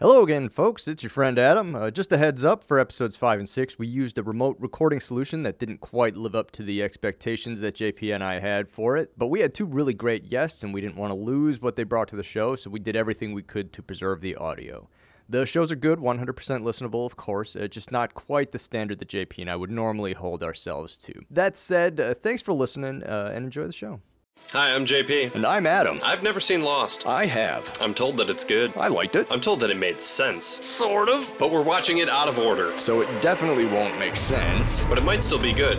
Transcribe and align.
Hello 0.00 0.22
again, 0.22 0.48
folks. 0.48 0.86
It's 0.86 1.02
your 1.02 1.10
friend 1.10 1.36
Adam. 1.40 1.74
Uh, 1.74 1.90
just 1.90 2.12
a 2.12 2.18
heads 2.18 2.44
up 2.44 2.62
for 2.62 2.78
episodes 2.78 3.16
5 3.16 3.40
and 3.40 3.48
6, 3.48 3.80
we 3.80 3.88
used 3.88 4.16
a 4.16 4.22
remote 4.22 4.56
recording 4.60 5.00
solution 5.00 5.42
that 5.42 5.58
didn't 5.58 5.80
quite 5.80 6.16
live 6.16 6.36
up 6.36 6.52
to 6.52 6.62
the 6.62 6.84
expectations 6.84 7.60
that 7.62 7.74
JP 7.74 8.14
and 8.14 8.22
I 8.22 8.38
had 8.38 8.68
for 8.68 8.96
it. 8.96 9.10
But 9.18 9.26
we 9.26 9.40
had 9.40 9.52
two 9.52 9.64
really 9.64 9.94
great 9.94 10.28
guests, 10.28 10.62
and 10.62 10.72
we 10.72 10.80
didn't 10.80 10.94
want 10.94 11.10
to 11.10 11.18
lose 11.18 11.60
what 11.60 11.74
they 11.74 11.82
brought 11.82 12.06
to 12.10 12.16
the 12.16 12.22
show, 12.22 12.54
so 12.54 12.70
we 12.70 12.78
did 12.78 12.94
everything 12.94 13.32
we 13.32 13.42
could 13.42 13.72
to 13.72 13.82
preserve 13.82 14.20
the 14.20 14.36
audio. 14.36 14.88
The 15.28 15.44
shows 15.44 15.72
are 15.72 15.76
good, 15.76 15.98
100% 15.98 16.26
listenable, 16.62 17.04
of 17.04 17.16
course, 17.16 17.56
uh, 17.56 17.66
just 17.66 17.90
not 17.90 18.14
quite 18.14 18.52
the 18.52 18.60
standard 18.60 19.00
that 19.00 19.08
JP 19.08 19.40
and 19.40 19.50
I 19.50 19.56
would 19.56 19.72
normally 19.72 20.12
hold 20.12 20.44
ourselves 20.44 20.96
to. 20.98 21.12
That 21.28 21.56
said, 21.56 21.98
uh, 21.98 22.14
thanks 22.14 22.40
for 22.40 22.52
listening 22.52 23.02
uh, 23.02 23.32
and 23.34 23.44
enjoy 23.44 23.66
the 23.66 23.72
show. 23.72 24.00
Hi, 24.52 24.74
I'm 24.74 24.86
JP. 24.86 25.34
And 25.34 25.44
I'm 25.44 25.66
Adam. 25.66 25.98
I've 26.02 26.22
never 26.22 26.40
seen 26.40 26.62
Lost. 26.62 27.06
I 27.06 27.26
have. 27.26 27.70
I'm 27.82 27.92
told 27.92 28.16
that 28.16 28.30
it's 28.30 28.44
good. 28.44 28.72
I 28.78 28.88
liked 28.88 29.14
it. 29.14 29.26
I'm 29.30 29.42
told 29.42 29.60
that 29.60 29.68
it 29.68 29.76
made 29.76 30.00
sense. 30.00 30.64
Sort 30.64 31.10
of. 31.10 31.30
But 31.38 31.50
we're 31.50 31.62
watching 31.62 31.98
it 31.98 32.08
out 32.08 32.28
of 32.28 32.38
order. 32.38 32.76
So 32.78 33.02
it 33.02 33.20
definitely 33.20 33.66
won't 33.66 33.98
make 33.98 34.16
sense. 34.16 34.82
But 34.84 34.96
it 34.96 35.04
might 35.04 35.22
still 35.22 35.38
be 35.38 35.52
good. 35.52 35.78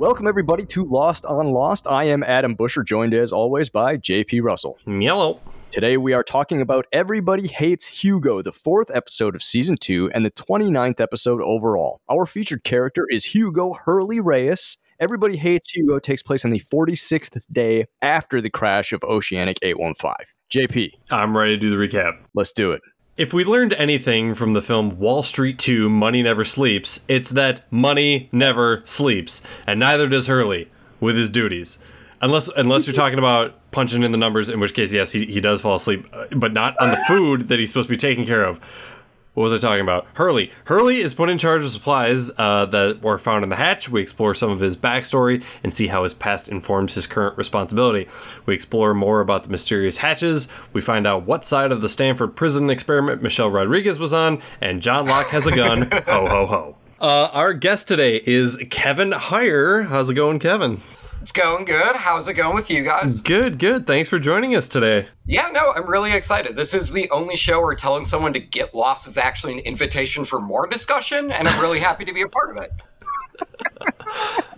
Welcome, 0.00 0.26
everybody, 0.26 0.64
to 0.64 0.86
Lost 0.86 1.26
on 1.26 1.52
Lost. 1.52 1.86
I 1.86 2.04
am 2.04 2.22
Adam 2.22 2.54
Busher, 2.54 2.82
joined 2.82 3.12
as 3.12 3.32
always 3.32 3.68
by 3.68 3.98
JP 3.98 4.42
Russell. 4.42 4.78
Yellow. 4.86 5.40
Today, 5.70 5.98
we 5.98 6.14
are 6.14 6.22
talking 6.22 6.62
about 6.62 6.86
Everybody 6.90 7.46
Hates 7.46 7.86
Hugo, 7.86 8.40
the 8.40 8.50
fourth 8.50 8.90
episode 8.94 9.34
of 9.34 9.42
season 9.42 9.76
two 9.76 10.10
and 10.14 10.24
the 10.24 10.30
29th 10.30 11.02
episode 11.02 11.42
overall. 11.42 12.00
Our 12.08 12.24
featured 12.24 12.64
character 12.64 13.04
is 13.10 13.26
Hugo 13.26 13.74
Hurley 13.74 14.20
Reyes. 14.20 14.78
Everybody 14.98 15.36
Hates 15.36 15.68
Hugo 15.70 15.98
takes 15.98 16.22
place 16.22 16.46
on 16.46 16.50
the 16.50 16.60
46th 16.60 17.42
day 17.52 17.84
after 18.00 18.40
the 18.40 18.48
crash 18.48 18.94
of 18.94 19.04
Oceanic 19.04 19.58
815. 19.60 20.14
JP, 20.50 20.92
I'm 21.10 21.36
ready 21.36 21.56
to 21.56 21.60
do 21.60 21.68
the 21.68 21.76
recap. 21.76 22.12
let's 22.32 22.52
do 22.52 22.72
it. 22.72 22.80
If 23.20 23.34
we 23.34 23.44
learned 23.44 23.74
anything 23.74 24.32
from 24.32 24.54
the 24.54 24.62
film 24.62 24.98
Wall 24.98 25.22
Street 25.22 25.58
2 25.58 25.90
Money 25.90 26.22
Never 26.22 26.42
Sleeps, 26.42 27.04
it's 27.06 27.28
that 27.28 27.70
money 27.70 28.30
never 28.32 28.80
sleeps, 28.86 29.42
and 29.66 29.78
neither 29.78 30.08
does 30.08 30.26
Hurley 30.26 30.70
with 31.00 31.18
his 31.18 31.28
duties. 31.28 31.78
Unless 32.22 32.48
unless 32.56 32.86
you're 32.86 32.94
talking 32.94 33.18
about 33.18 33.70
punching 33.72 34.04
in 34.04 34.12
the 34.12 34.16
numbers, 34.16 34.48
in 34.48 34.58
which 34.58 34.72
case, 34.72 34.90
yes, 34.90 35.12
he, 35.12 35.26
he 35.26 35.38
does 35.38 35.60
fall 35.60 35.74
asleep, 35.74 36.06
uh, 36.14 36.28
but 36.34 36.54
not 36.54 36.74
on 36.80 36.88
the 36.88 36.96
food 37.06 37.48
that 37.48 37.58
he's 37.58 37.68
supposed 37.68 37.88
to 37.88 37.92
be 37.92 37.98
taking 37.98 38.24
care 38.24 38.42
of. 38.42 38.58
What 39.34 39.44
was 39.44 39.52
I 39.52 39.58
talking 39.58 39.82
about? 39.82 40.08
Hurley. 40.14 40.50
Hurley 40.64 40.98
is 40.98 41.14
put 41.14 41.30
in 41.30 41.38
charge 41.38 41.62
of 41.62 41.70
supplies 41.70 42.32
uh, 42.36 42.66
that 42.66 43.00
were 43.00 43.16
found 43.16 43.44
in 43.44 43.48
the 43.48 43.56
hatch. 43.56 43.88
We 43.88 44.02
explore 44.02 44.34
some 44.34 44.50
of 44.50 44.58
his 44.58 44.76
backstory 44.76 45.44
and 45.62 45.72
see 45.72 45.86
how 45.86 46.02
his 46.02 46.14
past 46.14 46.48
informs 46.48 46.94
his 46.96 47.06
current 47.06 47.38
responsibility. 47.38 48.08
We 48.44 48.54
explore 48.54 48.92
more 48.92 49.20
about 49.20 49.44
the 49.44 49.50
mysterious 49.50 49.98
hatches. 49.98 50.48
We 50.72 50.80
find 50.80 51.06
out 51.06 51.26
what 51.26 51.44
side 51.44 51.70
of 51.70 51.80
the 51.80 51.88
Stanford 51.88 52.34
prison 52.34 52.70
experiment 52.70 53.22
Michelle 53.22 53.50
Rodriguez 53.50 54.00
was 54.00 54.12
on, 54.12 54.42
and 54.60 54.82
John 54.82 55.06
Locke 55.06 55.28
has 55.28 55.46
a 55.46 55.54
gun. 55.54 55.82
ho, 55.92 56.26
ho, 56.26 56.46
ho. 56.46 56.76
Uh, 57.00 57.30
our 57.32 57.54
guest 57.54 57.86
today 57.86 58.20
is 58.26 58.58
Kevin 58.68 59.12
Heyer. 59.12 59.86
How's 59.86 60.10
it 60.10 60.14
going, 60.14 60.40
Kevin? 60.40 60.80
It's 61.20 61.32
going 61.32 61.66
good. 61.66 61.96
How's 61.96 62.28
it 62.28 62.34
going 62.34 62.54
with 62.54 62.70
you 62.70 62.82
guys? 62.82 63.20
Good, 63.20 63.58
good. 63.58 63.86
Thanks 63.86 64.08
for 64.08 64.18
joining 64.18 64.54
us 64.56 64.68
today. 64.68 65.06
Yeah, 65.26 65.48
no, 65.52 65.72
I'm 65.76 65.86
really 65.86 66.12
excited. 66.12 66.56
This 66.56 66.72
is 66.72 66.92
the 66.92 67.10
only 67.10 67.36
show 67.36 67.60
where 67.60 67.74
telling 67.74 68.06
someone 68.06 68.32
to 68.32 68.40
get 68.40 68.74
lost 68.74 69.06
is 69.06 69.18
actually 69.18 69.52
an 69.52 69.58
invitation 69.60 70.24
for 70.24 70.40
more 70.40 70.66
discussion, 70.66 71.30
and 71.30 71.46
I'm 71.46 71.60
really 71.60 71.78
happy 71.78 72.06
to 72.06 72.14
be 72.14 72.22
a 72.22 72.28
part 72.28 72.56
of 72.56 72.62
it. 72.62 72.72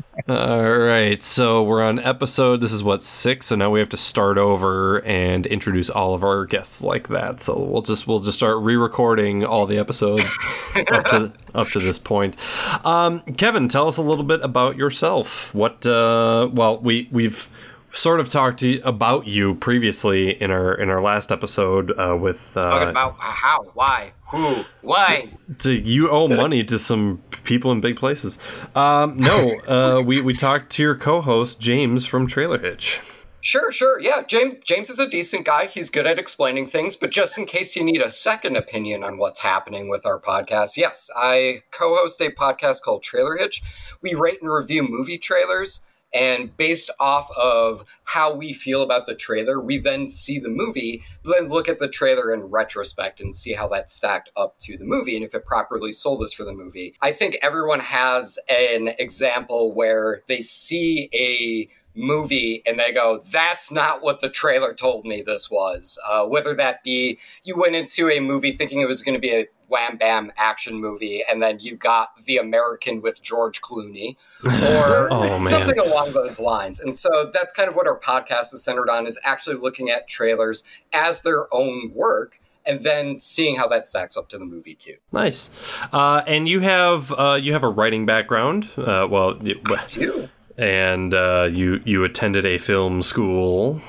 All 0.28 0.78
right, 0.78 1.20
so 1.20 1.64
we're 1.64 1.82
on 1.82 1.98
episode. 1.98 2.58
This 2.58 2.72
is 2.72 2.84
what 2.84 3.02
six, 3.02 3.46
so 3.46 3.56
now 3.56 3.70
we 3.70 3.80
have 3.80 3.88
to 3.88 3.96
start 3.96 4.38
over 4.38 5.04
and 5.04 5.44
introduce 5.46 5.90
all 5.90 6.14
of 6.14 6.22
our 6.22 6.46
guests 6.46 6.80
like 6.80 7.08
that. 7.08 7.40
So 7.40 7.58
we'll 7.58 7.82
just 7.82 8.06
we'll 8.06 8.20
just 8.20 8.38
start 8.38 8.58
re-recording 8.58 9.44
all 9.44 9.66
the 9.66 9.78
episodes 9.78 10.22
up 10.92 11.04
to 11.06 11.32
up 11.56 11.66
to 11.70 11.80
this 11.80 11.98
point. 11.98 12.36
Um, 12.84 13.22
Kevin, 13.36 13.66
tell 13.66 13.88
us 13.88 13.96
a 13.96 14.02
little 14.02 14.22
bit 14.22 14.40
about 14.44 14.76
yourself. 14.76 15.52
What? 15.56 15.84
Uh, 15.84 16.48
well, 16.52 16.78
we 16.78 17.08
we've 17.10 17.48
sort 17.92 18.20
of 18.20 18.30
talked 18.30 18.60
to 18.60 18.68
you 18.68 18.82
about 18.84 19.26
you 19.26 19.54
previously 19.54 20.30
in 20.40 20.50
our 20.50 20.74
in 20.74 20.88
our 20.88 21.00
last 21.00 21.30
episode 21.30 21.92
uh, 21.98 22.16
with 22.16 22.54
Talking 22.54 22.88
uh, 22.88 22.90
about 22.90 23.16
how, 23.18 23.62
why, 23.74 24.12
who, 24.30 24.64
why. 24.80 25.28
to 25.58 25.72
you 25.72 26.10
owe 26.10 26.28
money 26.28 26.64
to 26.64 26.78
some 26.78 27.22
people 27.44 27.70
in 27.72 27.80
big 27.80 27.96
places. 27.96 28.38
Um, 28.74 29.18
no, 29.18 29.60
uh, 29.68 30.02
we 30.04 30.20
we 30.20 30.34
talked 30.34 30.70
to 30.72 30.82
your 30.82 30.94
co-host 30.94 31.60
James 31.60 32.06
from 32.06 32.26
Trailer 32.26 32.58
Hitch. 32.58 33.00
Sure, 33.44 33.72
sure. 33.72 34.00
Yeah, 34.00 34.22
James 34.22 34.62
James 34.64 34.88
is 34.88 35.00
a 35.00 35.08
decent 35.08 35.44
guy. 35.44 35.66
He's 35.66 35.90
good 35.90 36.06
at 36.06 36.16
explaining 36.16 36.68
things, 36.68 36.94
but 36.94 37.10
just 37.10 37.36
in 37.36 37.44
case 37.44 37.74
you 37.74 37.82
need 37.82 38.00
a 38.00 38.08
second 38.08 38.56
opinion 38.56 39.02
on 39.02 39.18
what's 39.18 39.40
happening 39.40 39.88
with 39.88 40.06
our 40.06 40.20
podcast, 40.20 40.76
yes, 40.76 41.10
I 41.16 41.62
co-host 41.72 42.20
a 42.20 42.30
podcast 42.30 42.82
called 42.82 43.02
Trailer 43.02 43.36
Hitch. 43.36 43.60
We 44.00 44.14
rate 44.14 44.40
and 44.40 44.50
review 44.50 44.86
movie 44.88 45.18
trailers, 45.18 45.84
and 46.14 46.56
based 46.56 46.90
off 47.00 47.30
of 47.36 47.84
how 48.04 48.34
we 48.34 48.52
feel 48.52 48.82
about 48.82 49.06
the 49.06 49.14
trailer, 49.14 49.60
we 49.60 49.78
then 49.78 50.06
see 50.06 50.38
the 50.38 50.48
movie, 50.48 51.02
then 51.24 51.48
look 51.48 51.68
at 51.68 51.78
the 51.78 51.88
trailer 51.88 52.32
in 52.32 52.42
retrospect 52.42 53.20
and 53.20 53.34
see 53.34 53.52
how 53.52 53.68
that 53.68 53.90
stacked 53.90 54.30
up 54.36 54.58
to 54.60 54.76
the 54.76 54.84
movie 54.84 55.16
and 55.16 55.24
if 55.24 55.34
it 55.34 55.46
properly 55.46 55.92
sold 55.92 56.22
us 56.22 56.32
for 56.32 56.44
the 56.44 56.52
movie. 56.52 56.94
I 57.00 57.12
think 57.12 57.38
everyone 57.42 57.80
has 57.80 58.38
an 58.48 58.88
example 58.98 59.72
where 59.72 60.22
they 60.28 60.40
see 60.40 61.08
a 61.14 61.68
movie 61.94 62.62
and 62.66 62.78
they 62.78 62.92
go, 62.92 63.22
that's 63.30 63.70
not 63.70 64.02
what 64.02 64.20
the 64.20 64.30
trailer 64.30 64.74
told 64.74 65.04
me 65.04 65.22
this 65.22 65.50
was. 65.50 65.98
Uh, 66.08 66.24
whether 66.26 66.54
that 66.54 66.82
be 66.82 67.18
you 67.44 67.56
went 67.56 67.74
into 67.74 68.08
a 68.08 68.20
movie 68.20 68.52
thinking 68.52 68.80
it 68.80 68.88
was 68.88 69.02
going 69.02 69.14
to 69.14 69.20
be 69.20 69.34
a 69.34 69.46
wham 69.72 69.96
bam 69.96 70.30
action 70.36 70.80
movie 70.80 71.22
and 71.28 71.42
then 71.42 71.58
you 71.60 71.74
got 71.76 72.14
The 72.26 72.36
American 72.36 73.00
with 73.02 73.22
George 73.22 73.60
Clooney 73.62 74.16
or 74.44 75.08
Oh, 75.10 75.44
something 75.48 75.78
along 75.78 76.12
those 76.12 76.38
lines. 76.38 76.78
And 76.80 76.96
so 76.96 77.30
that's 77.32 77.52
kind 77.52 77.68
of 77.68 77.74
what 77.76 77.86
our 77.86 77.98
podcast 77.98 78.52
is 78.52 78.62
centered 78.62 78.90
on 78.90 79.06
is 79.06 79.18
actually 79.24 79.56
looking 79.56 79.88
at 79.90 80.06
trailers 80.06 80.62
as 80.92 81.22
their 81.22 81.52
own 81.54 81.92
work 81.94 82.38
and 82.64 82.84
then 82.84 83.18
seeing 83.18 83.56
how 83.56 83.66
that 83.68 83.86
stacks 83.88 84.16
up 84.16 84.28
to 84.28 84.38
the 84.38 84.44
movie 84.44 84.74
too. 84.76 84.94
Nice, 85.10 85.50
uh, 85.92 86.22
and 86.28 86.48
you 86.48 86.60
have 86.60 87.10
uh, 87.10 87.38
you 87.42 87.52
have 87.54 87.64
a 87.64 87.68
writing 87.68 88.06
background. 88.06 88.68
Uh, 88.76 89.06
well, 89.10 89.36
y- 89.40 89.54
Too. 89.88 90.28
and 90.56 91.12
uh, 91.12 91.48
you 91.50 91.80
you 91.84 92.04
attended 92.04 92.46
a 92.46 92.58
film 92.58 93.02
school. 93.02 93.80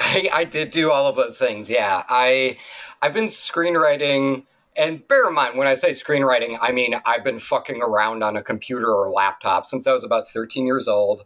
I, 0.00 0.28
I 0.34 0.44
did 0.44 0.72
do 0.72 0.90
all 0.90 1.06
of 1.06 1.14
those 1.14 1.38
things. 1.38 1.70
Yeah, 1.70 2.02
I 2.08 2.58
I've 3.00 3.12
been 3.14 3.26
screenwriting, 3.28 4.42
and 4.78 5.06
bear 5.08 5.28
in 5.28 5.34
mind 5.34 5.58
when 5.58 5.66
I 5.66 5.74
say 5.74 5.90
screenwriting, 5.90 6.56
I 6.60 6.72
mean 6.72 6.94
I've 7.04 7.24
been 7.24 7.38
fucking 7.38 7.82
around 7.82 8.22
on 8.22 8.36
a 8.36 8.42
computer 8.42 8.90
or 8.90 9.10
laptop 9.10 9.66
since 9.66 9.86
I 9.86 9.92
was 9.92 10.04
about 10.04 10.28
13 10.28 10.66
years 10.66 10.88
old, 10.88 11.24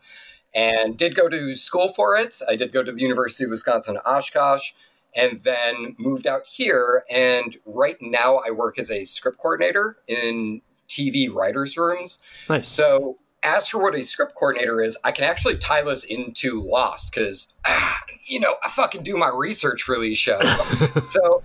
and 0.55 0.97
did 0.97 1.15
go 1.15 1.29
to 1.29 1.55
school 1.55 1.89
for 1.89 2.17
it. 2.17 2.37
I 2.49 2.57
did 2.57 2.73
go 2.73 2.83
to 2.83 2.91
the 2.91 3.01
University 3.01 3.45
of 3.45 3.51
Wisconsin 3.51 3.99
Oshkosh, 4.05 4.73
and 5.15 5.43
then 5.43 5.95
moved 5.99 6.27
out 6.27 6.47
here. 6.47 7.05
And 7.11 7.57
right 7.67 7.97
now 8.01 8.41
I 8.47 8.51
work 8.51 8.79
as 8.79 8.91
a 8.91 9.05
script 9.05 9.39
coordinator 9.39 9.99
in 10.07 10.63
TV 10.89 11.33
writers' 11.33 11.77
rooms. 11.77 12.19
Nice. 12.49 12.69
So, 12.69 13.19
as 13.45 13.67
for 13.67 13.79
what 13.79 13.97
a 13.97 14.03
script 14.03 14.35
coordinator 14.37 14.81
is, 14.81 14.97
I 15.03 15.11
can 15.11 15.25
actually 15.25 15.57
tie 15.57 15.83
this 15.83 16.05
into 16.05 16.61
Lost 16.61 17.13
because, 17.13 17.53
ah, 17.67 18.01
you 18.25 18.39
know, 18.39 18.55
I 18.65 18.69
fucking 18.69 19.03
do 19.03 19.17
my 19.17 19.29
research 19.29 19.83
for 19.83 19.99
these 19.99 20.17
shows. 20.17 20.49
so, 21.11 21.43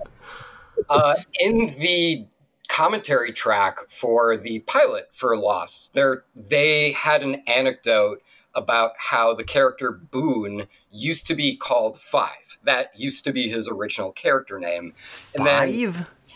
uh, 0.89 1.15
in 1.39 1.75
the 1.79 2.25
commentary 2.67 3.31
track 3.31 3.77
for 3.89 4.35
the 4.37 4.59
pilot 4.59 5.09
for 5.13 5.35
Lost, 5.37 5.93
there 5.93 6.23
they 6.35 6.91
had 6.91 7.23
an 7.23 7.41
anecdote 7.47 8.21
about 8.53 8.91
how 8.97 9.33
the 9.33 9.43
character 9.43 9.91
Boone 9.91 10.67
used 10.91 11.27
to 11.27 11.35
be 11.35 11.55
called 11.55 11.99
Five. 11.99 12.59
That 12.63 12.99
used 12.99 13.23
to 13.25 13.31
be 13.31 13.47
his 13.49 13.67
original 13.67 14.11
character 14.11 14.59
name. 14.59 14.93
And 15.35 15.45
then- 15.69 15.69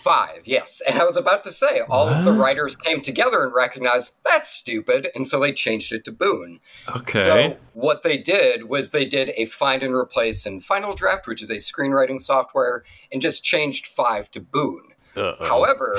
Five? 0.01 0.21
Five, 0.21 0.48
yes. 0.48 0.81
And 0.88 1.00
I 1.00 1.06
was 1.06 1.18
about 1.18 1.44
to 1.44 1.51
say, 1.51 1.81
all 1.81 2.09
of 2.09 2.25
the 2.25 2.31
writers 2.31 2.75
came 2.75 3.01
together 3.01 3.44
and 3.44 3.53
recognized 3.53 4.15
that's 4.25 4.50
stupid, 4.50 5.09
and 5.15 5.27
so 5.27 5.39
they 5.39 5.53
changed 5.53 5.92
it 5.94 6.03
to 6.06 6.12
Boone. 6.12 6.59
Okay. 6.95 7.24
So 7.24 7.57
what 7.74 8.03
they 8.03 8.18
did 8.18 8.68
was 8.68 8.89
they 8.89 9.06
did 9.06 9.31
a 9.38 9.45
find 9.45 9.83
and 9.83 9.94
replace 9.94 10.45
in 10.45 10.59
Final 10.59 10.94
Draft, 10.94 11.27
which 11.27 11.42
is 11.42 11.50
a 11.50 11.56
screenwriting 11.56 12.19
software, 12.19 12.83
and 13.12 13.21
just 13.21 13.44
changed 13.44 13.88
five 13.88 14.30
to 14.31 14.39
Boone. 14.39 14.89
Uh-oh. 15.15 15.45
However, 15.45 15.95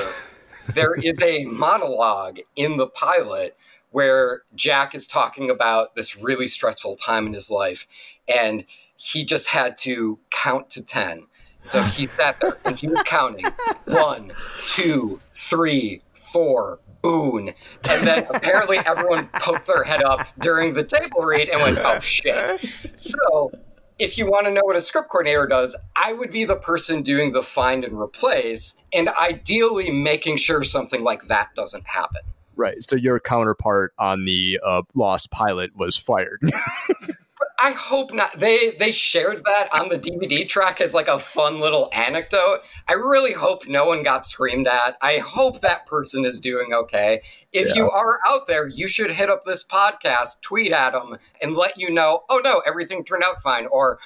there 0.73 0.95
is 0.95 1.21
a 1.21 1.45
monologue 1.45 2.39
in 2.55 2.77
the 2.77 2.87
pilot 2.87 3.57
where 3.91 4.41
Jack 4.55 4.95
is 4.95 5.07
talking 5.07 5.49
about 5.49 5.95
this 5.95 6.17
really 6.17 6.47
stressful 6.47 6.95
time 6.95 7.27
in 7.27 7.33
his 7.33 7.49
life, 7.49 7.87
and 8.27 8.65
he 8.95 9.23
just 9.23 9.49
had 9.49 9.77
to 9.77 10.19
count 10.31 10.69
to 10.71 10.83
10. 10.83 11.27
So 11.67 11.81
he 11.83 12.07
sat 12.07 12.39
there 12.39 12.57
and 12.65 12.79
he 12.79 12.87
was 12.87 13.01
counting 13.03 13.45
one, 13.85 14.33
two, 14.65 15.19
three, 15.33 16.01
four, 16.13 16.79
Boone. 17.03 17.53
And 17.89 18.07
then 18.07 18.25
apparently 18.33 18.77
everyone 18.77 19.27
poked 19.33 19.67
their 19.67 19.83
head 19.83 20.01
up 20.03 20.25
during 20.39 20.73
the 20.73 20.85
table 20.85 21.23
read 21.23 21.49
and 21.49 21.61
went, 21.61 21.77
oh 21.79 21.99
shit. 21.99 22.61
So 22.95 23.51
if 23.99 24.17
you 24.17 24.25
want 24.25 24.45
to 24.45 24.51
know 24.51 24.61
what 24.63 24.77
a 24.77 24.81
script 24.81 25.09
coordinator 25.09 25.45
does, 25.45 25.75
I 25.97 26.13
would 26.13 26.31
be 26.31 26.45
the 26.45 26.55
person 26.55 27.01
doing 27.01 27.33
the 27.33 27.43
find 27.43 27.83
and 27.83 27.99
replace 27.99 28.75
and 28.93 29.09
ideally 29.09 29.91
making 29.91 30.37
sure 30.37 30.63
something 30.63 31.03
like 31.03 31.27
that 31.27 31.49
doesn't 31.55 31.85
happen. 31.85 32.21
Right. 32.55 32.77
So 32.81 32.95
your 32.95 33.19
counterpart 33.19 33.93
on 33.99 34.23
the 34.23 34.59
uh, 34.65 34.83
Lost 34.95 35.29
pilot 35.29 35.75
was 35.75 35.97
fired. 35.97 36.39
I 37.61 37.71
hope 37.71 38.13
not. 38.13 38.37
They 38.39 38.71
they 38.71 38.91
shared 38.91 39.43
that 39.45 39.69
on 39.73 39.89
the 39.89 39.97
DVD 39.99 40.47
track 40.47 40.81
as 40.81 40.93
like 40.93 41.07
a 41.07 41.19
fun 41.19 41.59
little 41.59 41.89
anecdote. 41.93 42.59
I 42.87 42.93
really 42.93 43.33
hope 43.33 43.67
no 43.67 43.85
one 43.85 44.03
got 44.03 44.27
screamed 44.27 44.67
at. 44.67 44.97
I 45.01 45.17
hope 45.19 45.61
that 45.61 45.85
person 45.85 46.25
is 46.25 46.39
doing 46.39 46.73
okay. 46.73 47.21
If 47.51 47.69
Yeah. 47.69 47.73
you 47.83 47.89
are 47.89 48.19
out 48.27 48.47
there, 48.47 48.67
you 48.67 48.87
should 48.87 49.11
hit 49.11 49.29
up 49.29 49.43
this 49.45 49.63
podcast, 49.63 50.41
tweet 50.41 50.71
at 50.71 50.93
them, 50.93 51.17
and 51.41 51.55
let 51.55 51.77
you 51.77 51.89
know. 51.89 52.23
Oh 52.29 52.41
no, 52.43 52.59
everything 52.65 53.03
turned 53.05 53.23
out 53.23 53.41
fine. 53.41 53.65
Or 53.67 53.99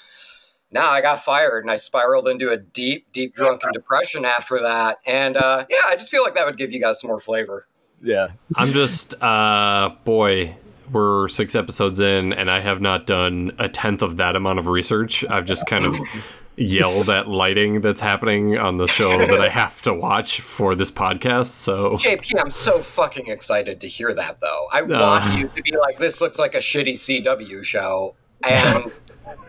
now 0.71 0.89
I 0.89 1.01
got 1.01 1.23
fired 1.23 1.63
and 1.63 1.71
I 1.71 1.77
spiraled 1.77 2.27
into 2.27 2.49
a 2.49 2.57
deep, 2.57 3.07
deep 3.13 3.33
drunken 3.35 3.71
depression 3.73 4.25
after 4.25 4.59
that. 4.59 4.99
And 5.05 5.37
uh, 5.37 5.65
yeah, 5.69 5.77
I 5.87 5.95
just 5.95 6.11
feel 6.11 6.23
like 6.23 6.35
that 6.35 6.45
would 6.45 6.57
give 6.57 6.73
you 6.73 6.81
guys 6.81 6.99
some 7.01 7.07
more 7.07 7.19
flavor. 7.19 7.67
yeah. 8.03 8.29
I'm 8.55 8.69
just, 8.73 9.13
uh, 9.23 9.91
boy, 10.03 10.55
we're 10.91 11.27
six 11.27 11.55
episodes 11.55 11.99
in, 11.99 12.33
and 12.33 12.49
I 12.49 12.59
have 12.59 12.81
not 12.81 13.05
done 13.05 13.51
a 13.59 13.69
tenth 13.69 14.01
of 14.01 14.17
that 14.17 14.35
amount 14.35 14.59
of 14.59 14.67
research. 14.67 15.25
I've 15.25 15.45
just 15.45 15.65
kind 15.67 15.85
of 15.85 15.97
yelled 16.57 17.09
at 17.09 17.27
lighting 17.27 17.81
that's 17.81 18.01
happening 18.01 18.57
on 18.57 18.77
the 18.77 18.87
show 18.87 19.15
that 19.17 19.39
I 19.39 19.49
have 19.49 19.81
to 19.83 19.93
watch 19.93 20.41
for 20.41 20.75
this 20.75 20.89
podcast. 20.91 21.47
So 21.47 21.93
JP, 21.93 22.33
I'm 22.39 22.51
so 22.51 22.79
fucking 22.79 23.27
excited 23.27 23.79
to 23.81 23.87
hear 23.87 24.13
that 24.13 24.39
though. 24.39 24.67
I 24.71 24.81
want 24.81 25.37
you 25.37 25.49
to 25.49 25.61
be 25.61 25.77
like, 25.77 25.97
this 25.97 26.19
looks 26.19 26.39
like 26.39 26.55
a 26.55 26.59
shitty 26.59 26.93
CW 27.23 27.63
show, 27.63 28.15
and 28.43 28.91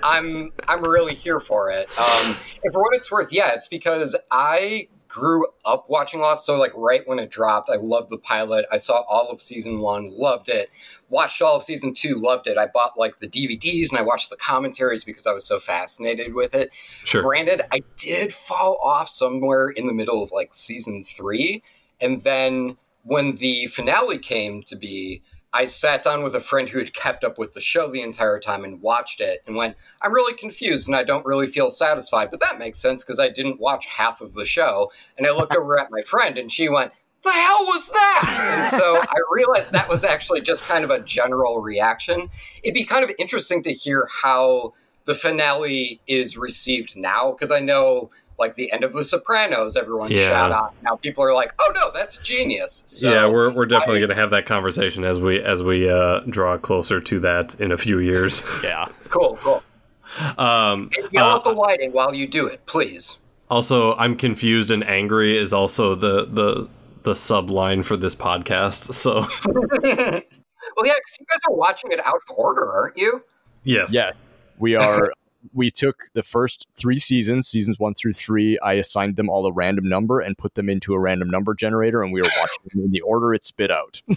I'm 0.03 0.53
I'm 0.67 0.83
really 0.83 1.15
here 1.15 1.41
for 1.41 1.71
it. 1.71 1.89
Um, 1.99 2.37
and 2.63 2.73
for 2.73 2.83
what 2.83 2.95
it's 2.95 3.11
worth, 3.11 3.33
yeah, 3.33 3.53
it's 3.55 3.69
because 3.69 4.17
I 4.31 4.89
grew 5.09 5.47
up 5.65 5.89
watching 5.89 6.21
Lost. 6.21 6.47
So 6.47 6.57
like 6.57 6.73
right 6.77 7.07
when 7.07 7.19
it 7.19 7.31
dropped, 7.31 7.71
I 7.71 7.77
loved 7.77 8.11
the 8.11 8.19
pilot. 8.19 8.67
I 8.71 8.77
saw 8.77 9.03
all 9.09 9.31
of 9.31 9.41
season 9.41 9.81
one, 9.81 10.11
loved 10.11 10.49
it. 10.49 10.71
Watched 11.11 11.41
all 11.41 11.57
of 11.57 11.63
season 11.63 11.95
two, 11.95 12.15
loved 12.17 12.47
it. 12.47 12.59
I 12.59 12.67
bought 12.67 12.99
like 12.99 13.19
the 13.19 13.29
DVDs 13.29 13.91
and 13.91 13.99
I 13.99 14.03
watched 14.03 14.31
the 14.31 14.37
commentaries 14.37 15.05
because 15.05 15.27
I 15.27 15.33
was 15.33 15.45
so 15.45 15.59
fascinated 15.59 16.35
with 16.35 16.55
it. 16.55 16.71
sure. 17.05 17.23
Granted, 17.23 17.63
I 17.73 17.81
did 17.97 18.33
fall 18.33 18.79
off 18.83 19.09
somewhere 19.09 19.69
in 19.71 19.87
the 19.87 19.95
middle 19.95 20.23
of 20.23 20.33
like 20.33 20.55
season 20.55 21.03
three. 21.03 21.63
And 22.01 22.23
then 22.25 22.77
when 23.03 23.37
the 23.37 23.69
finale 23.69 24.19
came 24.19 24.63
to 24.65 24.77
be, 24.77 25.23
I 25.53 25.65
sat 25.65 26.03
down 26.03 26.23
with 26.23 26.35
a 26.35 26.41
friend 26.41 26.69
who 26.69 26.79
had 26.79 26.93
kept 26.93 27.25
up 27.25 27.39
with 27.39 27.55
the 27.55 27.61
show 27.61 27.91
the 27.91 28.03
entire 28.03 28.39
time 28.39 28.65
and 28.65 28.83
watched 28.83 29.21
it 29.21 29.43
and 29.47 29.57
went, 29.57 29.77
I'm 30.03 30.13
really 30.13 30.35
confused 30.35 30.89
and 30.89 30.97
I 30.97 31.05
don't 31.05 31.25
really 31.25 31.47
feel 31.47 31.71
satisfied. 31.71 32.31
But 32.31 32.41
that 32.41 32.59
makes 32.59 32.79
sense 32.79 33.03
because 33.03 33.19
I 33.19 33.31
didn't 33.31 33.61
watch 33.61 33.87
half 33.87 34.21
of 34.21 34.35
the 34.35 34.45
show. 34.45 34.93
And 35.17 35.27
I 35.27 35.31
looked 35.31 35.57
over 35.57 35.81
at 35.81 35.91
my 35.91 36.03
friend 36.03 36.37
and 36.37 36.53
she 36.53 36.69
went, 36.69 36.93
the 37.25 37.33
hell 37.33 37.59
was 37.67 37.89
that? 37.89 38.61
And 38.71 38.71
so 38.81 38.97
I 39.01 39.17
realized 39.31 39.73
that 39.73 39.89
was 39.89 40.05
actually 40.05 40.41
just 40.41 40.65
kind 40.65 40.85
of 40.85 40.91
a 40.91 41.01
general 41.01 41.61
reaction. 41.61 42.31
It'd 42.63 42.75
be 42.75 42.85
kind 42.85 43.05
of 43.05 43.11
interesting 43.19 43.63
to 43.65 43.73
hear 43.73 44.09
how 44.23 44.75
the 45.05 45.15
finale 45.15 46.01
is 46.07 46.37
received 46.37 46.97
now 46.97 47.33
because 47.33 47.51
I 47.51 47.61
know 47.61 48.11
like 48.39 48.55
the 48.55 48.71
end 48.71 48.85
of 48.85 48.93
The 48.93 49.03
Sopranos, 49.03 49.77
everyone 49.77 50.13
Yeah. 50.13 50.29
shout 50.29 50.53
out. 50.53 50.73
Now 50.85 50.95
people 50.95 51.25
are 51.25 51.35
like, 51.35 51.53
"Oh 51.61 51.73
no, 51.75 51.91
that's 51.93 52.19
genius." 52.19 52.85
So, 52.87 53.11
yeah, 53.11 53.27
we're, 53.27 53.51
we're 53.51 53.67
definitely 53.67 53.99
going 53.99 54.11
to 54.11 54.15
have 54.15 54.31
that 54.31 54.47
conversation 54.47 55.03
as 55.03 55.19
we 55.19 55.41
as 55.41 55.61
we 55.63 55.91
uh, 55.91 56.21
draw 56.21 56.57
closer 56.57 57.01
to 57.01 57.19
that 57.21 57.57
in 57.61 57.73
a 57.73 57.77
few 57.77 57.99
years. 57.99 58.43
Yeah. 58.63 58.87
cool, 59.09 59.37
cool. 59.43 59.63
Um, 60.39 60.91
Yell 61.11 61.25
uh, 61.33 61.37
at 61.37 61.45
the 61.45 61.51
lighting 61.53 61.93
while 61.93 62.15
you 62.15 62.27
do 62.29 62.47
it, 62.47 62.65
please. 62.67 63.19
also, 63.51 63.95
I'm 63.97 64.15
confused 64.17 64.71
and 64.71 64.85
angry 64.85 65.37
is 65.37 65.53
also 65.53 65.95
the 65.95 66.25
the 66.27 66.69
the 67.03 67.13
subline 67.15 67.85
for 67.85 67.97
this 67.97 68.15
podcast. 68.15 68.93
So 68.95 69.21
Well, 70.77 70.87
yeah, 70.87 70.93
because 70.95 71.17
you 71.21 71.27
guys 71.27 71.41
are 71.49 71.55
watching 71.55 71.93
it 71.93 72.05
out 72.07 72.17
of 72.29 72.37
order, 72.37 72.71
aren't 72.73 72.97
you? 72.97 73.25
yes, 73.65 73.93
Yeah. 73.93 74.13
We 74.59 74.75
are. 74.75 75.13
we 75.53 75.71
took 75.71 75.97
the 76.15 76.23
first 76.25 76.67
three 76.77 76.99
seasons, 76.99 77.47
seasons 77.47 77.79
one 77.79 77.95
through 77.95 78.13
three. 78.15 78.59
I 78.59 78.73
assigned 78.75 79.15
them 79.17 79.31
all 79.31 79.47
a 79.47 79.53
random 79.53 79.89
number 79.89 80.19
and 80.21 80.37
put 80.37 80.55
them 80.55 80.69
into 80.69 80.95
a 80.95 80.99
random 80.99 81.31
number 81.31 81.55
generator, 81.55 82.03
and 82.03 82.13
we 82.13 82.21
were 82.21 82.29
watching 82.39 82.65
them 82.75 82.85
in 82.87 82.91
the 82.91 83.01
order 83.03 83.33
it 83.35 83.45
spit 83.45 83.71
out. 83.71 84.03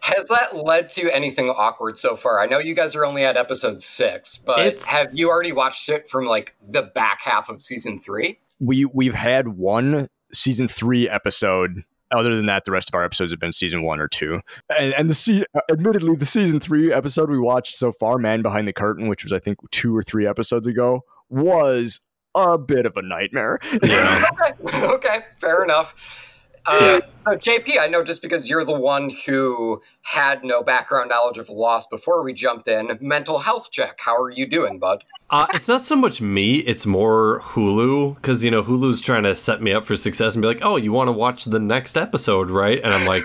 Has 0.00 0.24
that 0.28 0.56
led 0.56 0.90
to 0.90 1.14
anything 1.14 1.48
awkward 1.50 1.98
so 1.98 2.16
far? 2.16 2.40
I 2.40 2.46
know 2.46 2.58
you 2.58 2.74
guys 2.74 2.96
are 2.96 3.04
only 3.04 3.24
at 3.24 3.36
episode 3.36 3.82
six, 3.82 4.38
but 4.38 4.58
It's- 4.60 4.90
have 4.90 5.10
you 5.12 5.28
already 5.30 5.52
watched 5.52 5.88
it 5.90 6.08
from 6.08 6.24
like 6.24 6.56
the 6.66 6.82
back 6.82 7.20
half 7.22 7.48
of 7.48 7.60
season 7.62 7.98
three? 7.98 8.38
we 8.60 8.84
we've 8.84 9.14
had 9.14 9.48
one 9.48 10.08
season 10.34 10.68
three 10.68 11.08
episode. 11.08 11.84
Other 12.10 12.36
than 12.36 12.46
that, 12.46 12.64
the 12.64 12.70
rest 12.70 12.88
of 12.90 12.94
our 12.94 13.04
episodes 13.04 13.32
have 13.32 13.40
been 13.40 13.52
season 13.52 13.82
one 13.82 13.98
or 13.98 14.06
two. 14.06 14.40
And, 14.78 14.92
and 14.94 15.10
the 15.10 15.14
se- 15.14 15.46
uh, 15.54 15.60
admittedly, 15.70 16.14
the 16.16 16.26
season 16.26 16.60
three 16.60 16.92
episode 16.92 17.30
we 17.30 17.38
watched 17.38 17.74
so 17.74 17.92
far, 17.92 18.18
"Man 18.18 18.42
Behind 18.42 18.68
the 18.68 18.72
Curtain," 18.72 19.08
which 19.08 19.24
was 19.24 19.32
I 19.32 19.38
think 19.38 19.58
two 19.70 19.96
or 19.96 20.02
three 20.02 20.26
episodes 20.26 20.66
ago, 20.66 21.04
was 21.28 22.00
a 22.34 22.58
bit 22.58 22.86
of 22.86 22.96
a 22.96 23.02
nightmare. 23.02 23.58
yeah. 23.82 24.26
okay, 24.32 24.86
okay, 24.94 25.18
fair 25.40 25.64
enough. 25.64 26.33
Uh, 26.66 27.00
So, 27.24 27.30
JP, 27.30 27.78
I 27.80 27.86
know 27.86 28.04
just 28.04 28.20
because 28.20 28.50
you're 28.50 28.66
the 28.66 28.78
one 28.78 29.10
who 29.26 29.80
had 30.02 30.44
no 30.44 30.62
background 30.62 31.08
knowledge 31.08 31.38
of 31.38 31.48
Lost 31.48 31.88
before 31.88 32.22
we 32.22 32.34
jumped 32.34 32.68
in, 32.68 32.98
mental 33.00 33.38
health 33.38 33.70
check. 33.70 33.98
How 34.00 34.14
are 34.20 34.28
you 34.30 34.46
doing, 34.46 34.78
bud? 34.78 35.04
Uh, 35.30 35.46
it's 35.54 35.66
not 35.66 35.80
so 35.80 35.96
much 35.96 36.20
me; 36.20 36.56
it's 36.56 36.84
more 36.84 37.40
Hulu 37.40 38.16
because 38.16 38.44
you 38.44 38.50
know 38.50 38.62
Hulu's 38.62 39.00
trying 39.00 39.22
to 39.22 39.34
set 39.34 39.62
me 39.62 39.72
up 39.72 39.86
for 39.86 39.96
success 39.96 40.34
and 40.34 40.42
be 40.42 40.48
like, 40.48 40.60
"Oh, 40.62 40.76
you 40.76 40.92
want 40.92 41.08
to 41.08 41.12
watch 41.12 41.46
the 41.46 41.58
next 41.58 41.96
episode, 41.96 42.50
right?" 42.50 42.78
And 42.84 42.92
I'm 42.92 43.06
like, 43.06 43.24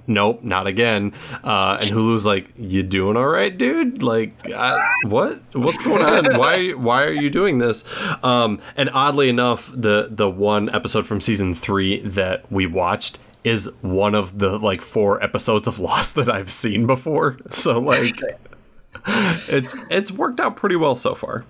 "Nope, 0.06 0.44
not 0.44 0.66
again." 0.66 1.14
Uh, 1.42 1.78
and 1.80 1.90
Hulu's 1.90 2.26
like, 2.26 2.52
"You 2.58 2.82
doing 2.82 3.16
all 3.16 3.26
right, 3.26 3.56
dude? 3.56 4.02
Like, 4.02 4.52
I, 4.52 4.86
what? 5.06 5.40
What's 5.54 5.82
going 5.82 6.02
on? 6.04 6.38
Why? 6.38 6.72
Why 6.72 7.04
are 7.04 7.12
you 7.12 7.30
doing 7.30 7.58
this?" 7.58 7.84
Um, 8.22 8.60
and 8.76 8.90
oddly 8.92 9.30
enough, 9.30 9.72
the 9.74 10.08
the 10.10 10.28
one 10.28 10.68
episode 10.68 11.06
from 11.06 11.22
season 11.22 11.54
three 11.54 12.00
that 12.00 12.52
we 12.54 12.66
watched 12.66 13.18
is 13.42 13.70
one 13.82 14.14
of 14.14 14.38
the 14.38 14.58
like 14.58 14.80
four 14.80 15.22
episodes 15.22 15.66
of 15.66 15.78
Lost 15.78 16.14
that 16.14 16.30
I've 16.30 16.50
seen 16.50 16.86
before. 16.86 17.38
So 17.50 17.78
like, 17.78 18.14
it's 19.06 19.76
it's 19.90 20.10
worked 20.10 20.40
out 20.40 20.56
pretty 20.56 20.76
well 20.76 20.96
so 20.96 21.14
far. 21.14 21.44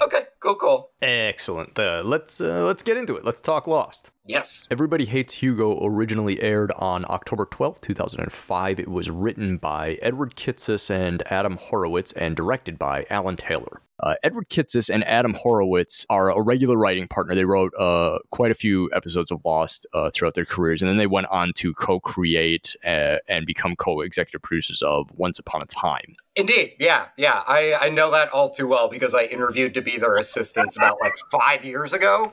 Okay, 0.00 0.26
cool, 0.40 0.54
cool. 0.54 0.90
Excellent. 1.02 1.76
Uh, 1.78 2.02
let's 2.04 2.40
uh, 2.40 2.64
let's 2.64 2.82
get 2.82 2.96
into 2.96 3.16
it. 3.16 3.24
Let's 3.24 3.40
talk 3.40 3.66
Lost. 3.66 4.10
Yes. 4.26 4.66
Everybody 4.70 5.06
Hates 5.06 5.34
Hugo 5.34 5.84
originally 5.84 6.40
aired 6.42 6.70
on 6.72 7.04
October 7.08 7.46
12th, 7.46 7.80
2005. 7.80 8.78
It 8.78 8.88
was 8.88 9.10
written 9.10 9.56
by 9.56 9.98
Edward 10.02 10.36
Kitsis 10.36 10.90
and 10.90 11.22
Adam 11.32 11.56
Horowitz 11.56 12.12
and 12.12 12.36
directed 12.36 12.78
by 12.78 13.06
Alan 13.10 13.36
Taylor. 13.36 13.80
Uh, 14.00 14.14
Edward 14.22 14.48
Kitsis 14.48 14.92
and 14.92 15.04
Adam 15.04 15.34
Horowitz 15.34 16.06
are 16.08 16.30
a 16.30 16.40
regular 16.40 16.76
writing 16.76 17.08
partner. 17.08 17.34
They 17.34 17.44
wrote 17.44 17.72
uh, 17.78 18.18
quite 18.30 18.50
a 18.50 18.54
few 18.54 18.88
episodes 18.94 19.30
of 19.30 19.44
Lost 19.44 19.86
uh, 19.92 20.10
throughout 20.14 20.34
their 20.34 20.44
careers, 20.44 20.80
and 20.80 20.88
then 20.88 20.98
they 20.98 21.06
went 21.06 21.26
on 21.28 21.52
to 21.54 21.74
co 21.74 21.98
create 21.98 22.76
uh, 22.84 23.16
and 23.28 23.46
become 23.46 23.74
co 23.74 24.00
executive 24.00 24.42
producers 24.42 24.82
of 24.82 25.10
Once 25.16 25.38
Upon 25.38 25.62
a 25.62 25.66
Time. 25.66 26.16
Indeed, 26.38 26.76
yeah, 26.78 27.06
yeah. 27.16 27.42
I, 27.48 27.74
I 27.80 27.88
know 27.88 28.12
that 28.12 28.28
all 28.28 28.48
too 28.48 28.68
well 28.68 28.88
because 28.88 29.12
I 29.12 29.24
interviewed 29.24 29.74
to 29.74 29.82
be 29.82 29.98
their 29.98 30.16
assistants 30.16 30.76
about 30.76 30.98
like 31.00 31.14
five 31.32 31.64
years 31.64 31.92
ago. 31.92 32.32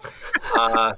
Uh, 0.55 0.93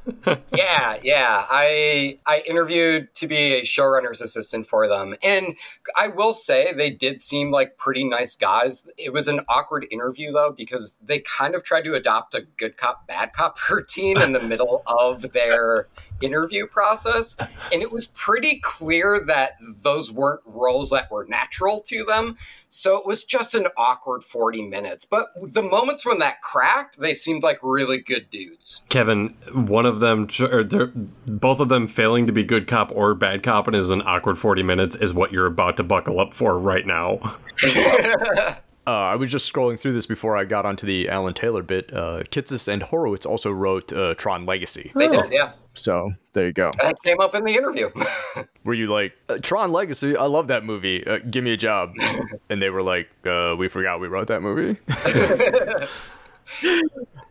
yeah, 0.53 0.97
yeah. 1.01 1.45
I 1.49 2.17
I 2.25 2.43
interviewed 2.45 3.13
to 3.15 3.27
be 3.27 3.53
a 3.53 3.61
showrunner's 3.61 4.19
assistant 4.19 4.67
for 4.67 4.89
them, 4.89 5.15
and 5.23 5.55
I 5.95 6.09
will 6.09 6.33
say 6.33 6.73
they 6.73 6.89
did 6.89 7.21
seem 7.21 7.49
like 7.49 7.77
pretty 7.77 8.03
nice 8.03 8.35
guys. 8.35 8.85
It 8.97 9.13
was 9.13 9.29
an 9.29 9.39
awkward 9.47 9.87
interview 9.89 10.33
though 10.33 10.51
because 10.51 10.97
they 11.01 11.19
kind 11.19 11.55
of 11.55 11.63
tried 11.63 11.85
to 11.85 11.93
adopt 11.93 12.35
a 12.35 12.41
good 12.57 12.75
cop 12.75 13.07
bad 13.07 13.31
cop 13.31 13.57
routine 13.69 14.21
in 14.21 14.33
the 14.33 14.41
middle 14.47 14.83
of 14.85 15.31
their 15.31 15.87
interview 16.19 16.67
process, 16.67 17.37
and 17.71 17.81
it 17.81 17.89
was 17.89 18.07
pretty 18.07 18.59
clear 18.59 19.23
that 19.27 19.51
those 19.81 20.11
weren't 20.11 20.41
roles 20.45 20.89
that 20.89 21.09
were 21.09 21.25
natural 21.29 21.79
to 21.87 22.03
them. 22.03 22.35
So 22.69 22.96
So 22.97 23.01
it 23.01 23.05
was 23.05 23.23
just 23.23 23.53
an 23.53 23.67
awkward 23.77 24.23
40 24.23 24.63
minutes. 24.63 25.05
But 25.05 25.27
the 25.35 25.61
moments 25.61 26.03
when 26.03 26.17
that 26.17 26.41
cracked, 26.41 26.99
they 26.99 27.13
seemed 27.13 27.43
like 27.43 27.59
really 27.61 27.99
good 27.99 28.31
dudes. 28.31 28.81
Kevin, 28.89 29.35
one 29.53 29.85
of 29.85 29.99
them, 29.99 30.27
or 30.39 30.63
they're, 30.63 30.91
both 31.27 31.59
of 31.59 31.69
them 31.69 31.85
failing 31.85 32.25
to 32.25 32.31
be 32.31 32.43
good 32.43 32.65
cop 32.65 32.91
or 32.91 33.13
bad 33.13 33.43
cop 33.43 33.67
and 33.67 33.75
is 33.75 33.87
an 33.87 34.01
awkward 34.03 34.39
40 34.39 34.63
minutes 34.63 34.95
is 34.95 35.13
what 35.13 35.31
you're 35.31 35.45
about 35.45 35.77
to 35.77 35.83
buckle 35.83 36.19
up 36.19 36.33
for 36.33 36.57
right 36.57 36.87
now. 36.87 37.37
Uh, 38.87 39.11
I 39.11 39.15
was 39.17 39.29
just 39.29 39.53
scrolling 39.53 39.77
through 39.77 39.91
this 39.91 40.05
before 40.05 40.37
I 40.37 40.45
got 40.45 40.65
onto 40.65 40.87
the 40.87 41.09
Alan 41.09 41.33
Taylor 41.33 41.61
bit. 41.61 41.93
Uh, 41.93 42.23
Kitsis 42.31 42.69
and 42.69 42.81
Horowitz 42.81 43.25
also 43.25 43.51
wrote 43.51 43.91
uh, 43.91 44.15
Tron 44.15 44.45
Legacy. 44.45 44.93
They 44.95 45.09
did, 45.09 45.29
yeah. 45.29 45.51
So 45.73 46.13
there 46.31 46.45
you 46.45 46.53
go. 46.53 46.71
That 46.81 46.95
came 47.03 47.19
up 47.19 47.35
in 47.35 47.43
the 47.43 47.53
interview. 47.53 47.89
Were 48.67 48.74
you 48.74 48.88
like, 48.88 49.17
uh, 49.29 49.38
Tron 49.41 49.71
Legacy? 49.71 50.17
I 50.17 50.25
love 50.25 50.50
that 50.50 50.65
movie. 50.65 51.07
Uh, 51.07 51.19
give 51.19 51.41
me 51.41 51.53
a 51.53 51.57
job. 51.57 51.93
and 52.50 52.62
they 52.62 52.69
were 52.69 52.81
like, 52.81 53.09
uh, 53.25 53.55
we 53.57 53.69
forgot 53.69 54.01
we 54.01 54.09
wrote 54.09 54.27
that 54.27 54.41
movie. 54.41 54.77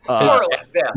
More 0.08 0.42
or 0.42 0.46
less, 0.50 0.72
yeah. 0.74 0.92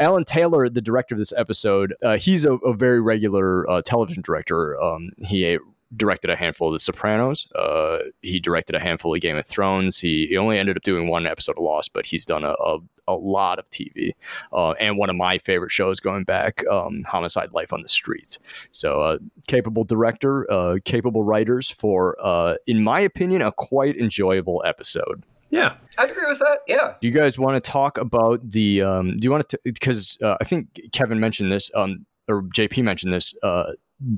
Alan 0.00 0.24
Taylor, 0.24 0.68
the 0.68 0.80
director 0.80 1.14
of 1.14 1.20
this 1.20 1.32
episode, 1.36 1.94
uh, 2.02 2.16
he's 2.16 2.44
a, 2.44 2.54
a 2.54 2.74
very 2.74 3.00
regular 3.00 3.70
uh, 3.70 3.82
television 3.82 4.20
director. 4.20 4.82
Um, 4.82 5.12
he 5.18 5.56
directed 5.96 6.30
a 6.30 6.36
handful 6.36 6.68
of 6.68 6.72
The 6.74 6.80
Sopranos. 6.80 7.46
Uh, 7.54 7.98
he 8.22 8.40
directed 8.40 8.74
a 8.74 8.80
handful 8.80 9.14
of 9.14 9.20
Game 9.20 9.36
of 9.36 9.46
Thrones. 9.46 9.98
He, 9.98 10.26
he 10.28 10.36
only 10.36 10.58
ended 10.58 10.76
up 10.76 10.82
doing 10.82 11.08
one 11.08 11.26
episode 11.26 11.58
of 11.58 11.64
Lost, 11.64 11.92
but 11.92 12.06
he's 12.06 12.24
done 12.24 12.44
a, 12.44 12.54
a, 12.64 12.78
a 13.08 13.14
lot 13.14 13.58
of 13.58 13.68
TV. 13.70 14.12
Uh, 14.52 14.72
and 14.72 14.96
one 14.96 15.10
of 15.10 15.16
my 15.16 15.38
favorite 15.38 15.70
shows 15.70 16.00
going 16.00 16.24
back, 16.24 16.64
um, 16.70 17.04
Homicide 17.06 17.52
Life 17.52 17.72
on 17.72 17.80
the 17.80 17.88
Streets. 17.88 18.38
So, 18.72 19.02
uh, 19.02 19.18
capable 19.46 19.84
director, 19.84 20.50
uh, 20.50 20.78
capable 20.84 21.24
writers 21.24 21.70
for, 21.70 22.16
uh, 22.24 22.54
in 22.66 22.82
my 22.82 23.00
opinion, 23.00 23.42
a 23.42 23.52
quite 23.52 23.96
enjoyable 23.98 24.62
episode. 24.64 25.24
Yeah. 25.50 25.74
I'd 25.98 26.10
agree 26.10 26.26
with 26.26 26.38
that. 26.38 26.60
Yeah. 26.66 26.94
Do 27.00 27.06
you 27.06 27.12
guys 27.12 27.38
want 27.38 27.62
to 27.62 27.70
talk 27.70 27.98
about 27.98 28.48
the? 28.48 28.80
Um, 28.80 29.18
do 29.18 29.26
you 29.26 29.30
want 29.30 29.46
to? 29.50 29.58
Because 29.62 30.16
uh, 30.22 30.38
I 30.40 30.44
think 30.44 30.80
Kevin 30.92 31.20
mentioned 31.20 31.52
this, 31.52 31.70
um, 31.74 32.06
or 32.26 32.42
JP 32.42 32.82
mentioned 32.84 33.12
this. 33.12 33.34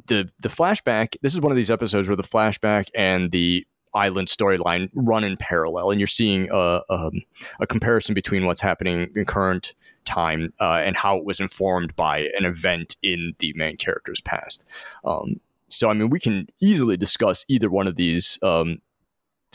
The 0.06 0.30
the 0.40 0.48
flashback. 0.48 1.16
This 1.20 1.34
is 1.34 1.40
one 1.40 1.52
of 1.52 1.56
these 1.56 1.70
episodes 1.70 2.08
where 2.08 2.16
the 2.16 2.22
flashback 2.22 2.88
and 2.94 3.30
the 3.32 3.66
island 3.94 4.28
storyline 4.28 4.90
run 4.94 5.24
in 5.24 5.36
parallel, 5.36 5.90
and 5.90 6.00
you're 6.00 6.06
seeing 6.06 6.48
a, 6.50 6.80
um, 6.90 7.22
a 7.60 7.66
comparison 7.66 8.14
between 8.14 8.44
what's 8.44 8.60
happening 8.60 9.08
in 9.14 9.24
current 9.24 9.74
time 10.04 10.52
uh, 10.60 10.82
and 10.84 10.96
how 10.96 11.16
it 11.16 11.24
was 11.24 11.40
informed 11.40 11.94
by 11.96 12.28
an 12.38 12.44
event 12.44 12.96
in 13.02 13.34
the 13.38 13.52
main 13.56 13.76
character's 13.76 14.20
past. 14.20 14.64
Um, 15.04 15.40
so, 15.68 15.88
I 15.88 15.94
mean, 15.94 16.10
we 16.10 16.20
can 16.20 16.48
easily 16.60 16.96
discuss 16.96 17.44
either 17.48 17.70
one 17.70 17.86
of 17.86 17.96
these 17.96 18.38
um, 18.42 18.80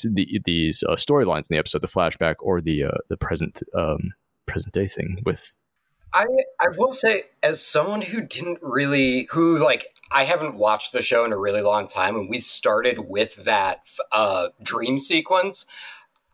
the, 0.03 0.39
these 0.45 0.83
uh, 0.87 0.95
storylines 0.95 1.49
in 1.49 1.55
the 1.55 1.57
episode, 1.57 1.81
the 1.81 1.87
flashback 1.87 2.35
or 2.39 2.61
the 2.61 2.85
uh, 2.85 2.97
the 3.09 3.17
present 3.17 3.61
um, 3.75 4.13
present 4.45 4.73
day 4.73 4.87
thing 4.87 5.21
with. 5.25 5.55
I 6.13 6.25
I 6.59 6.69
will 6.75 6.93
say, 6.93 7.23
as 7.43 7.61
someone 7.61 8.01
who 8.01 8.21
didn't 8.21 8.59
really 8.61 9.27
who 9.31 9.63
like 9.63 9.85
I 10.11 10.23
haven't 10.23 10.55
watched 10.55 10.91
the 10.91 11.01
show 11.01 11.23
in 11.25 11.31
a 11.31 11.37
really 11.37 11.61
long 11.61 11.87
time, 11.87 12.15
and 12.15 12.29
we 12.29 12.39
started 12.39 13.09
with 13.09 13.43
that 13.45 13.81
uh, 14.11 14.49
dream 14.61 14.97
sequence. 14.97 15.65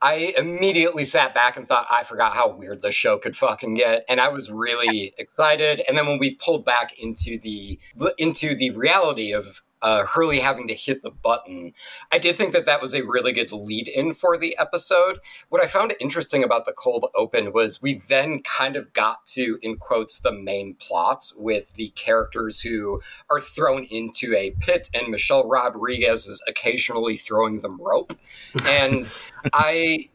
I 0.02 0.34
immediately 0.38 1.04
sat 1.04 1.34
back 1.34 1.58
and 1.58 1.68
thought, 1.68 1.88
I 1.90 2.04
forgot 2.04 2.36
how 2.36 2.50
weird 2.50 2.82
the 2.82 2.92
show 2.92 3.18
could 3.18 3.36
fucking 3.36 3.76
get, 3.76 4.06
and 4.08 4.22
I 4.22 4.30
was 4.30 4.52
really 4.52 5.14
excited. 5.18 5.82
And 5.88 5.98
then 5.98 6.06
when 6.06 6.20
we 6.20 6.36
pulled 6.36 6.64
back 6.66 7.00
into 7.00 7.40
the 7.40 7.80
into 8.18 8.56
the 8.56 8.72
reality 8.72 9.34
of 9.34 9.62
uh, 9.82 10.06
Hurley 10.06 10.40
having 10.40 10.68
to 10.68 10.74
hit 10.74 11.04
the 11.04 11.12
button. 11.12 11.74
I 12.12 12.18
did 12.18 12.38
think 12.38 12.54
that 12.54 12.66
that 12.66 12.82
was 12.82 12.94
a 12.94 13.06
really 13.06 13.34
good 13.34 13.52
lead 13.52 13.88
in 13.88 14.14
for 14.14 14.38
the 14.38 14.58
episode. 14.58 15.20
What 15.50 15.64
I 15.64 15.68
found 15.68 15.94
interesting 16.00 16.44
about 16.44 16.66
the 16.66 16.74
cold 16.74 17.06
open 17.16 17.54
was 17.54 17.82
we 17.82 18.02
then 18.08 18.42
kind 18.42 18.76
of 18.76 18.94
got 18.94 19.26
to, 19.28 19.60
in 19.62 19.78
quotes, 19.78 20.20
the 20.20 20.32
main 20.32 20.76
plot 20.76 21.32
with 21.36 21.74
the 21.74 21.90
characters 21.90 22.62
who 22.62 23.02
are 23.30 23.40
thrown 23.40 23.86
into 23.86 24.34
a 24.36 24.52
pit, 24.60 24.90
and 24.94 25.10
Michelle 25.10 25.48
Rodriguez 25.48 26.26
is 26.26 26.44
occasionally 26.48 27.18
throwing 27.18 27.62
them 27.62 27.80
rope. 27.80 28.14
And 28.66 29.08
I. 29.54 30.10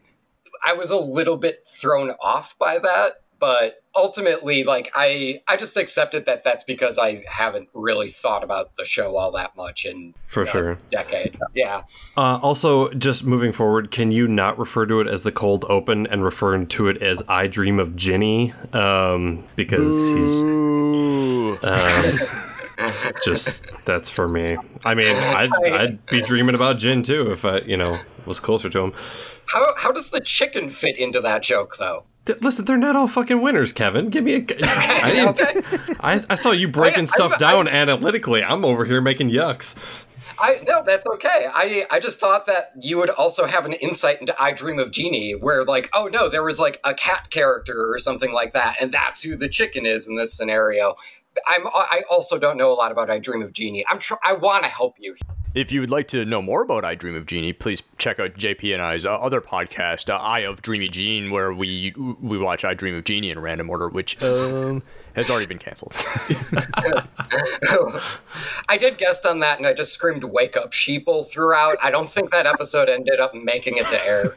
I 0.62 0.74
was 0.74 0.90
a 0.90 0.98
little 0.98 1.38
bit 1.38 1.66
thrown 1.66 2.10
off 2.20 2.58
by 2.58 2.78
that 2.78 3.12
but 3.40 3.79
ultimately 3.96 4.62
like 4.62 4.90
i 4.94 5.40
i 5.48 5.56
just 5.56 5.76
accepted 5.76 6.24
that 6.24 6.44
that's 6.44 6.62
because 6.62 6.98
i 6.98 7.24
haven't 7.28 7.68
really 7.74 8.08
thought 8.08 8.44
about 8.44 8.76
the 8.76 8.84
show 8.84 9.16
all 9.16 9.32
that 9.32 9.56
much 9.56 9.84
in 9.84 10.14
for 10.26 10.46
sure. 10.46 10.78
decade. 10.90 11.36
Yeah. 11.54 11.82
Uh, 12.16 12.38
also 12.40 12.92
just 12.92 13.24
moving 13.24 13.50
forward 13.50 13.90
can 13.90 14.12
you 14.12 14.28
not 14.28 14.56
refer 14.58 14.86
to 14.86 15.00
it 15.00 15.08
as 15.08 15.24
the 15.24 15.32
cold 15.32 15.64
open 15.68 16.06
and 16.06 16.22
referring 16.22 16.68
to 16.68 16.86
it 16.86 17.02
as 17.02 17.20
i 17.28 17.48
dream 17.48 17.80
of 17.80 17.96
Jeannie? 17.96 18.52
Um, 18.72 19.42
because 19.56 20.08
Ooh. 20.10 21.52
he's 21.54 21.64
um, 21.64 22.18
just 23.24 23.66
that's 23.84 24.08
for 24.08 24.28
me. 24.28 24.56
I 24.84 24.94
mean 24.94 25.16
I'd, 25.16 25.50
I'd 25.66 26.06
be 26.06 26.22
dreaming 26.22 26.54
about 26.54 26.78
gin 26.78 27.02
too 27.02 27.32
if 27.32 27.44
i 27.44 27.58
you 27.58 27.76
know 27.76 27.98
was 28.24 28.38
closer 28.38 28.70
to 28.70 28.80
him. 28.84 28.92
How, 29.46 29.74
how 29.76 29.90
does 29.90 30.10
the 30.10 30.20
chicken 30.20 30.70
fit 30.70 30.96
into 30.96 31.20
that 31.22 31.42
joke 31.42 31.76
though 31.78 32.04
Listen, 32.40 32.64
they're 32.64 32.76
not 32.76 32.96
all 32.96 33.08
fucking 33.08 33.40
winners, 33.40 33.72
Kevin. 33.72 34.10
Give 34.10 34.24
me 34.24 34.34
a. 34.34 34.38
I, 34.64 35.26
okay. 35.28 35.60
I, 36.00 36.20
I 36.30 36.34
saw 36.34 36.52
you 36.52 36.68
breaking 36.68 37.04
I, 37.04 37.06
stuff 37.06 37.38
down 37.38 37.68
analytically. 37.68 38.42
I'm 38.42 38.64
over 38.64 38.84
here 38.84 39.00
making 39.00 39.30
yucks. 39.30 40.06
I 40.38 40.62
no, 40.66 40.82
that's 40.84 41.06
okay. 41.06 41.48
I 41.52 41.84
I 41.90 42.00
just 42.00 42.18
thought 42.18 42.46
that 42.46 42.72
you 42.80 42.96
would 42.98 43.10
also 43.10 43.44
have 43.44 43.66
an 43.66 43.74
insight 43.74 44.20
into 44.20 44.40
I 44.42 44.52
Dream 44.52 44.78
of 44.78 44.90
Jeannie, 44.90 45.32
where 45.32 45.64
like, 45.64 45.90
oh 45.92 46.08
no, 46.10 46.28
there 46.28 46.42
was 46.42 46.58
like 46.58 46.80
a 46.82 46.94
cat 46.94 47.30
character 47.30 47.92
or 47.92 47.98
something 47.98 48.32
like 48.32 48.52
that, 48.54 48.76
and 48.80 48.90
that's 48.90 49.22
who 49.22 49.36
the 49.36 49.48
chicken 49.48 49.84
is 49.84 50.08
in 50.08 50.16
this 50.16 50.32
scenario. 50.32 50.94
I'm 51.46 51.66
I 51.66 52.02
also 52.10 52.38
don't 52.38 52.56
know 52.56 52.72
a 52.72 52.74
lot 52.74 52.90
about 52.90 53.10
I 53.10 53.18
Dream 53.18 53.42
of 53.42 53.52
Jeannie. 53.52 53.84
I'm 53.88 53.98
tr- 53.98 54.14
I 54.24 54.32
want 54.32 54.64
to 54.64 54.70
help 54.70 54.96
you. 54.98 55.14
If 55.52 55.72
you 55.72 55.80
would 55.80 55.90
like 55.90 56.06
to 56.08 56.24
know 56.24 56.40
more 56.40 56.62
about 56.62 56.84
I 56.84 56.94
Dream 56.94 57.16
of 57.16 57.26
Jeannie, 57.26 57.52
please 57.52 57.82
check 57.98 58.20
out 58.20 58.34
JP 58.34 58.72
and 58.72 58.80
I's 58.80 59.04
uh, 59.04 59.16
other 59.16 59.40
podcast, 59.40 60.08
uh, 60.08 60.16
Eye 60.16 60.40
of 60.40 60.62
Dreamy 60.62 60.88
Jean, 60.88 61.32
where 61.32 61.52
we 61.52 61.92
we 61.96 62.38
watch 62.38 62.64
I 62.64 62.74
Dream 62.74 62.94
of 62.94 63.02
Jeannie 63.02 63.30
in 63.30 63.38
random 63.40 63.68
order, 63.68 63.88
which 63.88 64.22
um, 64.22 64.80
has 65.14 65.30
already 65.30 65.46
been 65.46 65.58
canceled. 65.58 65.96
I 68.68 68.76
did 68.78 68.98
guest 68.98 69.26
on 69.26 69.40
that, 69.40 69.58
and 69.58 69.66
I 69.66 69.72
just 69.72 69.92
screamed 69.92 70.24
"Wake 70.24 70.56
up, 70.56 70.72
sheeple!" 70.72 71.28
throughout. 71.28 71.76
I 71.82 71.90
don't 71.90 72.10
think 72.10 72.30
that 72.30 72.46
episode 72.46 72.88
ended 72.88 73.20
up 73.20 73.34
making 73.34 73.76
it 73.76 73.86
to 73.86 74.06
air. 74.06 74.34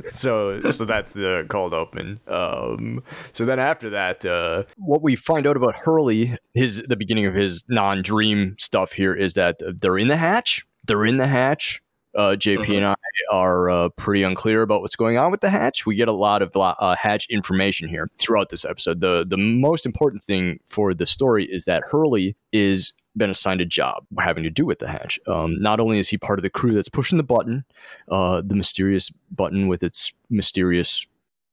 so, 0.10 0.60
so 0.70 0.84
that's 0.84 1.12
the 1.12 1.46
cold 1.48 1.74
open. 1.74 2.20
Um, 2.26 3.02
so 3.32 3.44
then 3.44 3.58
after 3.58 3.90
that, 3.90 4.24
uh, 4.24 4.64
what 4.76 5.02
we 5.02 5.16
find 5.16 5.46
out 5.46 5.56
about 5.56 5.76
Hurley, 5.76 6.36
his 6.54 6.82
the 6.86 6.96
beginning 6.96 7.26
of 7.26 7.34
his 7.34 7.64
non-dream 7.68 8.56
stuff 8.58 8.92
here 8.92 9.14
is 9.14 9.34
that 9.34 9.60
they're 9.80 9.98
in 9.98 10.08
the 10.08 10.16
hatch. 10.16 10.64
They're 10.84 11.04
in 11.04 11.16
the 11.16 11.28
hatch. 11.28 11.80
Uh, 12.14 12.36
JP 12.38 12.76
and 12.76 12.86
I 12.86 12.94
are 13.30 13.70
uh, 13.70 13.88
pretty 13.90 14.22
unclear 14.22 14.62
about 14.62 14.82
what's 14.82 14.96
going 14.96 15.18
on 15.18 15.30
with 15.30 15.40
the 15.40 15.50
hatch. 15.50 15.86
We 15.86 15.94
get 15.94 16.08
a 16.08 16.12
lot 16.12 16.42
of 16.42 16.52
uh, 16.54 16.96
hatch 16.96 17.26
information 17.30 17.88
here 17.88 18.10
throughout 18.18 18.50
this 18.50 18.64
episode. 18.64 19.00
the 19.00 19.24
The 19.26 19.38
most 19.38 19.86
important 19.86 20.24
thing 20.24 20.60
for 20.66 20.92
the 20.92 21.06
story 21.06 21.44
is 21.44 21.64
that 21.64 21.82
Hurley 21.90 22.36
is 22.52 22.92
been 23.16 23.30
assigned 23.30 23.60
a 23.60 23.66
job 23.66 24.06
having 24.18 24.42
to 24.42 24.50
do 24.50 24.64
with 24.64 24.78
the 24.78 24.88
hatch. 24.88 25.20
Um, 25.26 25.60
not 25.60 25.80
only 25.80 25.98
is 25.98 26.08
he 26.08 26.16
part 26.16 26.38
of 26.38 26.42
the 26.42 26.50
crew 26.50 26.72
that's 26.72 26.88
pushing 26.88 27.18
the 27.18 27.24
button, 27.24 27.64
uh, 28.10 28.42
the 28.44 28.54
mysterious 28.54 29.10
button 29.30 29.68
with 29.68 29.82
its 29.82 30.12
mysterious 30.30 31.06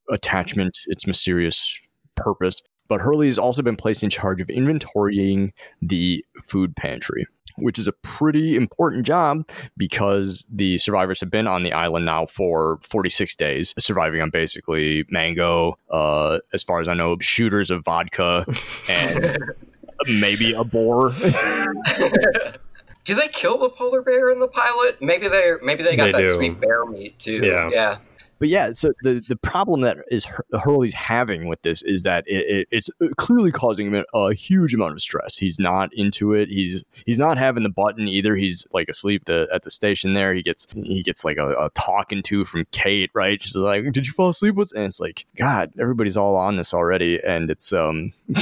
attachment, 0.10 0.80
its 0.88 1.06
mysterious 1.06 1.80
purpose, 2.16 2.62
but 2.88 3.02
Hurley 3.02 3.28
has 3.28 3.38
also 3.38 3.62
been 3.62 3.76
placed 3.76 4.04
in 4.04 4.10
charge 4.10 4.42
of 4.42 4.48
inventorying 4.48 5.52
the 5.82 6.26
food 6.42 6.76
pantry 6.76 7.28
which 7.62 7.80
is 7.80 7.88
a 7.88 7.92
pretty 7.92 8.56
important 8.56 9.06
job 9.06 9.48
because 9.78 10.46
the 10.52 10.78
survivors 10.78 11.20
have 11.20 11.30
been 11.30 11.48
on 11.48 11.64
the 11.64 11.74
island 11.74 12.06
now 12.06 12.26
for 12.26 12.80
46 12.84 13.36
days, 13.36 13.74
surviving 13.78 14.22
on 14.22 14.30
basically 14.30 15.06
mango, 15.10 15.78
uh, 15.90 16.40
as 16.54 16.64
far 16.64 16.82
as 16.82 16.88
I 16.88 16.94
know, 16.94 17.18
shooters 17.20 17.72
of 17.72 17.84
vodka 17.84 18.46
and 18.90 19.38
maybe 20.20 20.54
a 20.54 20.64
boar. 20.64 21.10
do 23.04 23.16
they 23.16 23.28
kill 23.30 23.58
the 23.58 23.70
polar 23.70 24.02
bear 24.02 24.32
in 24.32 24.40
the 24.40 24.48
pilot? 24.48 25.02
Maybe 25.02 25.28
they 25.28 25.54
maybe 25.64 25.84
they 25.84 25.96
got 25.96 26.06
they 26.06 26.12
that 26.14 26.20
do. 26.20 26.36
sweet 26.36 26.60
bear 26.60 26.86
meat 26.86 27.18
too. 27.20 27.46
Yeah. 27.46 27.70
yeah 27.72 27.98
but 28.40 28.48
yeah, 28.48 28.72
so 28.72 28.94
the 29.04 29.22
the 29.28 29.36
problem 29.36 29.82
that 29.82 29.98
is 30.10 30.26
Hurley's 30.64 30.94
having 30.94 31.48
with 31.48 31.62
this 31.62 31.82
is 31.82 32.04
that 32.04 32.24
it, 32.26 32.46
it, 32.48 32.68
it's 32.72 32.90
clearly 33.18 33.52
causing 33.52 33.94
him 33.94 34.06
a 34.14 34.34
huge 34.34 34.74
amount 34.74 34.94
of 34.94 35.02
stress. 35.02 35.38
He's 35.38 35.60
not 35.60 35.94
into 35.94 36.34
it. 36.34 36.48
He's 36.50 36.86
he's 37.06 37.20
not 37.20 37.38
having 37.38 37.64
the 37.64 37.70
button 37.70 38.08
either. 38.08 38.38
He's 38.38 38.66
like 38.72 38.88
asleep 38.88 39.26
the, 39.26 39.50
at 39.54 39.64
the 39.64 39.72
station 39.72 40.14
there. 40.14 40.34
He 40.34 40.42
gets 40.42 40.66
he 40.74 41.04
gets 41.04 41.26
like 41.26 41.38
a, 41.38 41.50
a 41.52 41.70
talking 41.76 42.24
to 42.24 42.46
from 42.46 42.66
Kate, 42.72 43.12
right? 43.14 43.44
She's 43.44 43.56
like, 43.56 43.92
"Did 43.92 44.08
you 44.08 44.14
fall 44.14 44.30
asleep?" 44.30 44.56
And 44.58 44.86
it's 44.86 45.02
like, 45.02 45.26
God, 45.36 45.72
everybody's 45.78 46.18
all 46.18 46.36
on 46.36 46.56
this 46.56 46.74
already, 46.74 47.20
and 47.24 47.52
it's 47.52 47.74
um. 47.74 48.14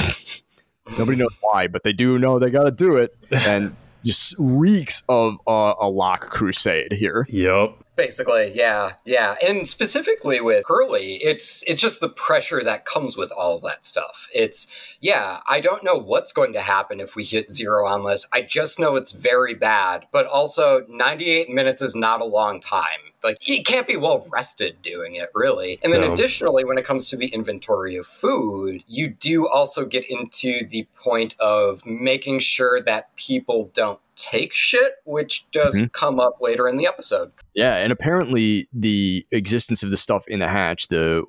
Nobody 0.98 1.18
knows 1.18 1.36
why, 1.42 1.66
but 1.66 1.82
they 1.82 1.92
do 1.92 2.18
know 2.18 2.38
they 2.38 2.48
got 2.48 2.64
to 2.64 2.70
do 2.70 2.96
it. 2.96 3.14
And 3.30 3.76
just 4.04 4.34
reeks 4.38 5.02
of 5.08 5.38
uh, 5.46 5.74
a 5.80 5.88
Locke 5.88 6.30
crusade 6.30 6.92
here. 6.92 7.26
Yep. 7.30 7.76
Basically, 7.96 8.52
yeah, 8.54 8.92
yeah, 9.04 9.34
and 9.44 9.68
specifically 9.68 10.40
with 10.40 10.64
Hurley, 10.68 11.14
it's 11.14 11.64
it's 11.66 11.82
just 11.82 12.00
the 12.00 12.08
pressure 12.08 12.62
that 12.62 12.84
comes 12.84 13.16
with 13.16 13.32
all 13.36 13.56
of 13.56 13.62
that 13.62 13.84
stuff. 13.84 14.28
It's 14.32 14.68
yeah, 15.00 15.40
I 15.48 15.60
don't 15.60 15.82
know 15.82 15.96
what's 15.96 16.32
going 16.32 16.52
to 16.52 16.60
happen 16.60 17.00
if 17.00 17.16
we 17.16 17.24
hit 17.24 17.52
zero 17.52 17.88
on 17.88 18.04
this. 18.04 18.28
I 18.32 18.42
just 18.42 18.78
know 18.78 18.94
it's 18.94 19.10
very 19.10 19.54
bad, 19.54 20.06
but 20.12 20.26
also 20.26 20.84
98 20.88 21.50
minutes 21.50 21.82
is 21.82 21.96
not 21.96 22.20
a 22.20 22.24
long 22.24 22.60
time. 22.60 23.07
Like 23.24 23.48
you 23.48 23.62
can't 23.62 23.86
be 23.86 23.96
well 23.96 24.26
rested 24.30 24.80
doing 24.82 25.14
it, 25.16 25.30
really. 25.34 25.78
And 25.82 25.92
then 25.92 26.02
No. 26.02 26.12
additionally, 26.12 26.64
when 26.64 26.78
it 26.78 26.84
comes 26.84 27.08
to 27.10 27.16
the 27.16 27.26
inventory 27.28 27.96
of 27.96 28.06
food, 28.06 28.82
you 28.86 29.08
do 29.08 29.48
also 29.48 29.84
get 29.84 30.08
into 30.08 30.66
the 30.66 30.86
point 30.94 31.34
of 31.40 31.84
making 31.84 32.38
sure 32.40 32.80
that 32.82 33.14
people 33.16 33.70
don't 33.74 34.00
take 34.18 34.52
shit, 34.52 34.94
which 35.04 35.50
does 35.52 35.74
Mhm. 35.76 35.92
come 35.92 36.18
up 36.20 36.36
later 36.40 36.68
in 36.68 36.76
the 36.76 36.86
episode. 36.86 37.30
Yeah, 37.54 37.76
and 37.76 37.92
apparently 37.92 38.68
the 38.72 39.26
existence 39.30 39.82
of 39.82 39.90
the 39.90 39.96
stuff 39.96 40.26
in 40.28 40.40
the 40.40 40.48
hatch, 40.48 40.88
the 40.88 41.24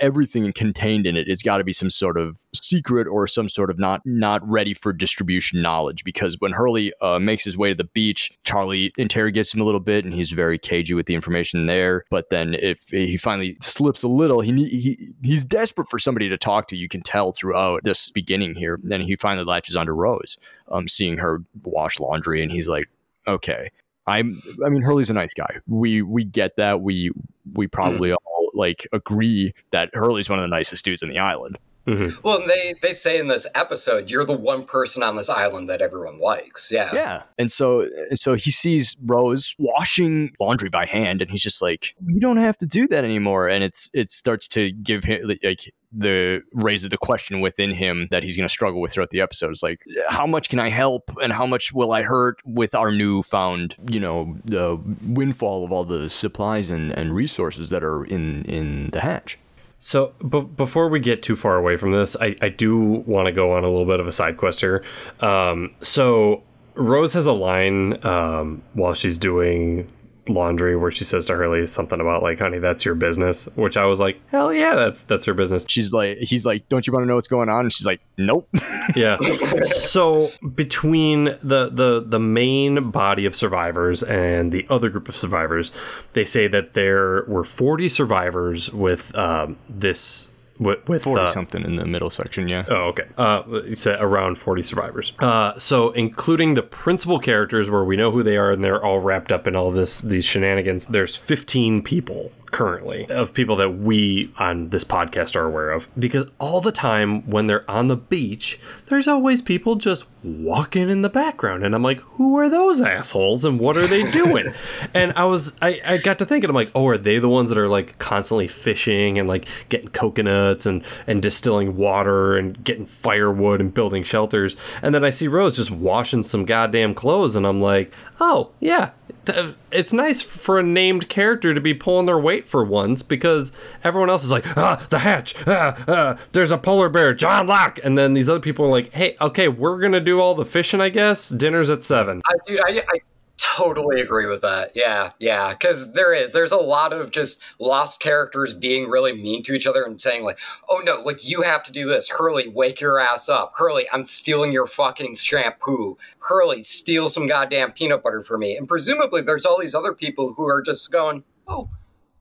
everything 0.00 0.52
contained 0.52 1.06
in 1.06 1.16
it, 1.16 1.28
has 1.28 1.42
got 1.42 1.58
to 1.58 1.64
be 1.64 1.72
some 1.72 1.90
sort 1.90 2.18
of 2.18 2.38
secret 2.54 3.06
or 3.08 3.26
some 3.26 3.48
sort 3.48 3.70
of 3.70 3.78
not 3.78 4.00
not 4.04 4.46
ready 4.48 4.74
for 4.74 4.92
distribution 4.92 5.62
knowledge. 5.62 6.04
Because 6.04 6.36
when 6.40 6.52
Hurley 6.52 6.92
uh, 7.00 7.18
makes 7.18 7.44
his 7.44 7.56
way 7.56 7.70
to 7.70 7.74
the 7.74 7.84
beach, 7.84 8.30
Charlie 8.44 8.92
interrogates 8.98 9.54
him 9.54 9.60
a 9.60 9.64
little 9.64 9.80
bit, 9.80 10.04
and 10.04 10.14
he's 10.14 10.30
very 10.32 10.58
cagey 10.58 10.94
with 10.94 11.06
the 11.06 11.14
information 11.14 11.66
there. 11.66 12.04
But 12.10 12.30
then 12.30 12.54
if 12.54 12.88
he 12.90 13.16
finally 13.16 13.56
slips 13.60 14.02
a 14.02 14.08
little, 14.08 14.40
he 14.40 14.52
he 14.68 15.08
he's 15.22 15.44
desperate 15.44 15.88
for 15.88 15.98
somebody 15.98 16.28
to 16.28 16.36
talk 16.36 16.68
to. 16.68 16.76
You 16.76 16.88
can 16.88 17.02
tell 17.02 17.32
throughout 17.32 17.82
this 17.84 18.10
beginning 18.10 18.54
here. 18.54 18.78
Then 18.82 19.00
he 19.00 19.16
finally 19.16 19.44
latches 19.44 19.76
onto 19.76 19.92
Rose, 19.92 20.38
um, 20.72 20.88
seeing 20.88 21.18
her 21.18 21.42
wash 21.64 22.00
laundry, 22.00 22.42
and 22.42 22.50
he's 22.50 22.68
like, 22.68 22.86
okay. 23.26 23.70
I'm 24.04 24.42
I 24.66 24.68
mean 24.68 24.82
Hurley's 24.82 25.10
a 25.10 25.14
nice 25.14 25.32
guy. 25.32 25.58
We 25.68 26.02
we 26.02 26.24
get 26.24 26.56
that. 26.56 26.80
We 26.80 27.12
we 27.52 27.68
probably 27.68 28.12
all 28.12 28.50
like 28.52 28.88
agree 28.92 29.54
that 29.70 29.90
Hurley's 29.94 30.28
one 30.28 30.40
of 30.40 30.42
the 30.42 30.48
nicest 30.48 30.84
dudes 30.84 31.02
in 31.02 31.08
the 31.08 31.20
island. 31.20 31.56
Mm-hmm. 31.86 32.20
Well, 32.22 32.40
and 32.40 32.48
they 32.48 32.74
they 32.82 32.92
say 32.92 33.18
in 33.18 33.26
this 33.28 33.46
episode, 33.54 34.10
you're 34.10 34.24
the 34.24 34.36
one 34.36 34.64
person 34.64 35.02
on 35.02 35.16
this 35.16 35.28
island 35.28 35.68
that 35.68 35.80
everyone 35.80 36.18
likes. 36.18 36.70
Yeah. 36.70 36.90
Yeah. 36.92 37.22
And 37.38 37.50
so 37.50 37.88
and 38.08 38.18
so 38.18 38.34
he 38.34 38.50
sees 38.50 38.96
Rose 39.04 39.54
washing 39.58 40.32
laundry 40.38 40.68
by 40.68 40.86
hand 40.86 41.22
and 41.22 41.30
he's 41.30 41.42
just 41.42 41.60
like, 41.60 41.94
You 42.06 42.20
don't 42.20 42.36
have 42.36 42.56
to 42.58 42.66
do 42.66 42.86
that 42.88 43.04
anymore. 43.04 43.48
And 43.48 43.64
it's 43.64 43.90
it 43.92 44.10
starts 44.10 44.46
to 44.48 44.70
give 44.70 45.04
him 45.04 45.28
like 45.42 45.72
the 45.92 46.42
raises 46.52 46.88
the 46.88 46.96
question 46.96 47.40
within 47.40 47.70
him 47.70 48.08
that 48.10 48.22
he's 48.22 48.36
going 48.36 48.46
to 48.46 48.52
struggle 48.52 48.80
with 48.80 48.92
throughout 48.92 49.10
the 49.10 49.20
episode. 49.20 49.50
It's 49.50 49.62
like, 49.62 49.84
how 50.08 50.26
much 50.26 50.48
can 50.48 50.58
I 50.58 50.70
help, 50.70 51.10
and 51.20 51.32
how 51.32 51.46
much 51.46 51.72
will 51.72 51.92
I 51.92 52.02
hurt 52.02 52.38
with 52.44 52.74
our 52.74 52.90
newfound, 52.90 53.76
you 53.90 54.00
know, 54.00 54.36
the 54.44 54.80
windfall 55.06 55.64
of 55.64 55.72
all 55.72 55.84
the 55.84 56.08
supplies 56.08 56.70
and, 56.70 56.92
and 56.92 57.14
resources 57.14 57.68
that 57.70 57.84
are 57.84 58.04
in 58.04 58.44
in 58.44 58.90
the 58.90 59.00
hatch. 59.00 59.38
So, 59.84 60.12
b- 60.26 60.42
before 60.42 60.88
we 60.88 61.00
get 61.00 61.24
too 61.24 61.34
far 61.34 61.56
away 61.56 61.76
from 61.76 61.90
this, 61.90 62.14
I, 62.20 62.36
I 62.40 62.50
do 62.50 63.02
want 63.04 63.26
to 63.26 63.32
go 63.32 63.50
on 63.52 63.64
a 63.64 63.68
little 63.68 63.84
bit 63.84 63.98
of 63.98 64.06
a 64.06 64.12
side 64.12 64.36
quest 64.36 64.60
here. 64.60 64.84
Um, 65.18 65.74
so, 65.80 66.44
Rose 66.76 67.14
has 67.14 67.26
a 67.26 67.32
line 67.32 67.98
um, 68.06 68.62
while 68.74 68.94
she's 68.94 69.18
doing 69.18 69.90
laundry 70.28 70.76
where 70.76 70.90
she 70.90 71.04
says 71.04 71.26
to 71.26 71.34
Hurley 71.34 71.66
something 71.66 72.00
about 72.00 72.22
like, 72.22 72.38
"Honey, 72.38 72.58
that's 72.58 72.84
your 72.84 72.94
business," 72.94 73.48
which 73.54 73.76
I 73.76 73.86
was 73.86 74.00
like, 74.00 74.20
"Hell 74.28 74.52
yeah, 74.52 74.74
that's 74.74 75.02
that's 75.02 75.24
her 75.24 75.34
business." 75.34 75.64
She's 75.68 75.92
like, 75.92 76.18
he's 76.18 76.44
like, 76.44 76.68
don't 76.68 76.86
you 76.86 76.92
want 76.92 77.02
to 77.04 77.08
know 77.08 77.14
what's 77.14 77.28
going 77.28 77.48
on? 77.48 77.60
And 77.60 77.72
she's 77.72 77.86
like, 77.86 78.00
nope. 78.16 78.48
Yeah. 78.96 79.18
so 79.62 80.30
between 80.56 81.26
the, 81.42 81.70
the 81.72 82.02
the 82.04 82.18
main 82.18 82.90
body 82.90 83.26
of 83.26 83.36
survivors 83.36 84.02
and 84.02 84.50
the 84.50 84.66
other 84.68 84.90
group 84.90 85.08
of 85.08 85.14
survivors, 85.14 85.70
they 86.14 86.24
say 86.24 86.48
that 86.48 86.74
there 86.74 87.24
were 87.28 87.44
40 87.44 87.88
survivors 87.88 88.72
with 88.72 89.16
um, 89.16 89.56
this 89.68 90.31
with, 90.62 90.88
with 90.88 91.02
Forty 91.02 91.24
uh, 91.24 91.26
something 91.26 91.64
in 91.64 91.76
the 91.76 91.86
middle 91.86 92.10
section, 92.10 92.48
yeah. 92.48 92.64
Oh, 92.68 92.88
okay. 92.88 93.04
Uh, 93.16 93.42
said 93.74 94.00
around 94.00 94.36
40 94.36 94.62
survivors. 94.62 95.12
Uh, 95.18 95.58
so, 95.58 95.90
including 95.90 96.54
the 96.54 96.62
principal 96.62 97.18
characters 97.18 97.70
where 97.70 97.84
we 97.84 97.96
know 97.96 98.10
who 98.10 98.22
they 98.22 98.36
are 98.36 98.50
and 98.50 98.62
they're 98.62 98.84
all 98.84 99.00
wrapped 99.00 99.32
up 99.32 99.46
in 99.46 99.56
all 99.56 99.70
this 99.70 100.00
these 100.00 100.24
shenanigans, 100.24 100.86
there's 100.86 101.16
15 101.16 101.82
people 101.82 102.32
currently 102.52 103.06
of 103.10 103.34
people 103.34 103.56
that 103.56 103.70
we 103.70 104.30
on 104.38 104.68
this 104.68 104.84
podcast 104.84 105.34
are 105.34 105.44
aware 105.44 105.70
of. 105.70 105.88
Because 105.98 106.30
all 106.38 106.60
the 106.60 106.70
time 106.70 107.28
when 107.28 107.48
they're 107.48 107.68
on 107.68 107.88
the 107.88 107.96
beach, 107.96 108.60
there's 108.86 109.08
always 109.08 109.42
people 109.42 109.74
just 109.74 110.04
walking 110.22 110.88
in 110.88 111.02
the 111.02 111.08
background. 111.08 111.64
And 111.64 111.74
I'm 111.74 111.82
like, 111.82 112.00
who 112.00 112.38
are 112.38 112.48
those 112.48 112.80
assholes 112.80 113.44
and 113.44 113.58
what 113.58 113.76
are 113.76 113.86
they 113.86 114.08
doing? 114.12 114.52
and 114.94 115.12
I 115.16 115.24
was, 115.24 115.56
I, 115.60 115.80
I 115.84 115.96
got 115.96 116.18
to 116.20 116.26
thinking, 116.26 116.48
I'm 116.48 116.54
like, 116.54 116.70
oh, 116.74 116.86
are 116.86 116.98
they 116.98 117.18
the 117.18 117.28
ones 117.28 117.48
that 117.48 117.58
are 117.58 117.68
like 117.68 117.98
constantly 117.98 118.48
fishing 118.48 119.18
and 119.18 119.28
like 119.28 119.48
getting 119.68 119.88
coconuts 119.88 120.66
and, 120.66 120.84
and 121.06 121.22
distilling 121.22 121.76
water 121.76 122.36
and 122.36 122.62
getting 122.62 122.86
firewood 122.86 123.60
and 123.60 123.72
building 123.74 124.04
shelters? 124.04 124.56
And 124.82 124.94
then 124.94 125.04
I 125.04 125.10
see 125.10 125.26
Rose 125.26 125.56
just 125.56 125.70
washing 125.70 126.22
some 126.22 126.44
goddamn 126.44 126.94
clothes 126.94 127.34
and 127.34 127.46
I'm 127.46 127.60
like, 127.60 127.92
oh, 128.20 128.50
yeah. 128.60 128.90
It's 129.26 129.92
nice 129.92 130.22
for 130.22 130.58
a 130.58 130.62
named 130.62 131.08
character 131.08 131.54
to 131.54 131.60
be 131.60 131.74
pulling 131.74 132.06
their 132.06 132.18
weight 132.18 132.46
for 132.46 132.64
once 132.64 133.02
because 133.02 133.52
everyone 133.84 134.10
else 134.10 134.24
is 134.24 134.30
like, 134.30 134.56
ah, 134.56 134.84
the 134.90 135.00
hatch, 135.00 135.34
ah, 135.46 135.76
ah, 135.86 136.18
there's 136.32 136.50
a 136.50 136.58
polar 136.58 136.88
bear, 136.88 137.14
John 137.14 137.46
Locke. 137.46 137.78
And 137.84 137.96
then 137.96 138.14
these 138.14 138.28
other 138.28 138.40
people 138.40 138.64
are 138.64 138.70
like, 138.70 138.92
hey, 138.92 139.16
okay, 139.20 139.48
we're 139.48 139.78
to 139.92 140.00
do 140.00 140.20
all 140.20 140.34
the 140.34 140.44
fishing, 140.44 140.80
I 140.80 140.88
guess. 140.88 141.28
Dinner's 141.28 141.70
at 141.70 141.84
seven. 141.84 142.20
I, 142.26 142.58
I, 142.66 142.82
I 142.88 142.98
totally 143.42 144.00
agree 144.00 144.26
with 144.26 144.40
that. 144.42 144.72
Yeah, 144.74 145.10
yeah, 145.18 145.50
because 145.50 145.92
there 145.92 146.14
is. 146.14 146.32
There's 146.32 146.52
a 146.52 146.56
lot 146.56 146.92
of 146.92 147.10
just 147.10 147.40
lost 147.58 148.00
characters 148.00 148.54
being 148.54 148.88
really 148.88 149.12
mean 149.12 149.42
to 149.44 149.54
each 149.54 149.66
other 149.66 149.84
and 149.84 150.00
saying 150.00 150.24
like, 150.24 150.38
"Oh 150.68 150.80
no, 150.84 151.00
like 151.00 151.28
you 151.28 151.42
have 151.42 151.64
to 151.64 151.72
do 151.72 151.86
this." 151.86 152.10
Hurley, 152.10 152.48
wake 152.48 152.80
your 152.80 152.98
ass 152.98 153.28
up. 153.28 153.52
Hurley, 153.56 153.86
I'm 153.92 154.04
stealing 154.04 154.52
your 154.52 154.66
fucking 154.66 155.16
shampoo. 155.16 155.98
Hurley, 156.20 156.62
steal 156.62 157.08
some 157.08 157.26
goddamn 157.26 157.72
peanut 157.72 158.02
butter 158.02 158.22
for 158.22 158.38
me. 158.38 158.56
And 158.56 158.68
presumably, 158.68 159.22
there's 159.22 159.44
all 159.44 159.58
these 159.58 159.74
other 159.74 159.92
people 159.92 160.34
who 160.36 160.46
are 160.48 160.62
just 160.62 160.90
going, 160.92 161.24
"Oh." 161.46 161.68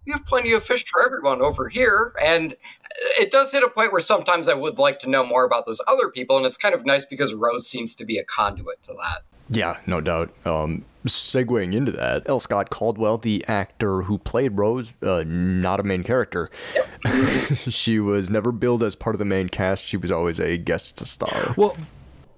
We 0.03 0.13
have 0.13 0.25
plenty 0.25 0.51
of 0.51 0.63
fish 0.63 0.83
for 0.87 1.05
everyone 1.05 1.41
over 1.41 1.69
here. 1.69 2.15
And 2.19 2.55
it 3.19 3.31
does 3.31 3.51
hit 3.51 3.61
a 3.61 3.69
point 3.69 3.91
where 3.91 4.01
sometimes 4.01 4.47
I 4.47 4.55
would 4.55 4.79
like 4.79 4.97
to 5.01 5.09
know 5.09 5.23
more 5.23 5.45
about 5.45 5.67
those 5.67 5.79
other 5.87 6.09
people. 6.09 6.37
And 6.37 6.45
it's 6.45 6.57
kind 6.57 6.73
of 6.73 6.87
nice 6.87 7.05
because 7.05 7.35
Rose 7.35 7.67
seems 7.67 7.93
to 7.95 8.03
be 8.03 8.17
a 8.17 8.23
conduit 8.23 8.81
to 8.81 8.93
that. 8.93 9.21
Yeah, 9.51 9.79
no 9.85 9.99
doubt. 10.01 10.31
Um, 10.45 10.85
segueing 11.05 11.73
into 11.73 11.91
that, 11.93 12.23
L. 12.27 12.39
Scott 12.39 12.69
Caldwell, 12.69 13.17
the 13.17 13.43
actor 13.47 14.03
who 14.03 14.17
played 14.17 14.57
Rose, 14.57 14.93
uh, 15.03 15.23
not 15.27 15.79
a 15.79 15.83
main 15.83 16.03
character. 16.03 16.49
she 17.55 17.99
was 17.99 18.29
never 18.29 18.51
billed 18.51 18.81
as 18.83 18.95
part 18.95 19.15
of 19.15 19.19
the 19.19 19.25
main 19.25 19.49
cast. 19.49 19.85
She 19.85 19.97
was 19.97 20.09
always 20.11 20.39
a 20.39 20.57
guest 20.57 21.05
star. 21.05 21.53
Well, 21.57 21.75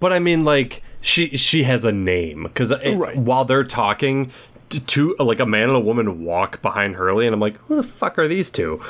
but 0.00 0.12
I 0.12 0.18
mean, 0.18 0.44
like 0.44 0.82
she 1.00 1.36
she 1.36 1.62
has 1.64 1.84
a 1.84 1.92
name 1.92 2.44
because 2.44 2.72
Right. 2.84 3.16
while 3.16 3.44
they're 3.44 3.64
talking, 3.64 4.32
t- 4.70 4.80
two 4.80 5.14
like 5.18 5.40
a 5.40 5.46
man 5.46 5.64
and 5.64 5.76
a 5.76 5.80
woman 5.80 6.24
walk 6.24 6.60
behind 6.62 6.96
Hurley, 6.96 7.26
and 7.26 7.34
I'm 7.34 7.40
like, 7.40 7.56
who 7.58 7.76
the 7.76 7.82
fuck 7.84 8.18
are 8.18 8.26
these 8.26 8.50
two? 8.50 8.82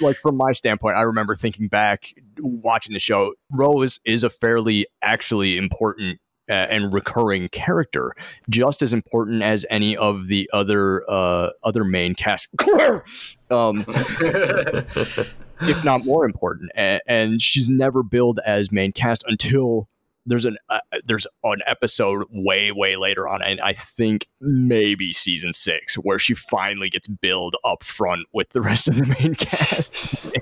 like 0.00 0.16
from 0.16 0.36
my 0.36 0.52
standpoint, 0.52 0.96
I 0.96 1.02
remember 1.02 1.34
thinking 1.34 1.68
back 1.68 2.14
watching 2.38 2.92
the 2.92 2.98
show. 3.00 3.34
Rose 3.50 4.00
is 4.04 4.24
a 4.24 4.30
fairly 4.30 4.86
actually 5.02 5.56
important 5.58 6.20
and 6.50 6.92
recurring 6.92 7.48
character, 7.48 8.14
just 8.48 8.82
as 8.82 8.92
important 8.92 9.42
as 9.42 9.64
any 9.70 9.96
of 9.96 10.26
the 10.26 10.48
other 10.52 11.08
uh, 11.10 11.50
other 11.62 11.84
main 11.84 12.14
cast. 12.14 12.48
um, 13.50 13.84
if 15.62 15.84
not 15.84 16.04
more 16.04 16.24
important, 16.24 16.70
and, 16.74 17.00
and 17.06 17.42
she's 17.42 17.68
never 17.68 18.02
billed 18.02 18.40
as 18.44 18.72
main 18.72 18.92
cast 18.92 19.24
until 19.26 19.88
there's 20.26 20.44
an 20.44 20.56
uh, 20.68 20.80
there's 21.04 21.26
an 21.44 21.60
episode 21.66 22.24
way 22.30 22.72
way 22.72 22.96
later 22.96 23.28
on, 23.28 23.42
and 23.42 23.60
I 23.60 23.72
think 23.72 24.26
maybe 24.40 25.12
season 25.12 25.52
six 25.52 25.94
where 25.94 26.18
she 26.18 26.34
finally 26.34 26.90
gets 26.90 27.08
billed 27.08 27.56
up 27.64 27.82
front 27.82 28.26
with 28.32 28.50
the 28.50 28.60
rest 28.60 28.88
of 28.88 28.96
the 28.96 29.06
main 29.06 29.34
cast. 29.38 30.36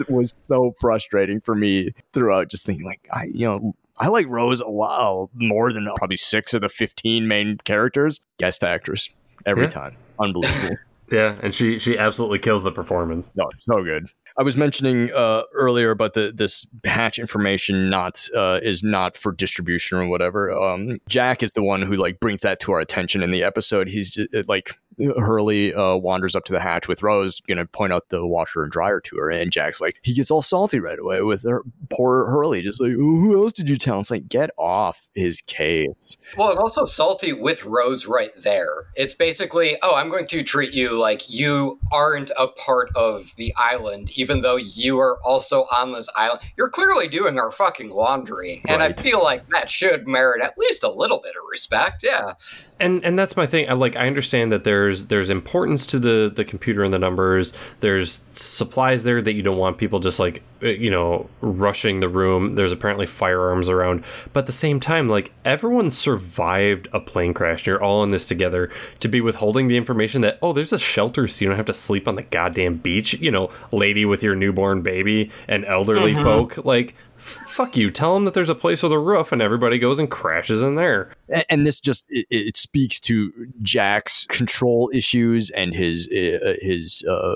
It 0.00 0.10
was 0.10 0.32
so 0.32 0.74
frustrating 0.80 1.40
for 1.40 1.54
me 1.54 1.92
throughout, 2.12 2.48
just 2.48 2.64
thinking 2.64 2.86
like 2.86 3.06
I 3.12 3.24
you 3.32 3.46
know. 3.46 3.74
I 3.98 4.08
like 4.08 4.26
Rose 4.28 4.60
a 4.60 4.66
lot 4.68 5.30
more 5.34 5.72
than 5.72 5.88
probably 5.96 6.16
six 6.16 6.52
of 6.54 6.60
the 6.60 6.68
15 6.68 7.26
main 7.26 7.58
characters. 7.64 8.20
Guest 8.38 8.62
actress 8.64 9.08
every 9.46 9.64
Yeah. 9.64 9.68
time. 9.68 9.96
Unbelievable. 10.20 10.76
Yeah, 11.12 11.36
and 11.40 11.54
she 11.54 11.78
she 11.78 11.96
absolutely 11.96 12.40
kills 12.40 12.64
the 12.64 12.72
performance. 12.72 13.30
No, 13.36 13.48
so 13.60 13.84
good. 13.84 14.08
I 14.36 14.42
was 14.42 14.56
mentioning 14.56 15.12
uh, 15.14 15.42
earlier 15.54 15.92
about 15.92 16.14
the 16.14 16.32
this 16.34 16.66
hatch 16.84 17.20
information 17.20 17.88
not 17.88 18.26
uh, 18.36 18.58
is 18.60 18.82
not 18.82 19.16
for 19.16 19.30
distribution 19.30 19.98
or 19.98 20.08
whatever. 20.08 20.50
Um, 20.50 20.98
Jack 21.08 21.44
is 21.44 21.52
the 21.52 21.62
one 21.62 21.82
who 21.82 21.94
like 21.94 22.18
brings 22.18 22.42
that 22.42 22.58
to 22.58 22.72
our 22.72 22.80
attention 22.80 23.22
in 23.22 23.30
the 23.30 23.44
episode. 23.44 23.86
He's 23.88 24.10
just, 24.10 24.48
like 24.48 24.76
Hurley 24.98 25.74
uh, 25.74 25.96
wanders 25.96 26.34
up 26.34 26.44
to 26.44 26.52
the 26.52 26.60
hatch 26.60 26.88
with 26.88 27.02
Rose, 27.02 27.40
gonna 27.40 27.66
point 27.66 27.92
out 27.92 28.08
the 28.08 28.26
washer 28.26 28.62
and 28.62 28.72
dryer 28.72 29.00
to 29.00 29.16
her, 29.16 29.30
and 29.30 29.52
Jack's 29.52 29.80
like, 29.80 29.98
he 30.02 30.14
gets 30.14 30.30
all 30.30 30.42
salty 30.42 30.80
right 30.80 30.98
away 30.98 31.22
with 31.22 31.42
her 31.44 31.62
poor 31.90 32.26
Hurley, 32.26 32.62
just 32.62 32.80
like, 32.80 32.92
who 32.92 33.42
else 33.42 33.52
did 33.52 33.68
you 33.68 33.76
tell? 33.76 34.00
It's 34.00 34.10
like, 34.10 34.28
get 34.28 34.50
off 34.58 35.08
his 35.14 35.40
case. 35.40 36.16
Well, 36.36 36.50
and 36.50 36.58
also 36.58 36.84
salty 36.84 37.32
with 37.32 37.64
Rose 37.64 38.06
right 38.06 38.32
there. 38.36 38.86
It's 38.96 39.14
basically, 39.14 39.76
oh, 39.82 39.94
I'm 39.94 40.08
going 40.08 40.26
to 40.28 40.42
treat 40.42 40.74
you 40.74 40.92
like 40.92 41.30
you 41.30 41.78
aren't 41.92 42.30
a 42.38 42.48
part 42.48 42.90
of 42.94 43.34
the 43.36 43.54
island, 43.56 44.10
even 44.16 44.42
though 44.42 44.56
you 44.56 44.98
are 44.98 45.18
also 45.24 45.66
on 45.74 45.92
this 45.92 46.08
island. 46.16 46.40
You're 46.56 46.70
clearly 46.70 47.08
doing 47.08 47.38
our 47.38 47.50
fucking 47.50 47.90
laundry, 47.90 48.62
and 48.66 48.82
I 48.82 48.92
feel 48.92 49.22
like 49.22 49.48
that 49.50 49.70
should 49.70 50.06
merit 50.06 50.42
at 50.42 50.58
least 50.58 50.82
a 50.82 50.90
little 50.90 51.20
bit 51.20 51.32
of 51.32 51.42
respect. 51.50 52.02
Yeah. 52.02 52.34
And 52.78 53.02
and 53.04 53.18
that's 53.18 53.36
my 53.36 53.46
thing. 53.46 53.68
I 53.68 53.72
like 53.72 53.96
I 53.96 54.06
understand 54.06 54.52
that 54.52 54.64
there's 54.64 55.06
there's 55.06 55.30
importance 55.30 55.86
to 55.86 55.98
the 55.98 56.30
the 56.34 56.44
computer 56.44 56.84
and 56.84 56.92
the 56.92 56.98
numbers. 56.98 57.52
There's 57.80 58.24
supplies 58.32 59.04
there 59.04 59.22
that 59.22 59.32
you 59.32 59.42
don't 59.42 59.56
want 59.56 59.78
people 59.78 59.98
just 59.98 60.18
like 60.18 60.42
uh, 60.62 60.68
you 60.68 60.90
know 60.90 61.28
rushing 61.40 62.00
the 62.00 62.08
room. 62.08 62.54
There's 62.54 62.72
apparently 62.72 63.06
firearms 63.06 63.68
around, 63.68 64.04
but 64.32 64.40
at 64.40 64.46
the 64.46 64.52
same 64.52 64.78
time, 64.78 65.08
like 65.08 65.32
everyone 65.44 65.88
survived 65.88 66.88
a 66.92 67.00
plane 67.00 67.32
crash. 67.32 67.66
You're 67.66 67.82
all 67.82 68.02
in 68.02 68.10
this 68.10 68.28
together 68.28 68.70
to 69.00 69.08
be 69.08 69.20
withholding 69.22 69.68
the 69.68 69.76
information 69.78 70.20
that 70.20 70.38
oh, 70.42 70.52
there's 70.52 70.72
a 70.72 70.78
shelter 70.78 71.26
so 71.26 71.44
you 71.44 71.48
don't 71.48 71.56
have 71.56 71.66
to 71.66 71.74
sleep 71.74 72.06
on 72.06 72.16
the 72.16 72.22
goddamn 72.22 72.76
beach. 72.76 73.14
You 73.14 73.30
know, 73.30 73.50
lady 73.72 74.04
with 74.04 74.22
your 74.22 74.34
newborn 74.34 74.82
baby 74.82 75.30
and 75.48 75.64
elderly 75.64 76.14
folk 76.14 76.64
like. 76.64 76.94
Fuck 77.18 77.76
you. 77.76 77.90
Tell 77.90 78.14
them 78.14 78.24
that 78.26 78.34
there's 78.34 78.48
a 78.50 78.54
place 78.54 78.82
with 78.82 78.92
a 78.92 78.98
roof 78.98 79.32
and 79.32 79.40
everybody 79.42 79.78
goes 79.78 79.98
and 79.98 80.10
crashes 80.10 80.62
in 80.62 80.74
there. 80.74 81.10
and, 81.28 81.44
and 81.48 81.66
this 81.66 81.80
just 81.80 82.06
it, 82.10 82.26
it 82.30 82.56
speaks 82.56 83.00
to 83.00 83.32
Jack's 83.62 84.26
control 84.26 84.90
issues 84.92 85.50
and 85.50 85.74
his 85.74 86.06
uh, 86.08 86.54
his 86.60 87.04
uh, 87.04 87.34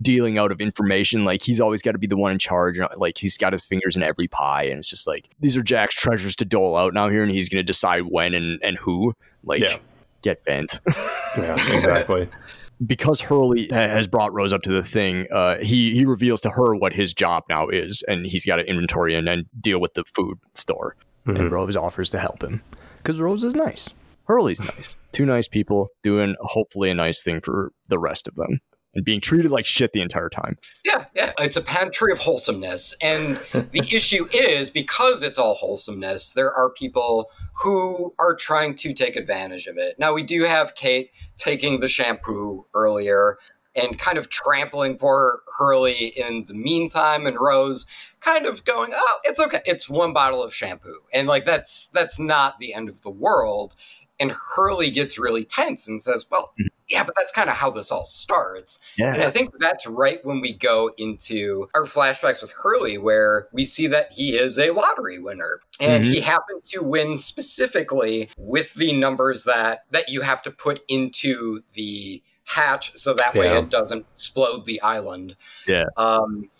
dealing 0.00 0.38
out 0.38 0.52
of 0.52 0.60
information. 0.60 1.24
Like 1.24 1.42
he's 1.42 1.60
always 1.60 1.82
got 1.82 1.92
to 1.92 1.98
be 1.98 2.06
the 2.06 2.16
one 2.16 2.32
in 2.32 2.38
charge. 2.38 2.78
and, 2.78 2.88
Like 2.96 3.18
he's 3.18 3.36
got 3.36 3.52
his 3.52 3.62
fingers 3.64 3.96
in 3.96 4.02
every 4.02 4.28
pie, 4.28 4.64
and 4.64 4.78
it's 4.78 4.90
just 4.90 5.06
like 5.06 5.28
these 5.40 5.56
are 5.56 5.62
Jack's 5.62 5.94
treasures 5.94 6.36
to 6.36 6.44
dole 6.44 6.76
out 6.76 6.94
now 6.94 7.08
here, 7.08 7.22
and 7.22 7.32
he's 7.32 7.48
going 7.48 7.60
to 7.60 7.66
decide 7.66 8.02
when 8.02 8.34
and 8.34 8.60
and 8.62 8.76
who. 8.78 9.14
Like 9.44 9.62
Yeah. 9.62 9.76
get 10.22 10.44
bent. 10.44 10.80
Yeah, 11.36 11.52
exactly. 11.52 12.28
because 12.86 13.20
Hurley 13.20 13.68
has 13.70 14.06
brought 14.06 14.32
Rose 14.32 14.52
up 14.52 14.62
to 14.62 14.70
the 14.70 14.82
thing, 14.82 15.26
uh, 15.32 15.58
he 15.58 15.94
he 15.94 16.04
reveals 16.04 16.40
to 16.42 16.50
her 16.50 16.74
what 16.74 16.92
his 16.92 17.12
job 17.12 17.44
now 17.48 17.68
is, 17.68 18.02
and 18.06 18.26
he's 18.26 18.44
got 18.44 18.56
to 18.56 18.64
inventory 18.64 19.14
and 19.14 19.26
then 19.26 19.44
deal 19.60 19.80
with 19.80 19.94
the 19.94 20.04
food 20.04 20.38
store. 20.54 20.96
And 21.26 21.52
Rose 21.52 21.76
offers 21.76 22.08
to 22.10 22.18
help 22.18 22.42
him 22.42 22.62
because 22.98 23.20
Rose 23.20 23.44
is 23.44 23.54
nice. 23.54 23.90
Hurley's 24.24 24.60
nice. 24.60 24.96
Two 25.12 25.26
nice 25.26 25.48
people 25.48 25.88
doing 26.02 26.36
hopefully 26.40 26.90
a 26.90 26.94
nice 26.94 27.22
thing 27.22 27.40
for 27.40 27.72
the 27.88 27.98
rest 27.98 28.28
of 28.28 28.34
them, 28.36 28.60
and 28.94 29.04
being 29.04 29.20
treated 29.20 29.50
like 29.50 29.66
shit 29.66 29.92
the 29.92 30.00
entire 30.00 30.28
time. 30.28 30.56
Yeah, 30.84 31.06
yeah. 31.14 31.32
It's 31.38 31.56
a 31.56 31.62
pantry 31.62 32.12
of 32.12 32.18
wholesomeness. 32.18 32.94
And 33.02 33.36
the 33.52 33.86
issue 33.92 34.28
is 34.32 34.70
because 34.70 35.22
it's 35.22 35.38
all 35.38 35.54
wholesomeness, 35.54 36.32
there 36.32 36.52
are 36.52 36.70
people 36.70 37.30
who 37.62 38.14
are 38.18 38.34
trying 38.34 38.76
to 38.76 38.92
take 38.92 39.16
advantage 39.16 39.66
of 39.66 39.76
it. 39.78 39.98
Now, 39.98 40.12
we 40.12 40.22
do 40.22 40.44
have 40.44 40.74
Kate 40.74 41.10
taking 41.38 41.80
the 41.80 41.88
shampoo 41.88 42.66
earlier 42.74 43.38
and 43.74 43.98
kind 43.98 44.18
of 44.18 44.28
trampling 44.28 44.96
poor 44.96 45.42
Hurley 45.56 46.12
in 46.16 46.44
the 46.46 46.54
meantime, 46.54 47.26
and 47.26 47.38
Rose 47.38 47.86
kind 48.20 48.46
of 48.46 48.64
going, 48.64 48.92
"Oh, 48.94 49.18
it's 49.24 49.38
okay. 49.38 49.60
It's 49.64 49.88
one 49.88 50.12
bottle 50.12 50.42
of 50.42 50.54
shampoo." 50.54 51.02
And 51.12 51.28
like 51.28 51.44
that's 51.44 51.86
that's 51.86 52.18
not 52.18 52.58
the 52.58 52.74
end 52.74 52.88
of 52.88 53.02
the 53.02 53.10
world. 53.10 53.76
And 54.20 54.32
Hurley 54.54 54.90
gets 54.90 55.18
really 55.18 55.44
tense 55.44 55.86
and 55.86 56.02
says, 56.02 56.26
"Well, 56.30 56.52
yeah, 56.88 57.04
but 57.04 57.14
that's 57.16 57.32
kind 57.32 57.48
of 57.48 57.56
how 57.56 57.70
this 57.70 57.92
all 57.92 58.04
starts." 58.04 58.80
And 59.14 59.22
I 59.22 59.30
think 59.30 59.58
that's 59.58 59.86
right 59.86 60.24
when 60.24 60.40
we 60.40 60.52
go 60.52 60.90
into 60.96 61.68
our 61.74 61.84
flashbacks 61.84 62.42
with 62.42 62.52
Hurley, 62.52 62.98
where 62.98 63.48
we 63.52 63.64
see 63.64 63.86
that 63.86 64.12
he 64.12 64.36
is 64.36 64.58
a 64.58 64.70
lottery 64.70 65.18
winner. 65.18 65.60
And 65.80 66.04
he 66.04 66.20
happened 66.20 66.64
to 66.66 66.80
win 66.82 67.18
specifically 67.18 68.30
with 68.36 68.74
the 68.74 68.92
numbers 68.92 69.44
that 69.44 69.84
that 69.90 70.08
you 70.08 70.22
have 70.22 70.42
to 70.42 70.50
put 70.50 70.80
into 70.88 71.62
the 71.74 72.22
hatch 72.48 72.96
so 72.96 73.12
that 73.14 73.34
way 73.34 73.48
it 73.48 73.68
doesn't 73.68 74.06
explode 74.12 74.64
the 74.64 74.80
island. 74.80 75.36
Yeah. 75.66 75.84
Um, 75.96 76.50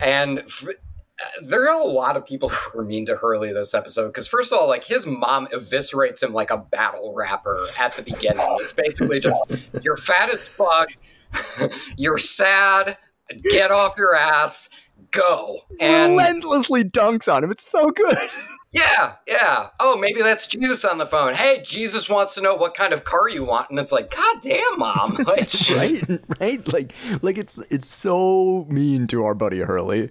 and 0.00 0.40
f- 0.40 0.68
there 1.42 1.68
are 1.68 1.80
a 1.80 1.84
lot 1.84 2.16
of 2.16 2.26
people 2.26 2.48
who 2.50 2.80
are 2.80 2.84
mean 2.84 3.06
to 3.06 3.16
Hurley 3.16 3.52
this 3.52 3.74
episode 3.74 4.08
because 4.08 4.28
first 4.28 4.52
of 4.52 4.58
all, 4.58 4.68
like 4.68 4.84
his 4.84 5.06
mom 5.06 5.46
eviscerates 5.48 6.22
him 6.22 6.32
like 6.32 6.50
a 6.50 6.58
battle 6.58 7.14
rapper 7.14 7.66
at 7.78 7.94
the 7.94 8.02
beginning. 8.02 8.44
It's 8.60 8.72
basically 8.72 9.20
just 9.20 9.40
you're 9.82 9.96
fat 9.96 10.30
as 10.30 10.46
fuck, 10.46 10.90
you're 11.96 12.18
sad, 12.18 12.96
get 13.50 13.70
off 13.70 13.96
your 13.96 14.14
ass, 14.14 14.70
go. 15.10 15.60
And 15.80 16.12
relentlessly 16.12 16.84
dunks 16.84 17.32
on 17.32 17.44
him. 17.44 17.50
It's 17.50 17.66
so 17.66 17.90
good. 17.90 18.18
yeah, 18.72 19.14
yeah. 19.26 19.68
Oh, 19.80 19.96
maybe 19.96 20.22
that's 20.22 20.46
Jesus 20.46 20.84
on 20.84 20.98
the 20.98 21.06
phone. 21.06 21.34
Hey, 21.34 21.62
Jesus 21.64 22.08
wants 22.08 22.34
to 22.34 22.40
know 22.40 22.54
what 22.54 22.74
kind 22.74 22.92
of 22.92 23.04
car 23.04 23.28
you 23.28 23.44
want, 23.44 23.70
and 23.70 23.78
it's 23.78 23.92
like, 23.92 24.10
God 24.10 24.36
damn, 24.42 24.78
mom. 24.78 25.16
Like, 25.26 25.52
right 25.74 26.02
right 26.40 26.72
like 26.72 26.94
like 27.22 27.38
it's 27.38 27.58
it's 27.70 27.88
so 27.88 28.66
mean 28.68 29.06
to 29.06 29.24
our 29.24 29.34
buddy 29.34 29.60
hurley 29.60 30.10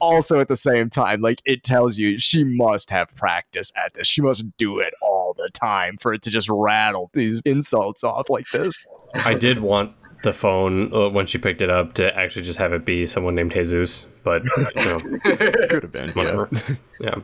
also 0.00 0.40
at 0.40 0.48
the 0.48 0.56
same 0.56 0.90
time 0.90 1.20
like 1.20 1.40
it 1.44 1.62
tells 1.62 1.98
you 1.98 2.18
she 2.18 2.44
must 2.44 2.90
have 2.90 3.14
practice 3.16 3.72
at 3.76 3.94
this 3.94 4.06
she 4.06 4.20
must 4.22 4.44
do 4.56 4.78
it 4.78 4.94
all 5.02 5.34
the 5.36 5.48
time 5.52 5.96
for 5.98 6.12
it 6.12 6.22
to 6.22 6.30
just 6.30 6.48
rattle 6.48 7.10
these 7.14 7.40
insults 7.44 8.02
off 8.04 8.28
like 8.28 8.46
this 8.52 8.86
I 9.24 9.34
did 9.34 9.60
want 9.60 9.94
the 10.22 10.32
phone 10.32 10.92
uh, 10.94 11.08
when 11.08 11.26
she 11.26 11.38
picked 11.38 11.62
it 11.62 11.70
up 11.70 11.94
to 11.94 12.16
actually 12.16 12.42
just 12.42 12.58
have 12.58 12.72
it 12.72 12.84
be 12.84 13.06
someone 13.06 13.34
named 13.34 13.52
Jesus, 13.52 14.06
but 14.22 14.44
you 14.44 14.84
know, 14.84 14.98
could 15.68 15.82
have 15.82 15.92
been 15.92 16.10
whatever. 16.10 16.48
Yeah. 17.00 17.16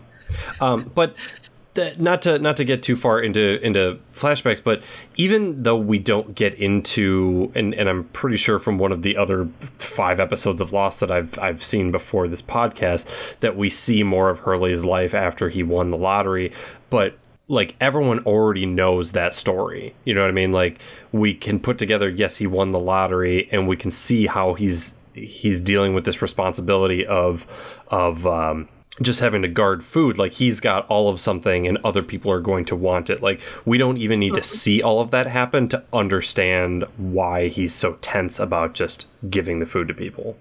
Um, 0.60 0.90
but 0.94 1.50
th- 1.76 1.98
not 1.98 2.22
to 2.22 2.38
not 2.38 2.56
to 2.56 2.64
get 2.64 2.82
too 2.82 2.96
far 2.96 3.20
into 3.20 3.64
into 3.64 3.98
flashbacks, 4.14 4.62
but 4.62 4.82
even 5.16 5.62
though 5.62 5.76
we 5.76 5.98
don't 5.98 6.34
get 6.34 6.54
into 6.54 7.52
and, 7.54 7.74
and 7.74 7.88
I'm 7.88 8.04
pretty 8.04 8.36
sure 8.36 8.58
from 8.58 8.78
one 8.78 8.90
of 8.90 9.02
the 9.02 9.16
other 9.16 9.48
five 9.60 10.18
episodes 10.18 10.60
of 10.60 10.72
Lost 10.72 11.00
that 11.00 11.10
I've 11.10 11.38
I've 11.38 11.62
seen 11.62 11.92
before 11.92 12.26
this 12.26 12.42
podcast 12.42 13.38
that 13.40 13.56
we 13.56 13.70
see 13.70 14.02
more 14.02 14.30
of 14.30 14.40
Hurley's 14.40 14.84
life 14.84 15.14
after 15.14 15.48
he 15.48 15.62
won 15.62 15.90
the 15.90 15.98
lottery, 15.98 16.52
but 16.90 17.16
like 17.48 17.76
everyone 17.80 18.18
already 18.20 18.66
knows 18.66 19.12
that 19.12 19.32
story. 19.32 19.94
You 20.04 20.14
know 20.14 20.22
what 20.22 20.30
I 20.30 20.32
mean? 20.32 20.52
Like 20.52 20.80
we 21.12 21.34
can 21.34 21.60
put 21.60 21.78
together 21.78 22.08
yes, 22.08 22.38
he 22.38 22.46
won 22.46 22.70
the 22.70 22.80
lottery 22.80 23.48
and 23.52 23.68
we 23.68 23.76
can 23.76 23.90
see 23.90 24.26
how 24.26 24.54
he's 24.54 24.94
he's 25.14 25.60
dealing 25.60 25.94
with 25.94 26.04
this 26.04 26.20
responsibility 26.20 27.06
of 27.06 27.46
of 27.88 28.26
um 28.26 28.68
just 29.02 29.20
having 29.20 29.42
to 29.42 29.48
guard 29.48 29.84
food 29.84 30.16
like 30.18 30.32
he's 30.32 30.58
got 30.60 30.86
all 30.88 31.08
of 31.08 31.20
something 31.20 31.66
and 31.66 31.76
other 31.84 32.02
people 32.02 32.30
are 32.30 32.40
going 32.40 32.64
to 32.64 32.74
want 32.74 33.10
it 33.10 33.22
like 33.22 33.40
we 33.64 33.76
don't 33.76 33.98
even 33.98 34.18
need 34.18 34.34
to 34.34 34.42
see 34.42 34.82
all 34.82 35.00
of 35.00 35.10
that 35.10 35.26
happen 35.26 35.68
to 35.68 35.82
understand 35.92 36.84
why 36.96 37.48
he's 37.48 37.74
so 37.74 37.94
tense 38.00 38.38
about 38.38 38.72
just 38.74 39.06
giving 39.28 39.58
the 39.58 39.66
food 39.66 39.88
to 39.88 39.94
people 39.94 40.36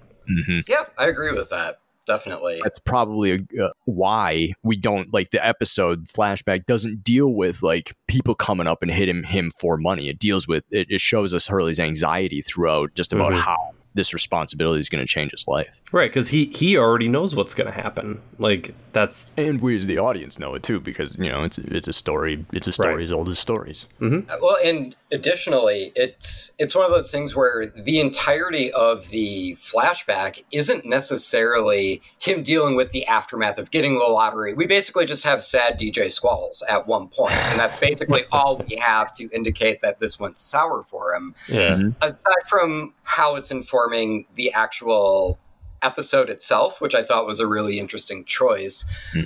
yeah, 0.68 0.86
I 0.98 1.06
agree 1.06 1.32
with 1.34 1.50
that. 1.52 1.76
Definitely. 2.08 2.60
that's 2.64 2.78
probably 2.80 3.32
a, 3.58 3.64
uh, 3.66 3.70
why 3.86 4.54
we 4.62 4.76
don't 4.76 5.12
like 5.12 5.32
the 5.32 5.44
episode 5.44 6.06
flashback 6.06 6.68
doesn't 6.68 7.04
deal 7.04 7.30
with 7.34 7.64
like 7.64 7.96
people 8.08 8.36
coming 8.36 8.68
up 8.68 8.84
and 8.84 8.92
hitting 8.92 9.24
him 9.24 9.52
for 9.60 9.76
money 9.76 10.08
it 10.08 10.20
deals 10.20 10.48
with 10.48 10.64
it, 10.70 10.86
it 10.92 11.02
shows 11.02 11.34
us 11.34 11.48
hurley's 11.48 11.80
anxiety 11.80 12.42
throughout 12.44 12.94
just 12.94 13.12
about 13.12 13.34
Mhm. 13.34 13.40
how 13.40 13.72
this 13.96 14.14
responsibility 14.14 14.80
is 14.82 14.90
going 14.90 15.04
to 15.04 15.08
change 15.08 15.32
his 15.32 15.48
life. 15.48 15.82
Right 15.92 16.10
because 16.12 16.28
he 16.28 16.46
he 16.48 16.78
already 16.78 17.08
knows 17.08 17.34
what's 17.36 17.54
going 17.56 17.66
to 17.68 17.74
happen. 17.74 18.22
Like 18.38 18.76
that's 18.92 19.32
and 19.36 19.60
we 19.62 19.76
as 19.76 19.88
the 19.88 19.98
audience 19.98 20.38
know 20.38 20.54
it 20.54 20.62
too 20.64 20.80
because 20.80 21.18
you 21.18 21.32
know 21.32 21.44
it's 21.44 21.58
it's 21.58 21.88
a 21.88 21.94
story 21.94 22.46
it's 22.54 22.68
a 22.68 22.72
story 22.74 22.96
Right. 22.96 23.04
as 23.04 23.12
old 23.12 23.30
as 23.30 23.40
stories. 23.40 23.88
Mm-hmm. 24.00 24.30
Well, 24.42 24.58
and 24.64 24.96
additionally, 25.16 25.92
it's 25.96 26.52
it's 26.60 26.76
one 26.76 26.86
of 26.86 26.92
those 26.92 27.12
things 27.12 27.36
where 27.36 27.66
the 27.66 28.00
entirety 28.00 28.72
of 28.74 29.10
the 29.10 29.56
flashback 29.56 30.44
isn't 30.52 30.86
necessarily 30.86 32.02
him 32.20 32.44
dealing 32.44 32.76
with 32.76 32.92
the 32.92 33.08
aftermath 33.08 33.58
of 33.58 33.72
getting 33.72 33.98
the 33.98 34.06
lottery. 34.06 34.54
We 34.54 34.68
basically 34.68 35.06
just 35.06 35.24
have 35.24 35.42
sad 35.42 35.80
DJ 35.80 36.06
Qualls 36.22 36.62
at 36.70 36.86
one 36.88 37.08
point, 37.08 37.34
and 37.34 37.60
that's 37.60 37.78
basically 37.78 38.24
all 38.32 38.58
we 38.58 38.76
have 38.76 39.12
to 39.14 39.30
indicate 39.32 39.82
that 39.82 40.00
this 40.00 40.20
went 40.20 40.40
sour 40.40 40.84
for 40.84 41.16
him. 41.16 41.34
yeah 41.48 41.76
mm-hmm. 41.76 41.90
aside 42.02 42.48
from 42.48 42.94
how 43.04 43.36
it's 43.36 43.52
informing 43.52 44.26
the 44.36 44.52
actual 44.52 45.40
episode 45.86 46.30
itself, 46.30 46.82
which 46.82 46.96
I 46.96 47.04
thought 47.04 47.26
was 47.26 47.40
a 47.40 47.48
really 47.48 47.80
interesting 47.80 48.26
choice. 48.26 48.86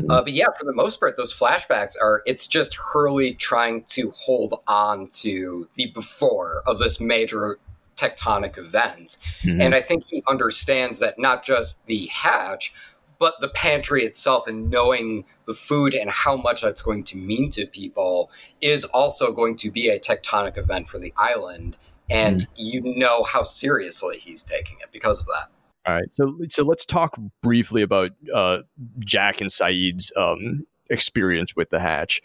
Uh, 0.10 0.22
but 0.22 0.34
yeah, 0.34 0.48
for 0.58 0.66
the 0.66 0.74
most 0.74 1.00
part, 1.00 1.18
those 1.18 1.34
flashbacks 1.34 1.94
are 2.02 2.22
it's 2.26 2.46
just 2.48 2.76
Hurley 2.76 3.34
trying 3.34 3.84
to 3.96 4.12
hold 4.12 4.56
on 4.68 5.08
to 5.24 5.68
the 5.76 5.88
before 5.88 6.62
of 6.68 6.80
this 6.80 7.00
major 7.00 7.58
tectonic 7.96 8.58
event. 8.58 9.18
Mhm. 9.44 9.62
And 9.62 9.76
I 9.76 9.82
think 9.82 10.04
he 10.08 10.24
understands 10.28 11.00
that 11.00 11.18
not 11.20 11.44
just 11.44 11.86
the 11.88 12.06
hatch, 12.08 12.74
but 13.20 13.34
the 13.42 13.50
pantry 13.50 14.04
itself 14.06 14.48
and 14.48 14.70
knowing 14.70 15.26
the 15.46 15.54
food 15.54 15.94
and 15.94 16.10
how 16.10 16.38
much 16.38 16.62
that's 16.62 16.82
going 16.82 17.04
to 17.06 17.18
mean 17.18 17.50
to 17.52 17.66
people 17.66 18.32
is 18.62 18.86
also 18.86 19.32
going 19.34 19.58
to 19.58 19.70
be 19.72 19.90
a 19.90 20.00
tectonic 20.00 20.58
event 20.58 20.88
for 20.90 21.00
the 21.00 21.14
island. 21.18 21.78
and 22.12 22.48
you 22.56 22.82
know 22.82 23.22
how 23.22 23.44
seriously 23.44 24.18
he's 24.18 24.42
taking 24.42 24.78
it 24.82 24.90
because 24.92 25.20
of 25.20 25.28
that. 25.28 25.48
All 25.86 25.96
right, 25.96 26.14
so 26.14 26.38
so 26.50 26.64
let's 26.64 26.86
talk 26.86 27.18
briefly 27.42 27.82
about 27.82 28.12
uh, 28.34 28.62
Jack 29.00 29.42
and 29.42 29.50
Sayid's 29.50 30.12
um, 30.18 30.66
experience 30.90 31.56
with 31.56 31.70
the 31.70 31.80
hatch. 31.80 32.22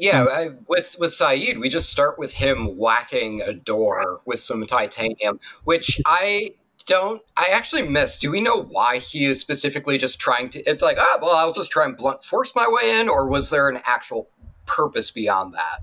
Yeah, 0.00 0.24
I, 0.30 0.50
with 0.66 0.96
with 0.98 1.12
Sayid, 1.12 1.60
we 1.60 1.68
just 1.68 1.90
start 1.90 2.18
with 2.18 2.34
him 2.34 2.76
whacking 2.76 3.42
a 3.42 3.52
door 3.52 4.20
with 4.24 4.40
some 4.40 4.66
titanium, 4.66 5.40
which 5.64 6.00
I 6.06 6.52
don't. 6.86 7.22
I 7.36 7.48
actually 7.52 7.82
miss. 7.82 8.18
Do 8.18 8.30
we 8.30 8.40
know 8.40 8.62
why 8.62 8.98
he 8.98 9.26
is 9.26 9.40
specifically 9.40 9.98
just 9.98 10.18
trying 10.18 10.48
to? 10.50 10.62
It's 10.62 10.82
like, 10.82 10.96
ah, 10.98 11.18
well, 11.20 11.36
I'll 11.36 11.52
just 11.52 11.70
try 11.70 11.84
and 11.84 11.96
blunt 11.96 12.24
force 12.24 12.54
my 12.54 12.66
way 12.68 12.98
in, 12.98 13.08
or 13.08 13.28
was 13.28 13.50
there 13.50 13.68
an 13.68 13.80
actual 13.84 14.28
purpose 14.64 15.10
beyond 15.10 15.54
that? 15.54 15.80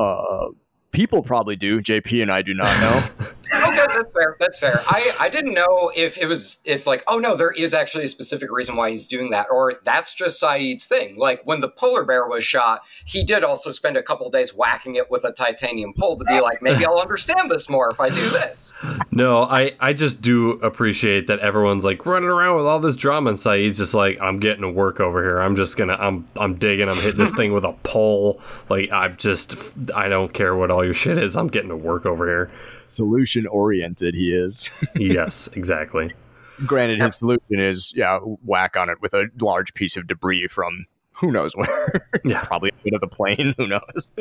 Uh, 0.00 0.48
people 0.90 1.22
probably 1.22 1.56
do. 1.56 1.80
JP 1.80 2.22
and 2.22 2.32
I 2.32 2.42
do 2.42 2.54
not 2.54 2.80
know. 2.80 3.26
okay, 3.64 3.86
that's 3.94 4.12
fair. 4.12 4.36
That's 4.38 4.58
fair. 4.58 4.80
I, 4.86 5.14
I 5.20 5.28
didn't 5.28 5.54
know 5.54 5.90
if 5.94 6.18
it 6.18 6.26
was 6.26 6.58
if 6.64 6.86
like 6.86 7.04
oh 7.08 7.18
no, 7.18 7.36
there 7.36 7.52
is 7.52 7.74
actually 7.74 8.04
a 8.04 8.08
specific 8.08 8.50
reason 8.50 8.76
why 8.76 8.90
he's 8.90 9.06
doing 9.06 9.30
that, 9.30 9.46
or 9.50 9.74
that's 9.84 10.14
just 10.14 10.42
Sayid's 10.42 10.86
thing. 10.86 11.16
Like 11.16 11.42
when 11.44 11.60
the 11.60 11.68
polar 11.68 12.04
bear 12.04 12.26
was 12.26 12.44
shot, 12.44 12.82
he 13.04 13.24
did 13.24 13.44
also 13.44 13.70
spend 13.70 13.96
a 13.96 14.02
couple 14.02 14.28
days 14.30 14.54
whacking 14.54 14.94
it 14.96 15.10
with 15.10 15.24
a 15.24 15.32
titanium 15.32 15.92
pole 15.94 16.16
to 16.18 16.24
be 16.24 16.40
like, 16.40 16.62
maybe 16.62 16.84
I'll 16.84 17.00
understand 17.00 17.50
this 17.50 17.68
more 17.68 17.90
if 17.90 18.00
I 18.00 18.08
do 18.08 18.30
this. 18.30 18.72
No, 19.10 19.42
I 19.42 19.72
I 19.80 19.92
just 19.92 20.20
do 20.20 20.52
appreciate 20.52 21.26
that 21.26 21.38
everyone's 21.40 21.84
like 21.84 22.04
running 22.04 22.28
around 22.28 22.56
with 22.56 22.66
all 22.66 22.80
this 22.80 22.96
drama, 22.96 23.30
and 23.30 23.38
Sayid's 23.38 23.78
just 23.78 23.94
like, 23.94 24.20
I'm 24.20 24.40
getting 24.40 24.62
to 24.62 24.70
work 24.70 25.00
over 25.00 25.22
here. 25.22 25.38
I'm 25.38 25.56
just 25.56 25.76
gonna 25.76 25.94
I'm 25.94 26.26
I'm 26.36 26.56
digging. 26.56 26.88
I'm 26.88 26.96
hitting 26.96 27.18
this 27.18 27.34
thing 27.34 27.52
with 27.52 27.64
a 27.64 27.72
pole. 27.72 28.40
Like 28.68 28.90
I've 28.90 29.16
just 29.16 29.56
I 29.94 30.08
don't 30.08 30.32
care 30.32 30.54
what 30.54 30.70
all 30.70 30.84
your 30.84 30.94
shit 30.94 31.18
is. 31.18 31.36
I'm 31.36 31.48
getting 31.48 31.70
to 31.70 31.76
work 31.76 32.06
over 32.06 32.26
here. 32.26 32.50
Solution 32.84 33.45
oriented, 33.46 34.14
he 34.14 34.32
is. 34.32 34.70
yes, 34.96 35.48
exactly. 35.48 36.12
Granted, 36.64 37.02
his 37.02 37.16
solution 37.16 37.60
is 37.60 37.92
yeah, 37.94 38.18
whack 38.18 38.76
on 38.76 38.88
it 38.88 39.00
with 39.02 39.14
a 39.14 39.26
large 39.38 39.74
piece 39.74 39.96
of 39.96 40.06
debris 40.06 40.46
from 40.46 40.86
who 41.20 41.30
knows 41.30 41.54
where. 41.54 42.08
Yeah. 42.24 42.42
probably 42.42 42.72
of 42.92 43.00
the 43.00 43.06
plane. 43.06 43.54
Who 43.56 43.68
knows? 43.68 44.12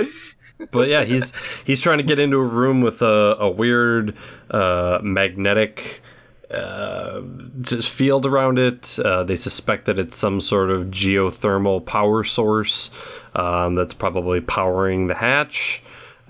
But 0.72 0.90
yeah, 0.90 1.04
he's 1.06 1.34
he's 1.64 1.82
trying 1.82 1.98
to 1.98 2.04
get 2.04 2.20
into 2.20 2.38
a 2.38 2.46
room 2.46 2.82
with 2.82 3.02
a, 3.02 3.38
a 3.40 3.50
weird 3.50 4.16
uh, 4.52 5.00
magnetic 5.02 6.04
uh, 6.52 7.22
just 7.62 7.90
field 7.90 8.26
around 8.26 8.60
it. 8.60 9.00
Uh, 9.00 9.24
they 9.24 9.36
suspect 9.36 9.86
that 9.86 9.98
it's 9.98 10.16
some 10.16 10.40
sort 10.40 10.70
of 10.70 10.86
geothermal 10.86 11.84
power 11.86 12.24
source 12.24 12.92
um, 13.34 13.74
that's 13.74 13.94
probably 13.94 14.40
powering 14.40 15.08
the 15.08 15.16
hatch. 15.16 15.82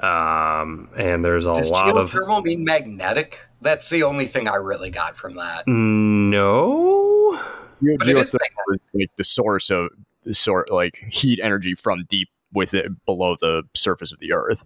Um, 0.01 0.89
and 0.97 1.23
there's 1.23 1.45
a 1.45 1.53
Does 1.53 1.71
lot 1.71 1.95
of 1.95 2.11
geothermal 2.11 2.43
mean 2.43 2.63
magnetic? 2.65 3.39
That's 3.61 3.89
the 3.89 4.03
only 4.03 4.25
thing 4.25 4.47
I 4.47 4.55
really 4.55 4.89
got 4.91 5.15
from 5.15 5.35
that. 5.35 5.65
no. 5.67 7.39
Geo- 7.83 7.97
But 7.97 8.07
it 8.09 8.17
is 8.17 8.31
geothermal 8.31 8.75
is 8.75 8.79
like 8.93 9.11
the 9.17 9.23
source 9.23 9.69
of 9.69 9.89
the 10.23 10.33
sort 10.33 10.71
like 10.71 10.97
heat 11.09 11.39
energy 11.41 11.75
from 11.75 12.05
deep 12.09 12.29
with 12.53 12.73
it 12.73 12.89
below 13.05 13.35
the 13.39 13.63
surface 13.73 14.11
of 14.13 14.19
the 14.19 14.31
earth. 14.31 14.63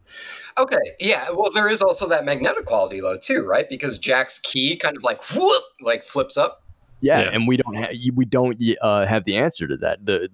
Okay, 0.58 0.78
yeah. 1.00 1.30
Well, 1.32 1.52
there 1.52 1.68
is 1.68 1.82
also 1.82 2.08
that 2.08 2.24
magnetic 2.24 2.65
quality 2.65 3.00
though 3.02 3.18
too, 3.18 3.44
right? 3.46 3.68
Because 3.68 3.98
Jack's 3.98 4.39
key 4.39 4.76
kind 4.78 4.96
of 4.96 5.04
like 5.04 5.22
whoop, 5.34 5.63
like 5.82 6.04
flips 6.04 6.38
up. 6.38 6.63
Yeah, 7.02 7.22
Yeah. 7.22 7.30
and 7.34 7.48
we 7.48 7.58
don't 7.58 7.76
ha- 7.76 7.94
we 8.13 8.26
don't 8.26 8.62
uh, 8.82 9.06
have 9.06 9.24
the 9.26 9.38
answer 9.38 9.68
to 9.68 9.78
that. 9.78 10.06
The, 10.06 10.30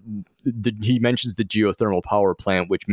the 0.46 0.74
he 0.82 1.00
mentions 1.00 1.34
the 1.34 1.44
geothermal 1.46 2.04
power 2.04 2.34
plant, 2.36 2.70
which 2.70 2.84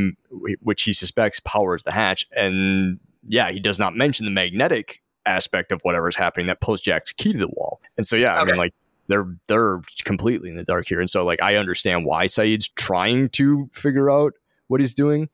which 0.60 0.82
he 0.82 0.92
suspects 0.92 1.40
powers 1.40 1.82
the 1.82 1.92
hatch, 1.92 2.26
and 2.36 2.98
yeah, 3.24 3.50
he 3.52 3.60
does 3.60 3.78
not 3.78 3.94
mention 3.94 4.24
the 4.24 4.32
magnetic 4.32 5.02
aspect 5.26 5.70
of 5.70 5.80
whatever's 5.82 6.16
happening 6.16 6.48
that 6.48 6.60
pulls 6.60 6.80
Jack's 6.80 7.12
key 7.12 7.32
to 7.32 7.38
the 7.38 7.48
wall. 7.48 7.80
And 7.96 8.06
so 8.06 8.16
yeah, 8.16 8.40
I 8.40 8.44
mean 8.44 8.56
like 8.56 8.74
they're 9.08 9.26
they're 9.46 9.80
completely 10.04 10.48
in 10.48 10.56
the 10.56 10.64
dark 10.64 10.86
here, 10.88 11.00
and 11.00 11.10
so 11.10 11.24
like 11.24 11.40
I 11.42 11.56
understand 11.56 12.06
why 12.06 12.26
Sayid's 12.26 12.68
trying 12.68 13.28
to 13.30 13.68
figure 13.72 14.10
out 14.10 14.34
what 14.68 14.80
he's 14.80 14.94
doing 14.94 15.28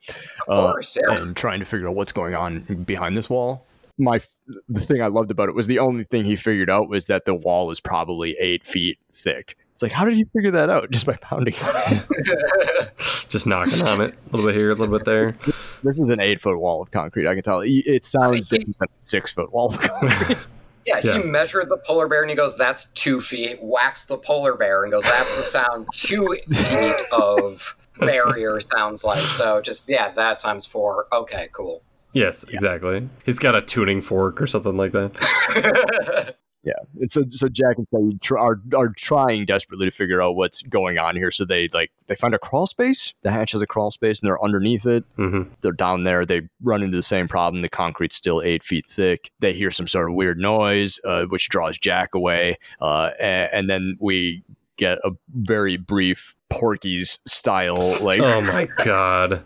Of 0.49 0.55
Uh, 0.59 0.73
course, 0.73 0.99
yeah. 1.01 1.17
and 1.17 1.37
trying 1.37 1.61
to 1.61 1.65
figure 1.65 1.89
out 1.89 1.95
what's 1.95 2.13
going 2.13 2.35
on 2.35 2.61
behind 2.85 3.15
this 3.15 3.31
wall. 3.31 3.65
My 3.97 4.21
the 4.69 4.81
thing 4.81 5.03
I 5.03 5.07
loved 5.07 5.31
about 5.31 5.49
it 5.49 5.55
was 5.55 5.67
the 5.67 5.79
only 5.79 6.05
thing 6.05 6.25
he 6.25 6.37
figured 6.37 6.71
out 6.71 6.89
was 6.89 7.07
that 7.07 7.25
the 7.25 7.35
wall 7.35 7.71
is 7.71 7.81
probably 7.81 8.37
eight 8.41 8.65
feet 8.67 8.99
thick. 9.13 9.57
It's 9.79 9.83
like, 9.85 9.93
how 9.93 10.05
did 10.05 10.17
you 10.17 10.27
figure 10.33 10.51
that 10.51 10.71
out? 10.71 10.91
Just 10.91 11.07
by 11.07 11.15
pounding. 11.21 11.55
it. 11.57 12.91
Just 13.29 13.47
knocking 13.47 13.81
on 13.87 14.01
it 14.01 14.13
a 14.33 14.37
little 14.37 14.51
bit 14.51 14.59
here, 14.59 14.73
a 14.73 14.75
little 14.75 14.99
bit 14.99 15.05
there. 15.07 15.37
this 15.85 16.01
is 16.01 16.09
an 16.09 16.19
eight 16.19 16.41
foot 16.41 16.59
wall 16.59 16.83
of 16.83 16.91
concrete. 16.91 17.29
I 17.29 17.35
can 17.35 17.45
tell. 17.45 17.61
It 17.61 17.71
it 17.87 18.03
sounds 18.03 18.49
he- 18.51 18.59
different 18.59 18.77
than 18.81 18.89
a 18.89 18.93
six 19.01 19.31
foot 19.31 19.53
wall 19.53 19.67
of 19.69 19.79
concrete. 19.81 20.49
Yeah, 20.85 21.01
Yeah. 21.05 21.19
he 21.19 21.23
measured 21.23 21.69
the 21.69 21.77
polar 21.77 22.09
bear 22.09 22.23
and 22.23 22.31
he 22.31 22.35
goes, 22.35 22.57
"That's 22.59 22.87
two 22.87 23.21
feet." 23.21 23.61
Whacks 23.63 24.05
the 24.07 24.19
polar 24.19 24.57
bear 24.57 24.83
and 24.83 24.91
goes, 24.91 25.05
"That's 25.05 25.37
the 25.37 25.45
sound 25.45 25.87
two 25.95 26.27
feet 26.51 27.01
of 27.13 27.77
barrier 28.01 28.59
sounds 28.59 29.05
like." 29.05 29.23
So 29.23 29.61
just 29.61 29.89
yeah, 29.89 30.11
that 30.11 30.41
times 30.41 30.67
four. 30.67 31.07
Okay, 31.13 31.51
cool. 31.53 31.83
Yes, 32.15 32.43
exactly. 32.43 33.09
He's 33.25 33.39
got 33.39 33.55
a 33.55 33.63
tuning 33.63 34.01
fork 34.01 34.43
or 34.43 34.49
something 34.49 34.77
like 34.77 34.91
that. 34.91 36.35
Yeah. 36.69 37.01
And 37.01 37.11
so 37.11 37.25
so 37.29 37.49
Jack 37.49 37.79
and 37.79 37.87
Sayid 37.91 38.21
tr- 38.21 38.37
are 38.39 38.61
are 38.77 38.91
trying 38.91 39.47
desperately 39.47 39.87
to 39.87 39.91
figure 39.91 40.21
out 40.21 40.37
what's 40.37 40.61
going 40.63 40.99
on 40.99 41.17
here. 41.17 41.31
So 41.31 41.45
they 41.47 41.69
like 41.73 41.91
they 42.09 42.15
find 42.15 42.35
a 42.35 42.39
crawl 42.39 42.67
space. 42.67 43.15
The 43.23 43.31
hatch 43.31 43.53
has 43.53 43.63
a 43.63 43.67
crawl 43.67 43.91
space, 43.91 44.21
and 44.21 44.29
they're 44.29 44.43
underneath 44.45 44.85
it. 44.87 45.05
hmm 45.17 45.43
they're 45.63 45.73
down 45.73 46.03
there. 46.05 46.27
They 46.27 46.43
run 46.63 46.83
into 46.83 46.97
the 46.97 47.03
same 47.03 47.27
problem. 47.27 47.63
The 47.63 47.69
concrete's 47.71 48.17
still 48.17 48.43
eight 48.43 48.63
feet 48.63 48.85
thick. 48.87 49.31
They 49.41 49.55
hear 49.55 49.71
some 49.71 49.87
sort 49.87 50.09
of 50.11 50.15
weird 50.15 50.39
noise, 50.39 51.01
uh, 51.05 51.25
which 51.25 51.49
draws 51.49 51.79
Jack 51.79 52.15
away. 52.15 52.59
Uh, 52.81 53.11
and, 53.19 53.51
and 53.53 53.71
then 53.71 53.97
we 53.99 54.43
get 54.77 54.99
a 55.05 55.13
very 55.35 55.77
brief 55.77 56.35
Porky's 56.51 57.19
style, 57.27 57.97
like 58.03 58.21
Oh 58.21 58.41
my 58.43 58.69
god. 58.85 59.43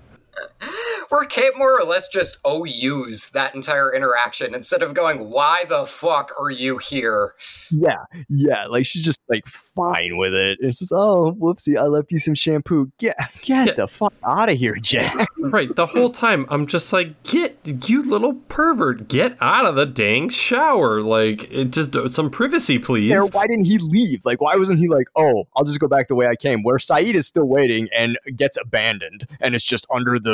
Where 1.08 1.24
Kate 1.26 1.56
more 1.56 1.78
or 1.78 1.84
less 1.84 2.08
just 2.08 2.38
OUs 2.46 3.30
that 3.30 3.54
entire 3.54 3.92
interaction 3.94 4.54
instead 4.54 4.82
of 4.82 4.94
going, 4.94 5.28
"Why 5.30 5.64
the 5.68 5.84
fuck 5.84 6.32
are 6.40 6.50
you 6.50 6.78
here?" 6.78 7.34
yeah, 7.70 8.04
yeah, 8.28 8.66
like 8.66 8.86
she's 8.86 9.04
just 9.04 9.20
like 9.28 9.46
fine 9.46 10.16
with 10.16 10.32
it. 10.32 10.58
It's 10.60 10.78
just 10.78 10.92
oh, 10.92 11.36
whoopsie, 11.38 11.78
I 11.78 11.82
left 11.84 12.12
you 12.12 12.18
some 12.18 12.34
shampoo. 12.34 12.90
Get 12.98 13.16
get 13.42 13.66
Yeah. 13.66 13.72
the 13.74 13.88
fuck 13.88 14.14
out 14.26 14.50
of 14.50 14.56
here, 14.56 14.76
Jack. 14.76 15.28
Right, 15.42 15.74
the 15.74 15.86
whole 15.86 16.10
time 16.10 16.46
I'm 16.50 16.68
just 16.68 16.92
like, 16.92 17.20
get 17.24 17.58
you 17.64 18.04
little 18.04 18.34
pervert, 18.48 19.08
get 19.08 19.36
out 19.40 19.66
of 19.66 19.74
the 19.74 19.84
dang 19.86 20.28
shower. 20.28 21.02
Like, 21.02 21.50
it 21.52 21.72
just 21.72 21.94
some 22.14 22.30
privacy, 22.30 22.78
please. 22.78 23.08
There, 23.10 23.26
why 23.26 23.48
didn't 23.48 23.64
he 23.64 23.78
leave? 23.78 24.24
Like, 24.24 24.40
why 24.40 24.54
wasn't 24.54 24.78
he 24.78 24.86
like, 24.88 25.08
oh, 25.16 25.48
I'll 25.56 25.64
just 25.64 25.80
go 25.80 25.88
back 25.88 26.06
the 26.06 26.14
way 26.14 26.28
I 26.28 26.36
came? 26.36 26.62
Where 26.62 26.76
Sayid 26.76 27.14
is 27.14 27.26
still 27.26 27.44
waiting 27.46 27.88
and 27.94 28.16
gets 28.36 28.56
abandoned, 28.56 29.26
and 29.40 29.56
it's 29.56 29.64
just 29.64 29.84
under 29.92 30.18
the 30.20 30.31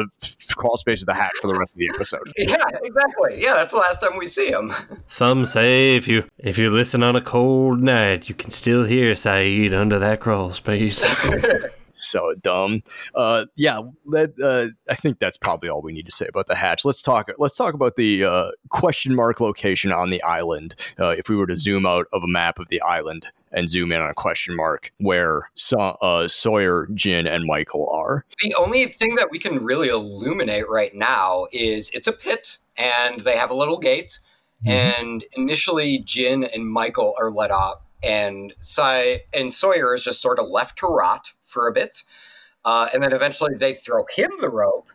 crawl 0.56 0.76
space 0.76 1.02
of 1.02 1.06
the 1.06 1.14
hatch 1.14 1.32
for 1.40 1.46
the 1.46 1.54
rest 1.54 1.72
of 1.72 1.78
the 1.78 1.90
episode. 1.94 2.32
Yeah, 2.38 2.56
exactly. 2.82 3.42
Yeah, 3.42 3.54
that's 3.54 3.72
the 3.72 3.78
last 3.78 4.00
time 4.00 4.16
we 4.16 4.26
see 4.26 4.50
him. 4.50 4.72
Some 5.06 5.44
say 5.44 5.96
if 5.96 6.08
you 6.08 6.24
if 6.38 6.56
you 6.56 6.70
listen 6.70 7.02
on 7.02 7.14
a 7.16 7.20
cold 7.20 7.82
night, 7.82 8.28
you 8.28 8.34
can 8.34 8.50
still 8.50 8.84
hear 8.84 9.12
Sayid 9.12 9.74
under 9.74 9.98
that 9.98 10.20
crawl 10.20 10.52
space. 10.52 11.04
So 12.00 12.32
dumb. 12.40 12.84
Uh, 13.12 13.46
yeah, 13.56 13.80
that, 14.10 14.38
uh, 14.40 14.68
I 14.88 14.94
think 14.94 15.18
that's 15.18 15.36
probably 15.36 15.68
all 15.68 15.82
we 15.82 15.92
need 15.92 16.06
to 16.06 16.12
say 16.12 16.28
about 16.28 16.46
the 16.46 16.54
hatch. 16.54 16.84
Let's 16.84 17.02
talk. 17.02 17.28
Let's 17.38 17.56
talk 17.56 17.74
about 17.74 17.96
the 17.96 18.24
uh, 18.24 18.50
question 18.68 19.16
mark 19.16 19.40
location 19.40 19.90
on 19.90 20.10
the 20.10 20.22
island. 20.22 20.76
Uh, 20.96 21.16
if 21.18 21.28
we 21.28 21.34
were 21.34 21.48
to 21.48 21.56
zoom 21.56 21.86
out 21.86 22.06
of 22.12 22.22
a 22.22 22.28
map 22.28 22.60
of 22.60 22.68
the 22.68 22.80
island 22.82 23.26
and 23.52 23.68
zoom 23.68 23.92
in 23.92 24.00
on 24.00 24.10
a 24.10 24.14
question 24.14 24.56
mark 24.56 24.92
where 24.98 25.50
Sa- 25.54 25.96
uh, 26.02 26.28
Sawyer, 26.28 26.88
Jin, 26.94 27.26
and 27.26 27.44
Michael 27.44 27.88
are. 27.90 28.24
The 28.42 28.54
only 28.54 28.86
thing 28.86 29.14
that 29.16 29.30
we 29.30 29.38
can 29.38 29.64
really 29.64 29.88
illuminate 29.88 30.68
right 30.68 30.94
now 30.94 31.46
is 31.52 31.90
it's 31.90 32.08
a 32.08 32.12
pit 32.12 32.58
and 32.76 33.20
they 33.20 33.36
have 33.36 33.50
a 33.50 33.54
little 33.54 33.78
gate. 33.78 34.18
And 34.66 35.24
initially, 35.34 36.00
Jin 36.00 36.44
and 36.44 36.70
Michael 36.70 37.14
are 37.20 37.30
let 37.30 37.50
out, 37.50 37.82
and 38.02 38.52
Sai 38.58 39.22
and 39.32 39.54
Sawyer 39.54 39.94
is 39.94 40.04
just 40.04 40.20
sort 40.20 40.38
of 40.38 40.48
left 40.48 40.78
to 40.78 40.86
rot 40.86 41.32
for 41.44 41.68
a 41.68 41.72
bit. 41.72 42.02
Uh, 42.64 42.88
and 42.92 43.02
then 43.02 43.12
eventually 43.12 43.54
they 43.54 43.72
throw 43.72 44.04
him 44.14 44.30
the 44.40 44.50
rope, 44.50 44.88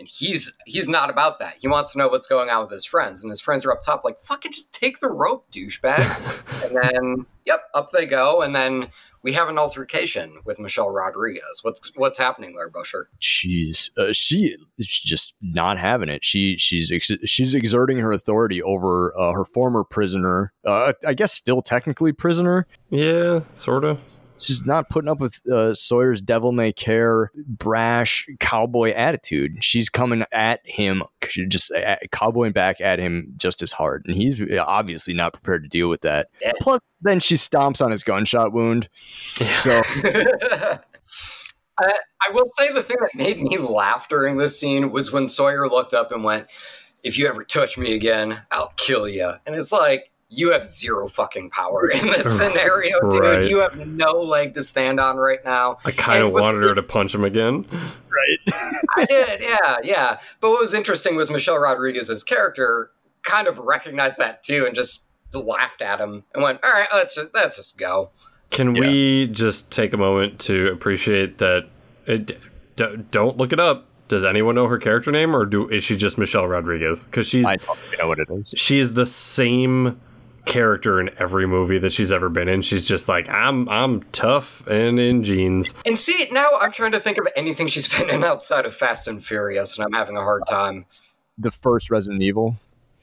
and 0.00 0.08
he's 0.08 0.52
he's 0.66 0.88
not 0.88 1.10
about 1.10 1.38
that. 1.38 1.56
He 1.60 1.68
wants 1.68 1.92
to 1.92 1.98
know 1.98 2.08
what's 2.08 2.26
going 2.26 2.50
on 2.50 2.62
with 2.62 2.72
his 2.72 2.84
friends, 2.84 3.22
and 3.22 3.30
his 3.30 3.40
friends 3.40 3.64
are 3.64 3.72
up 3.72 3.82
top, 3.82 4.02
like 4.02 4.18
fucking 4.22 4.50
just 4.50 4.72
take 4.72 4.98
the 4.98 5.08
rope, 5.08 5.46
douchebag. 5.52 6.64
and 6.64 6.76
then, 6.76 7.26
yep, 7.44 7.60
up 7.74 7.92
they 7.92 8.06
go, 8.06 8.40
and 8.42 8.54
then 8.54 8.90
we 9.22 9.34
have 9.34 9.48
an 9.48 9.58
altercation 9.58 10.38
with 10.44 10.58
Michelle 10.58 10.90
Rodriguez. 10.90 11.60
What's 11.62 11.92
what's 11.94 12.18
happening 12.18 12.56
there, 12.56 12.70
Busher? 12.70 13.10
she's 13.20 13.90
uh, 13.96 14.12
she 14.12 14.56
is 14.78 14.88
just 14.88 15.34
not 15.42 15.78
having 15.78 16.08
it. 16.08 16.24
She 16.24 16.56
she's 16.58 16.90
ex- 16.90 17.12
she's 17.26 17.54
exerting 17.54 17.98
her 17.98 18.10
authority 18.10 18.62
over 18.62 19.16
uh, 19.16 19.32
her 19.32 19.44
former 19.44 19.84
prisoner. 19.84 20.52
Uh, 20.66 20.94
I 21.06 21.12
guess 21.12 21.32
still 21.32 21.60
technically 21.60 22.12
prisoner. 22.12 22.66
yeah, 22.88 23.40
sorta. 23.54 23.98
She's 24.40 24.64
not 24.64 24.88
putting 24.88 25.08
up 25.08 25.20
with 25.20 25.46
uh, 25.48 25.74
Sawyer's 25.74 26.20
devil 26.20 26.52
may 26.52 26.72
care, 26.72 27.30
brash 27.46 28.26
cowboy 28.38 28.92
attitude. 28.92 29.62
She's 29.62 29.88
coming 29.88 30.24
at 30.32 30.60
him, 30.64 31.02
just 31.48 31.72
uh, 31.72 31.96
cowboying 32.10 32.52
back 32.52 32.80
at 32.80 32.98
him 32.98 33.32
just 33.36 33.62
as 33.62 33.72
hard, 33.72 34.04
and 34.06 34.16
he's 34.16 34.40
obviously 34.58 35.14
not 35.14 35.32
prepared 35.32 35.62
to 35.64 35.68
deal 35.68 35.88
with 35.88 36.02
that. 36.02 36.28
Plus, 36.60 36.80
then 37.02 37.20
she 37.20 37.36
stomps 37.36 37.84
on 37.84 37.90
his 37.90 38.02
gunshot 38.02 38.52
wound. 38.52 38.88
So 39.56 39.82
I, 41.78 41.94
I 42.28 42.32
will 42.32 42.50
say 42.58 42.72
the 42.72 42.82
thing 42.82 42.98
that 43.00 43.14
made 43.14 43.40
me 43.40 43.56
laugh 43.58 44.08
during 44.08 44.36
this 44.36 44.58
scene 44.58 44.90
was 44.90 45.12
when 45.12 45.28
Sawyer 45.28 45.68
looked 45.68 45.94
up 45.94 46.12
and 46.12 46.24
went, 46.24 46.46
"If 47.02 47.18
you 47.18 47.26
ever 47.26 47.44
touch 47.44 47.78
me 47.78 47.94
again, 47.94 48.42
I'll 48.50 48.72
kill 48.76 49.08
you." 49.08 49.32
And 49.46 49.56
it's 49.56 49.72
like 49.72 50.09
you 50.32 50.52
have 50.52 50.64
zero 50.64 51.08
fucking 51.08 51.50
power 51.50 51.90
in 51.90 52.06
this 52.06 52.36
scenario, 52.38 52.98
dude. 53.10 53.20
Right. 53.20 53.44
You 53.44 53.58
have 53.58 53.76
no 53.86 54.12
leg 54.12 54.54
to 54.54 54.62
stand 54.62 55.00
on 55.00 55.16
right 55.16 55.44
now. 55.44 55.78
I 55.84 55.90
kind 55.90 56.22
of 56.22 56.30
wanted 56.32 56.62
her 56.64 56.74
to 56.74 56.82
punch 56.82 57.14
him 57.14 57.24
again. 57.24 57.66
Right. 57.72 58.54
I 58.96 59.04
did, 59.06 59.40
yeah, 59.42 59.76
yeah. 59.82 60.18
But 60.40 60.50
what 60.50 60.60
was 60.60 60.72
interesting 60.72 61.16
was 61.16 61.30
Michelle 61.30 61.58
Rodriguez's 61.58 62.22
character 62.24 62.92
kind 63.22 63.48
of 63.48 63.58
recognized 63.58 64.16
that 64.18 64.42
too 64.44 64.64
and 64.66 64.74
just 64.74 65.02
laughed 65.34 65.82
at 65.82 66.00
him 66.00 66.24
and 66.34 66.42
went, 66.42 66.60
"All 66.64 66.70
right, 66.72 66.88
let's 66.92 67.14
just, 67.16 67.34
let's 67.34 67.56
just 67.56 67.76
go." 67.76 68.10
Can 68.50 68.74
Yeah. 68.74 68.82
we 68.82 69.26
just 69.28 69.70
take 69.70 69.92
a 69.92 69.96
moment 69.96 70.38
to 70.40 70.68
appreciate 70.68 71.38
that? 71.38 71.68
It, 72.06 72.38
d- 72.76 72.96
don't 73.10 73.36
look 73.36 73.52
it 73.52 73.60
up. 73.60 73.86
Does 74.08 74.24
anyone 74.24 74.56
know 74.56 74.66
her 74.66 74.78
character 74.78 75.12
name, 75.12 75.34
or 75.36 75.44
do 75.46 75.68
is 75.68 75.84
she 75.84 75.96
just 75.96 76.18
Michelle 76.18 76.46
Rodriguez? 76.48 77.04
Because 77.04 77.28
she's 77.28 77.46
I 77.46 77.56
don't 77.56 77.78
know 77.98 78.08
what 78.08 78.18
it 78.18 78.28
is. 78.30 78.52
she 78.56 78.78
is 78.80 78.94
the 78.94 79.06
same 79.06 80.00
character 80.50 81.00
in 81.00 81.08
every 81.18 81.46
movie 81.46 81.78
that 81.78 81.92
she's 81.94 82.12
ever 82.12 82.28
been 82.28 82.48
in. 82.48 82.60
She's 82.60 82.86
just 82.86 83.08
like 83.08 83.28
I'm 83.30 83.66
I'm 83.70 84.02
tough 84.12 84.66
and 84.66 84.98
in 85.00 85.24
jeans. 85.24 85.74
And 85.86 85.98
see, 85.98 86.26
now 86.32 86.48
I'm 86.60 86.72
trying 86.72 86.92
to 86.92 87.00
think 87.00 87.16
of 87.18 87.26
anything 87.36 87.68
she's 87.68 87.88
been 87.88 88.10
in 88.10 88.22
outside 88.24 88.66
of 88.66 88.74
Fast 88.74 89.08
and 89.08 89.24
Furious, 89.24 89.78
and 89.78 89.86
I'm 89.86 89.92
having 89.92 90.16
a 90.18 90.22
hard 90.22 90.42
time. 90.48 90.84
The 91.38 91.50
first 91.50 91.90
Resident 91.90 92.20
Evil, 92.22 92.56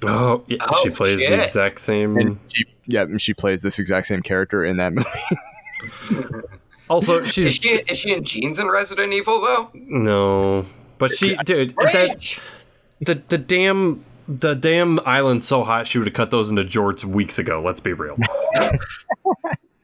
Oh, 0.03 0.43
yeah, 0.47 0.57
Oh, 0.61 0.79
she 0.83 0.91
plays 0.91 1.15
the 1.17 1.41
exact 1.41 1.79
same. 1.79 2.17
and 2.17 2.37
she, 2.53 2.65
yeah, 2.85 3.05
she 3.17 3.33
plays 3.33 3.63
this 3.63 3.79
exact 3.79 4.05
same 4.05 4.21
character 4.21 4.63
in 4.63 4.77
that 4.77 4.93
movie. 4.93 6.29
also, 6.89 7.21
Is 7.21 7.31
she's 7.33 7.55
she 7.55 7.69
is 7.69 7.97
she 7.97 8.13
in 8.13 8.23
jeans 8.23 8.59
in 8.59 8.67
Resident 8.69 9.13
Evil 9.13 9.41
though? 9.41 9.69
no, 9.73 10.65
but 10.97 11.11
she 11.11 11.35
dude 11.45 11.73
that, 11.77 12.39
the 13.01 13.21
the 13.27 13.37
damn. 13.37 14.03
The 14.27 14.55
damn 14.55 14.99
island's 15.05 15.47
so 15.47 15.63
hot 15.63 15.87
she 15.87 15.97
would 15.97 16.07
have 16.07 16.13
cut 16.13 16.31
those 16.31 16.49
into 16.49 16.63
jorts 16.63 17.03
weeks 17.03 17.39
ago. 17.39 17.61
Let's 17.61 17.79
be 17.79 17.93
real. 17.93 18.17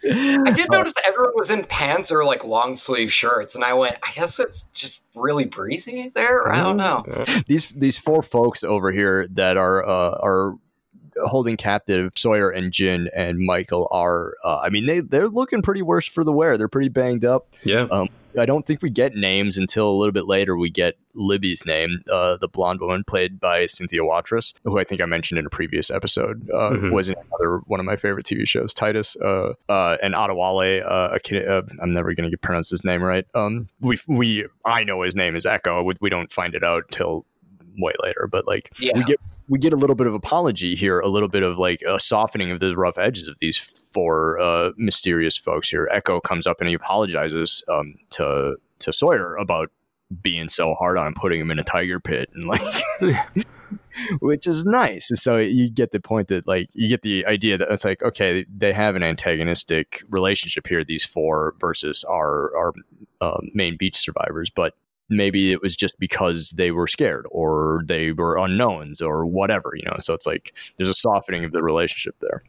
I 0.05 0.51
did 0.51 0.69
notice 0.69 0.93
that 0.93 1.03
everyone 1.07 1.33
was 1.35 1.49
in 1.49 1.63
pants 1.63 2.11
or 2.11 2.25
like 2.25 2.43
long 2.43 2.75
sleeve 2.75 3.11
shirts, 3.11 3.55
and 3.55 3.63
I 3.63 3.73
went, 3.73 3.97
I 4.03 4.11
guess 4.13 4.37
it's 4.39 4.63
just 4.63 5.07
really 5.15 5.45
breezy 5.45 6.11
there. 6.13 6.51
I 6.51 6.61
don't 6.61 6.77
know. 6.77 7.05
these 7.47 7.69
these 7.69 7.97
four 7.97 8.21
folks 8.21 8.63
over 8.63 8.91
here 8.91 9.27
that 9.29 9.55
are 9.55 9.87
uh, 9.87 10.17
are 10.21 10.55
holding 11.25 11.55
captive 11.55 12.11
Sawyer 12.15 12.49
and 12.49 12.73
Jin 12.73 13.09
and 13.15 13.39
Michael 13.39 13.87
are 13.91 14.35
uh, 14.43 14.57
I 14.57 14.69
mean 14.69 14.85
they 14.85 14.99
they're 14.99 15.29
looking 15.29 15.61
pretty 15.61 15.81
worse 15.81 16.05
for 16.05 16.25
the 16.25 16.33
wear. 16.33 16.57
They're 16.57 16.67
pretty 16.67 16.89
banged 16.89 17.23
up. 17.23 17.47
Yeah. 17.63 17.87
Um, 17.89 18.09
I 18.39 18.45
don't 18.45 18.65
think 18.65 18.81
we 18.81 18.89
get 18.89 19.15
names 19.15 19.57
until 19.57 19.89
a 19.89 19.93
little 19.97 20.11
bit 20.11 20.25
later. 20.27 20.57
We 20.57 20.69
get 20.69 20.95
Libby's 21.13 21.65
name, 21.65 22.03
uh, 22.11 22.37
the 22.37 22.47
blonde 22.47 22.79
woman 22.79 23.03
played 23.03 23.39
by 23.39 23.65
Cynthia 23.67 24.01
Watros, 24.01 24.53
who 24.63 24.79
I 24.79 24.83
think 24.83 25.01
I 25.01 25.05
mentioned 25.05 25.37
in 25.39 25.45
a 25.45 25.49
previous 25.49 25.91
episode, 25.91 26.49
uh, 26.51 26.71
Mhm. 26.71 26.91
was 26.91 27.09
in 27.09 27.15
another 27.29 27.59
one 27.67 27.79
of 27.79 27.85
my 27.85 27.95
favorite 27.95 28.25
TV 28.25 28.45
shows, 28.47 28.73
Titus, 28.73 29.15
uh, 29.21 29.53
uh, 29.69 29.97
and 30.01 30.15
Adewale. 30.15 30.83
Uh, 30.83 31.09
a 31.13 31.19
kid, 31.19 31.47
uh, 31.47 31.61
I'm 31.81 31.93
never 31.93 32.13
going 32.15 32.29
to 32.31 32.37
pronounce 32.37 32.69
his 32.71 32.83
name 32.83 33.03
right. 33.03 33.25
Um, 33.35 33.69
we 33.81 33.97
we 34.07 34.45
I 34.65 34.83
know 34.83 35.01
his 35.03 35.15
name 35.15 35.35
is 35.35 35.45
Eko. 35.45 35.83
We, 35.85 35.93
we 36.01 36.09
don't 36.09 36.31
find 36.31 36.55
it 36.55 36.63
out 36.63 36.83
till 36.91 37.25
way 37.77 37.93
later, 38.01 38.27
but 38.31 38.47
like 38.47 38.71
Yeah. 38.79 38.93
we 38.95 39.03
get 39.03 39.19
we 39.47 39.59
get 39.59 39.73
a 39.73 39.77
little 39.77 39.95
bit 39.95 40.07
of 40.07 40.13
apology 40.13 40.75
here, 40.75 40.99
a 40.99 41.07
little 41.07 41.27
bit 41.27 41.43
of 41.43 41.57
like 41.57 41.81
a 41.81 41.99
softening 41.99 42.51
of 42.51 42.59
the 42.59 42.75
rough 42.75 42.97
edges 42.97 43.27
of 43.27 43.37
these 43.39 43.57
four 43.57 44.39
uh, 44.39 44.71
mysterious 44.77 45.37
folks 45.37 45.69
here. 45.69 45.89
Eko 45.93 46.21
comes 46.23 46.47
up 46.47 46.57
and 46.59 46.69
he 46.69 46.75
apologizes 46.75 47.63
um, 47.67 47.95
to 48.11 48.55
to 48.79 48.93
Sawyer 48.93 49.35
about 49.35 49.69
being 50.21 50.49
so 50.49 50.75
hard 50.75 50.97
on 50.97 51.13
putting 51.13 51.39
him 51.39 51.51
in 51.51 51.59
a 51.59 51.63
tiger 51.63 51.99
pit, 51.99 52.29
and 52.33 52.45
like, 52.45 52.61
which 54.19 54.47
is 54.47 54.65
nice. 54.65 55.09
And 55.09 55.19
so 55.19 55.37
you 55.37 55.69
get 55.69 55.91
the 55.91 55.99
point 55.99 56.29
that 56.29 56.47
like 56.47 56.69
you 56.73 56.87
get 56.87 57.01
the 57.01 57.25
idea 57.25 57.57
that 57.57 57.69
it's 57.69 57.85
like 57.85 58.01
okay, 58.01 58.45
they 58.53 58.71
have 58.73 58.95
an 58.95 59.03
antagonistic 59.03 60.03
relationship 60.09 60.67
here, 60.67 60.83
these 60.83 61.05
four 61.05 61.55
versus 61.59 62.03
our 62.05 62.55
our 62.55 62.73
uh, 63.21 63.39
main 63.53 63.77
beach 63.77 63.97
survivors, 63.97 64.49
but 64.49 64.73
maybe 65.17 65.51
it 65.51 65.61
was 65.61 65.75
just 65.75 65.97
because 65.99 66.51
they 66.51 66.71
were 66.71 66.87
scared 66.87 67.25
or 67.29 67.83
they 67.85 68.11
were 68.11 68.37
unknowns 68.37 69.01
or 69.01 69.25
whatever, 69.25 69.73
you 69.75 69.83
know. 69.85 69.95
So 69.99 70.13
it's 70.13 70.25
like 70.25 70.53
there's 70.77 70.89
a 70.89 70.93
softening 70.93 71.45
of 71.45 71.51
the 71.51 71.63
relationship 71.63 72.15
there. 72.19 72.43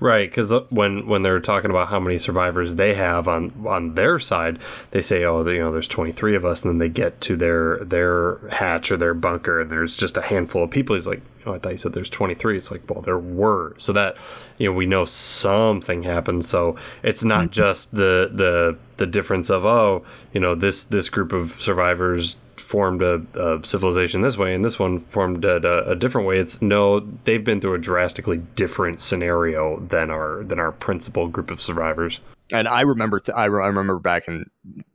Right, 0.00 0.28
because 0.28 0.52
uh, 0.52 0.60
when 0.70 1.06
when 1.06 1.22
they're 1.22 1.40
talking 1.40 1.70
about 1.70 1.88
how 1.88 2.00
many 2.00 2.18
survivors 2.18 2.76
they 2.76 2.94
have 2.94 3.28
on 3.28 3.52
on 3.66 3.94
their 3.94 4.18
side, 4.18 4.58
they 4.90 5.02
say, 5.02 5.24
"Oh, 5.24 5.46
you 5.46 5.58
know, 5.58 5.72
there's 5.72 5.88
23 5.88 6.34
of 6.36 6.44
us," 6.44 6.64
and 6.64 6.72
then 6.72 6.78
they 6.78 6.88
get 6.88 7.20
to 7.22 7.36
their 7.36 7.78
their 7.84 8.38
hatch 8.48 8.90
or 8.90 8.96
their 8.96 9.14
bunker, 9.14 9.60
and 9.60 9.70
there's 9.70 9.96
just 9.96 10.16
a 10.16 10.22
handful 10.22 10.64
of 10.64 10.70
people. 10.70 10.94
He's 10.94 11.06
like, 11.06 11.22
"Oh, 11.46 11.54
I 11.54 11.58
thought 11.58 11.72
you 11.72 11.78
said 11.78 11.92
there's 11.92 12.10
23." 12.10 12.56
It's 12.56 12.70
like, 12.70 12.88
well, 12.88 13.02
there 13.02 13.18
were, 13.18 13.74
so 13.78 13.92
that 13.92 14.16
you 14.56 14.68
know, 14.68 14.74
we 14.74 14.86
know 14.86 15.04
something 15.04 16.02
happened. 16.02 16.44
So 16.44 16.76
it's 17.02 17.24
not 17.24 17.42
mm-hmm. 17.42 17.50
just 17.50 17.94
the 17.94 18.30
the 18.32 18.78
the 18.98 19.06
difference 19.06 19.50
of 19.50 19.64
oh, 19.64 20.04
you 20.32 20.40
know, 20.40 20.54
this 20.54 20.84
this 20.84 21.08
group 21.08 21.32
of 21.32 21.52
survivors 21.52 22.36
formed 22.56 23.00
a, 23.00 23.22
a 23.34 23.66
civilization 23.66 24.20
this 24.20 24.36
way 24.36 24.54
and 24.54 24.62
this 24.62 24.78
one 24.78 25.00
formed 25.00 25.42
a, 25.42 25.90
a 25.90 25.96
different 25.96 26.26
way 26.26 26.36
it's 26.36 26.60
no 26.60 27.00
they've 27.24 27.42
been 27.42 27.62
through 27.62 27.72
a 27.72 27.78
drastically 27.78 28.36
different 28.56 29.00
scenario 29.00 29.80
than 29.80 30.10
our 30.10 30.44
than 30.44 30.58
our 30.58 30.70
principal 30.70 31.28
group 31.28 31.50
of 31.50 31.62
survivors 31.62 32.20
And 32.52 32.68
I 32.68 32.82
remember, 32.82 33.18
th- 33.18 33.36
I, 33.36 33.46
re- 33.46 33.62
I 33.62 33.66
remember 33.66 33.98
back 33.98 34.26
in 34.28 34.44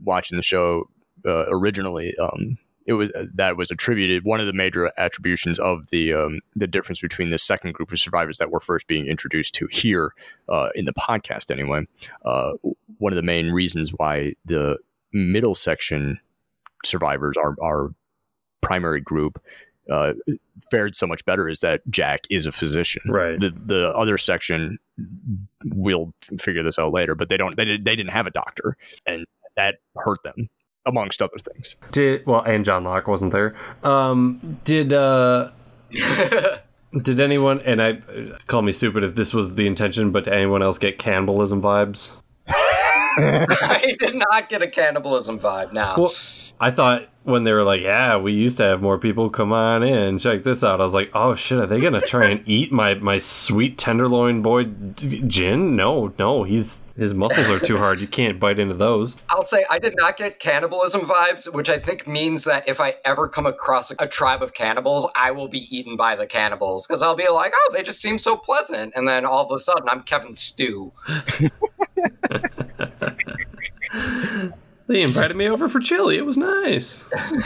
watching 0.04 0.38
the 0.38 0.44
show 0.44 0.90
uh, 1.26 1.46
originally. 1.50 2.16
Um, 2.18 2.58
it 2.86 2.94
was 2.94 3.12
that 3.36 3.56
was 3.56 3.72
attributed 3.72 4.26
one 4.26 4.42
of 4.42 4.46
the 4.46 4.52
major 4.52 4.92
attributions 4.98 5.58
of 5.58 5.88
the 5.90 6.12
um, 6.12 6.42
the 6.56 6.68
difference 6.68 7.00
between 7.00 7.30
the 7.30 7.38
second 7.38 7.74
group 7.74 7.94
of 7.94 8.00
survivors 8.00 8.40
that 8.40 8.52
we're 8.52 8.60
first 8.60 8.88
being 8.88 9.08
introduced 9.08 9.56
to 9.56 9.68
here 9.68 10.12
uh, 10.50 10.68
in 10.76 10.84
the 10.84 10.92
podcast. 10.92 11.50
Anyway, 11.50 11.86
uh, 12.26 12.52
one 13.04 13.12
of 13.12 13.18
the 13.18 13.22
main 13.22 13.52
reasons 13.52 13.92
why 13.98 14.34
the 14.46 14.78
middle 15.12 15.56
section 15.56 16.20
survivors, 16.86 17.36
our 17.38 17.56
our 17.62 17.94
primary 18.62 19.02
group, 19.02 19.44
uh, 19.92 20.14
fared 20.72 20.96
so 20.96 21.06
much 21.06 21.26
better 21.26 21.50
is 21.50 21.60
that 21.60 21.82
Jack 21.90 22.22
is 22.30 22.48
a 22.48 22.52
physician. 22.54 23.02
Right. 23.06 23.38
The 23.38 23.50
the 23.50 23.90
other 23.90 24.18
section, 24.18 24.80
we'll 25.66 26.14
figure 26.40 26.64
this 26.64 26.80
out 26.80 26.94
later, 26.94 27.14
but 27.14 27.28
they 27.28 27.36
don't. 27.36 27.56
They 27.58 27.66
did, 27.66 27.84
they 27.84 27.96
didn't 27.98 28.12
have 28.12 28.26
a 28.26 28.32
doctor, 28.32 28.78
and 29.06 29.26
that 29.58 29.76
hurt 29.98 30.24
them 30.24 30.50
amongst 30.86 31.22
other 31.22 31.38
things. 31.38 31.78
did 31.92 32.26
well 32.26 32.42
and 32.42 32.66
john 32.66 32.84
locke 32.84 33.08
wasn't 33.08 33.32
there 33.32 33.56
um 33.84 34.60
did 34.66 34.92
uh 34.92 35.50
did 37.02 37.22
anyone 37.22 37.62
and 37.62 37.82
i 37.82 37.94
call 38.48 38.62
me 38.62 38.74
stupid 38.74 39.02
if 39.02 39.16
this 39.16 39.34
was 39.34 39.56
the 39.56 39.66
intention 39.66 40.12
but 40.12 40.26
did 40.26 40.34
anyone 40.34 40.62
else 40.62 40.78
get 40.78 40.98
cannibalism 40.98 41.62
vibes 41.62 42.12
I 43.62 43.96
did 44.00 44.16
not 44.16 44.50
get 44.50 44.62
a 44.62 44.68
cannibalism 44.68 45.40
vibe 45.40 45.74
now. 45.74 45.96
Well, 45.98 46.14
I 46.60 46.72
thought 46.72 47.10
when 47.24 47.44
they 47.44 47.54
were 47.54 47.64
like, 47.64 47.82
"Yeah, 47.82 48.18
we 48.18 48.34
used 48.34 48.58
to 48.58 48.64
have 48.64 48.82
more 48.82 48.98
people 48.98 49.30
come 49.30 49.52
on 49.52 49.84
in, 49.84 50.20
check 50.20 50.44
this 50.44 50.64
out." 50.64 50.82
I 50.82 50.84
was 50.84 50.94
like, 50.94 51.10
"Oh 51.14 51.36
shit, 51.36 51.60
are 51.60 51.66
they 51.66 51.80
gonna 51.80 52.02
try 52.02 52.28
and 52.28 52.42
eat 52.48 52.72
my 52.72 52.96
my 52.96 53.18
sweet 53.18 53.78
tenderloin 53.78 54.42
boy 54.42 54.66
D- 54.66 55.24
Jin?" 55.26 55.76
No, 55.76 56.14
no, 56.20 56.44
he's 56.44 56.84
his 56.96 57.14
muscles 57.14 57.50
are 57.50 57.60
too 57.60 57.78
hard. 57.78 58.00
You 58.00 58.08
can't 58.08 58.40
bite 58.40 58.60
into 58.60 58.76
those. 58.76 59.18
I'll 59.30 59.44
say 59.44 59.66
I 59.70 59.80
did 59.80 59.96
not 59.98 60.18
get 60.18 60.40
cannibalism 60.40 61.02
vibes, 61.02 61.52
which 61.54 61.70
I 61.70 61.78
think 61.78 62.08
means 62.08 62.44
that 62.44 62.68
if 62.68 62.80
I 62.80 62.96
ever 63.06 63.28
come 63.28 63.46
across 63.46 63.92
a, 63.92 63.96
a 64.00 64.08
tribe 64.08 64.44
of 64.44 64.54
cannibals, 64.54 65.08
I 65.16 65.32
will 65.32 65.48
be 65.48 65.68
eaten 65.76 65.96
by 65.96 66.16
the 66.16 66.28
cannibals 66.28 66.86
because 66.86 67.02
I'll 67.02 67.16
be 67.16 67.28
like, 67.30 67.54
oh, 67.56 67.72
they 67.74 67.84
just 67.84 68.02
seem 68.02 68.20
so 68.20 68.36
pleasant, 68.36 68.94
and 68.96 69.08
then 69.08 69.26
all 69.26 69.46
of 69.46 69.52
a 69.52 69.60
sudden 69.60 69.88
I'm 69.90 70.04
Kevin 70.04 70.36
Stew. 70.36 70.94
They 74.88 75.02
invited 75.02 75.38
me 75.38 75.48
over 75.48 75.70
for 75.70 75.80
chili. 75.80 76.18
It 76.18 76.26
was 76.26 76.38
nice. 76.38 77.04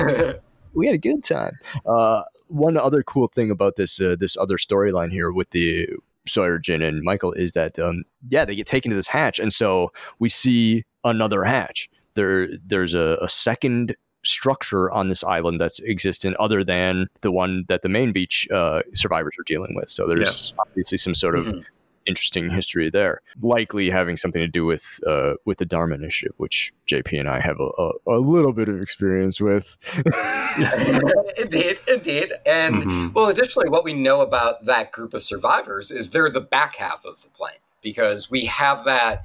we 0.74 0.88
had 0.88 0.96
a 0.96 0.98
good 0.98 1.24
time. 1.24 1.54
Uh, 1.86 2.24
one 2.48 2.78
other 2.78 3.04
cool 3.04 3.28
thing 3.28 3.52
about 3.52 3.76
this 3.76 4.02
uh, 4.02 4.16
this 4.20 4.36
other 4.38 4.58
storyline 4.58 5.12
here 5.12 5.32
with 5.32 5.50
the 5.52 5.88
Sawyer, 6.26 6.58
Jin, 6.58 6.82
and 6.82 7.04
Michael 7.04 7.34
is 7.34 7.52
that 7.52 7.78
um, 7.78 8.04
yeah, 8.30 8.44
they 8.44 8.56
get 8.56 8.66
taken 8.66 8.90
to 8.90 8.96
this 8.96 9.08
hatch, 9.08 9.40
and 9.40 9.54
so 9.54 9.92
we 10.20 10.30
see 10.30 10.84
another 11.04 11.44
hatch. 11.44 11.90
There, 12.16 12.50
there's 12.66 12.96
a, 12.96 13.18
a 13.22 13.30
second 13.30 13.96
structure 14.26 14.92
on 14.92 15.08
this 15.08 15.24
island 15.24 15.62
that's 15.62 15.80
existent 15.84 16.36
other 16.38 16.64
than 16.64 17.08
the 17.22 17.32
one 17.32 17.66
that 17.68 17.84
the 17.84 17.90
main 17.90 18.12
beach 18.12 18.48
uh, 18.52 18.82
survivors 18.94 19.36
are 19.40 19.44
dealing 19.44 19.76
with. 19.76 19.90
So 19.90 20.08
there's 20.08 20.54
obviously 20.60 20.98
some 20.98 21.14
sort 21.14 21.38
of 21.38 21.46
Mhm. 21.46 21.64
Interesting 22.08 22.50
history 22.50 22.90
there. 22.90 23.22
Likely 23.42 23.90
having 23.90 24.18
something 24.18 24.42
to 24.42 24.48
do 24.48 24.66
with 24.66 25.00
uh, 25.06 25.34
with 25.46 25.58
the 25.58 25.66
Dharma 25.66 25.96
Initiative, 25.96 26.34
which 26.38 26.74
JP 26.88 27.20
and 27.20 27.30
I 27.30 27.40
have 27.40 27.60
a, 27.60 27.70
a, 27.78 28.18
a 28.18 28.20
little 28.20 28.54
bit 28.54 28.70
of 28.70 28.82
experience 28.82 29.40
with. 29.42 29.78
indeed, 31.38 31.80
indeed. 31.88 32.32
And 32.46 32.76
mm-hmm. 32.76 33.14
well, 33.14 33.28
additionally, 33.28 33.70
what 33.70 33.84
we 33.84 33.94
know 33.94 34.22
about 34.22 34.66
that 34.66 34.92
group 34.92 35.14
of 35.14 35.24
survivors 35.24 35.92
is 35.92 36.12
they're 36.12 36.30
the 36.30 36.42
back 36.42 36.78
half 36.78 37.06
of 37.06 37.22
the 37.22 37.30
plane 37.30 37.60
because 37.82 38.32
we 38.32 38.46
have 38.46 38.86
that 38.86 39.24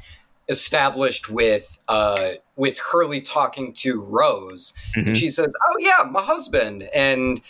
established 0.49 1.30
with 1.30 1.78
uh, 1.89 2.33
with 2.57 2.78
Hurley 2.78 3.20
talking 3.20 3.72
to 3.74 4.01
Rose, 4.01 4.72
mm-hmm. 4.97 5.09
and 5.09 5.16
she 5.16 5.28
says, 5.28 5.55
"Oh 5.70 5.76
yeah, 5.78 6.09
my 6.11 6.22
husband," 6.22 6.89
and 6.95 7.41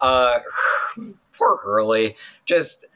uh, 0.00 0.40
poor 1.32 1.56
Hurley 1.58 2.16
just 2.44 2.86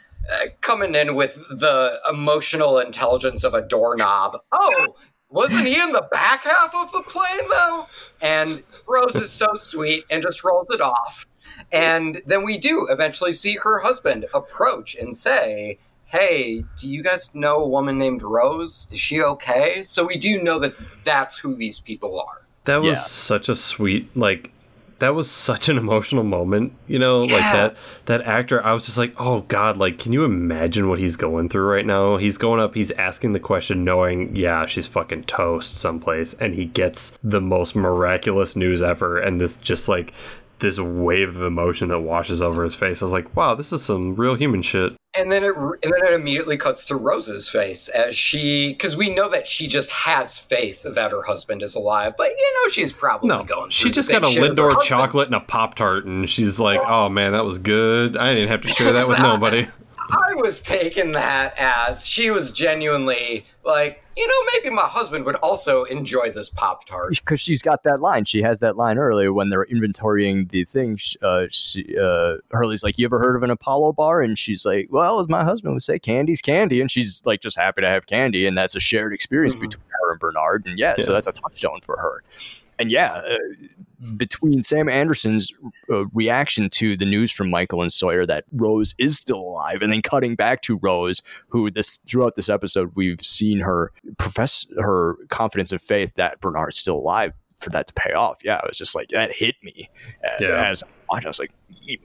coming 0.61 0.95
in 0.95 1.15
with 1.15 1.35
the 1.49 2.01
emotional 2.11 2.79
intelligence 2.79 3.45
of 3.45 3.55
a 3.55 3.63
doorknob. 3.63 4.39
Oh, 4.53 4.95
wasn't 5.31 5.67
he 5.67 5.81
in 5.81 5.93
the 5.93 6.07
back 6.13 6.45
half 6.45 6.75
of 6.75 6.93
the 6.93 7.03
plane 7.03 7.49
though? 7.51 7.87
And 8.23 8.63
Rose 8.87 9.17
is 9.17 9.33
so 9.33 9.49
sweet 9.55 10.05
and 10.11 10.23
just 10.23 10.45
rolls 10.45 10.71
it 10.71 10.81
off. 10.81 11.27
And 11.73 12.23
then 12.27 12.45
we 12.45 12.59
do 12.59 12.87
eventually 12.91 13.33
see 13.33 13.57
her 13.57 13.81
husband 13.81 14.27
approach 14.33 14.95
and 14.95 15.17
say, 15.17 15.79
Hey, 16.07 16.65
do 16.79 16.89
you 16.89 17.03
guys 17.03 17.35
know 17.35 17.57
a 17.57 17.69
woman 17.69 17.99
named 17.99 18.23
Rose? 18.23 18.87
Is 18.93 19.01
she 19.01 19.21
okay? 19.21 19.83
So 19.83 20.07
we 20.07 20.17
do 20.17 20.41
know 20.41 20.61
that 20.61 20.75
that's 21.05 21.39
who 21.39 21.57
these 21.57 21.81
people 21.81 22.21
are. 22.21 22.47
That 22.65 22.83
was 22.83 22.97
yeah. 22.97 23.03
such 23.03 23.49
a 23.49 23.57
sweet, 23.57 24.17
like, 24.17 24.53
that 25.05 25.15
was 25.15 25.31
such 25.31 25.69
an 25.69 25.77
emotional 25.77 26.25
moment 26.25 26.73
you 26.87 26.99
know 26.99 27.23
yeah. 27.25 27.35
like 27.35 27.53
that 27.53 27.77
that 28.07 28.23
actor 28.23 28.65
i 28.65 28.73
was 28.73 28.87
just 28.87 28.97
like 28.97 29.13
oh 29.19 29.43
god 29.43 29.77
like 29.77 29.99
can 29.99 30.13
you 30.15 30.25
imagine 30.25 30.89
what 30.89 30.99
he's 30.99 31.15
going 31.15 31.47
through 31.49 31.67
right 31.67 31.85
now 31.85 32.17
he's 32.17 32.39
going 32.39 32.59
up 32.59 32.75
he's 32.75 32.91
asking 32.93 33.33
the 33.33 33.41
question 33.41 33.85
knowing 33.85 34.35
yeah 34.35 34.65
she's 34.65 34.87
fucking 34.87 35.23
toast 35.25 35.77
someplace 35.77 36.33
and 36.35 36.55
he 36.55 36.65
gets 36.65 37.19
the 37.23 37.41
most 37.41 37.77
miraculous 37.77 38.57
news 38.57 38.81
ever 38.81 39.19
and 39.19 39.41
this 39.41 39.59
just 39.59 39.89
like 39.89 40.15
this 40.59 40.79
wave 40.79 41.37
of 41.37 41.43
emotion 41.43 41.89
that 41.89 42.01
washes 42.01 42.41
over 42.41 42.65
his 42.65 42.75
face. 42.75 43.03
I 43.03 43.05
was 43.05 43.13
like, 43.13 43.35
wow, 43.37 43.55
this 43.55 43.73
is 43.73 43.85
some 43.85 44.15
real 44.15 44.35
human 44.35 44.63
shit. 44.63 44.95
And 45.17 45.31
then 45.31 45.45
it 45.45 45.55
and 45.55 45.93
then 45.93 46.07
it 46.07 46.13
immediately 46.13 46.57
cuts 46.57 46.87
to 46.87 46.97
Rose's 46.97 47.49
face 47.49 47.89
as 47.89 48.17
she 48.17 48.73
because 48.73 48.97
we 48.97 49.15
know 49.15 49.29
that 49.29 49.47
she 49.47 49.69
just 49.69 49.91
has 49.91 50.39
faith 50.39 50.83
that 50.83 51.13
her 51.13 51.23
husband 51.23 51.63
is 51.63 51.77
alive, 51.77 52.15
but 52.19 52.31
you 52.31 52.55
know 52.55 52.69
she's 52.69 52.93
probably 52.93 53.29
no, 53.29 53.45
going. 53.45 53.71
She 53.71 53.93
just 53.93 54.11
got 54.11 54.25
a 54.25 54.27
Lindor 54.27 54.81
chocolate 54.83 55.29
and 55.29 55.37
a 55.37 55.41
Pop 55.41 55.77
Tart, 55.77 56.05
and 56.05 56.29
she's 56.29 56.59
like, 56.59 56.81
"Oh 56.85 57.09
man, 57.09 57.31
that 57.31 57.45
was 57.45 57.59
good. 57.59 58.17
I 58.17 58.35
didn't 58.35 58.49
have 58.49 58.63
to 58.63 58.69
share 58.69 58.93
that 58.93 59.07
with 59.07 59.19
nobody." 59.21 59.69
I 60.11 60.35
was 60.35 60.61
taking 60.63 61.13
that 61.13 61.55
as 61.59 62.05
she 62.07 62.31
was 62.31 62.53
genuinely 62.53 63.47
like, 63.65 64.04
you 64.17 64.27
know, 64.27 64.53
maybe 64.55 64.75
my 64.75 64.83
husband 64.83 65.25
would 65.25 65.37
also 65.37 65.85
enjoy 65.85 66.31
this 66.31 66.49
Pop 66.49 66.87
Tart. 66.87 67.11
Because 67.11 67.41
she's 67.41 67.63
got 67.63 67.83
that 67.85 68.01
line. 68.01 68.25
She 68.25 68.43
has 68.43 68.61
that 68.61 68.77
line 68.77 68.99
earlier 68.99 69.33
when 69.33 69.51
they're 69.51 69.67
inventorying 69.67 70.51
the 70.51 70.65
thing. 70.65 70.99
Uh, 71.23 71.47
she, 71.51 71.97
uh, 71.99 72.37
Hurley's 72.51 72.83
like, 72.83 72.99
You 72.99 73.07
ever 73.07 73.19
heard 73.19 73.37
of 73.37 73.43
an 73.43 73.51
Apollo 73.51 73.95
bar? 73.95 74.23
And 74.23 74.39
she's 74.39 74.65
like, 74.65 74.89
Well, 74.91 75.21
as 75.21 75.29
my 75.29 75.45
husband 75.45 75.75
would 75.75 75.83
say, 75.83 75.99
candy's 75.99 76.41
candy. 76.41 76.81
And 76.81 76.91
she's 76.91 77.23
like, 77.25 77.41
just 77.41 77.59
happy 77.59 77.81
to 77.81 77.89
have 77.89 78.07
candy. 78.07 78.47
And 78.47 78.57
that's 78.57 78.77
a 78.77 78.81
shared 78.81 79.13
experience 79.13 79.55
mm-hmm. 79.55 79.67
between 79.67 79.87
her 79.89 80.13
and 80.13 80.21
Bernard. 80.21 80.67
And 80.67 80.79
yeah, 80.79 80.95
yeah, 80.99 81.05
so 81.05 81.13
that's 81.13 81.27
a 81.27 81.33
touchstone 81.33 81.81
for 81.83 81.97
her. 81.97 82.23
And 82.79 82.91
yeah, 82.91 83.13
uh, 83.13 83.37
between 84.17 84.63
Sam 84.63 84.89
Anderson's 84.89 85.53
uh, 85.91 86.07
reaction 86.09 86.71
to 86.71 86.97
the 86.97 87.05
news 87.05 87.33
from 87.33 87.51
Michael 87.51 87.83
and 87.83 87.93
Sawyer 87.93 88.27
that 88.27 88.45
Rose 88.53 88.95
is 88.99 89.19
still 89.19 89.39
alive, 89.39 89.83
and 89.83 89.93
then 89.93 90.03
cutting 90.03 90.35
back 90.35 90.63
to 90.63 90.79
Rose, 90.79 91.23
who 91.49 91.71
this 91.71 91.99
throughout 92.09 92.37
this 92.37 92.49
episode 92.49 92.93
we've 92.95 93.21
seen 93.21 93.61
her 93.61 93.93
profess 94.19 94.67
her 94.79 95.17
confidence 95.29 95.73
and 95.73 95.81
faith 95.81 96.13
that 96.17 96.41
Bernard's 96.41 96.79
still 96.79 96.97
alive. 96.97 97.33
For 97.57 97.71
that 97.71 97.87
to 97.87 97.95
pay 97.95 98.13
off, 98.13 98.39
yeah, 98.45 98.59
it 98.59 98.65
was 98.69 98.79
just 98.79 98.97
like 98.97 99.09
that 99.11 99.33
hit 99.33 99.55
me 99.63 99.89
yeah. 100.41 100.71
as 100.71 100.83
I 101.11 101.27
was 101.27 101.39
like, 101.39 101.53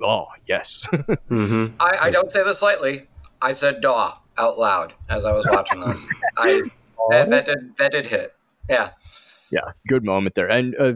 oh 0.01 0.27
yes. 0.45 0.87
mm-hmm. 0.93 1.75
I, 1.79 1.97
I 2.03 2.09
don't 2.11 2.31
say 2.31 2.43
this 2.43 2.61
lightly. 2.61 3.07
I 3.41 3.51
said 3.53 3.81
"daw" 3.81 4.19
out 4.37 4.59
loud 4.59 4.93
as 5.09 5.25
I 5.25 5.33
was 5.33 5.47
watching 5.49 5.81
this. 5.81 6.05
I 6.37 6.61
that, 7.09 7.29
that 7.29 7.45
did 7.45 7.77
that 7.77 7.91
did 7.91 8.07
hit. 8.07 8.35
Yeah. 8.69 8.91
Yeah, 9.51 9.71
good 9.87 10.05
moment 10.05 10.35
there. 10.35 10.49
And 10.49 10.75
uh, 10.79 10.93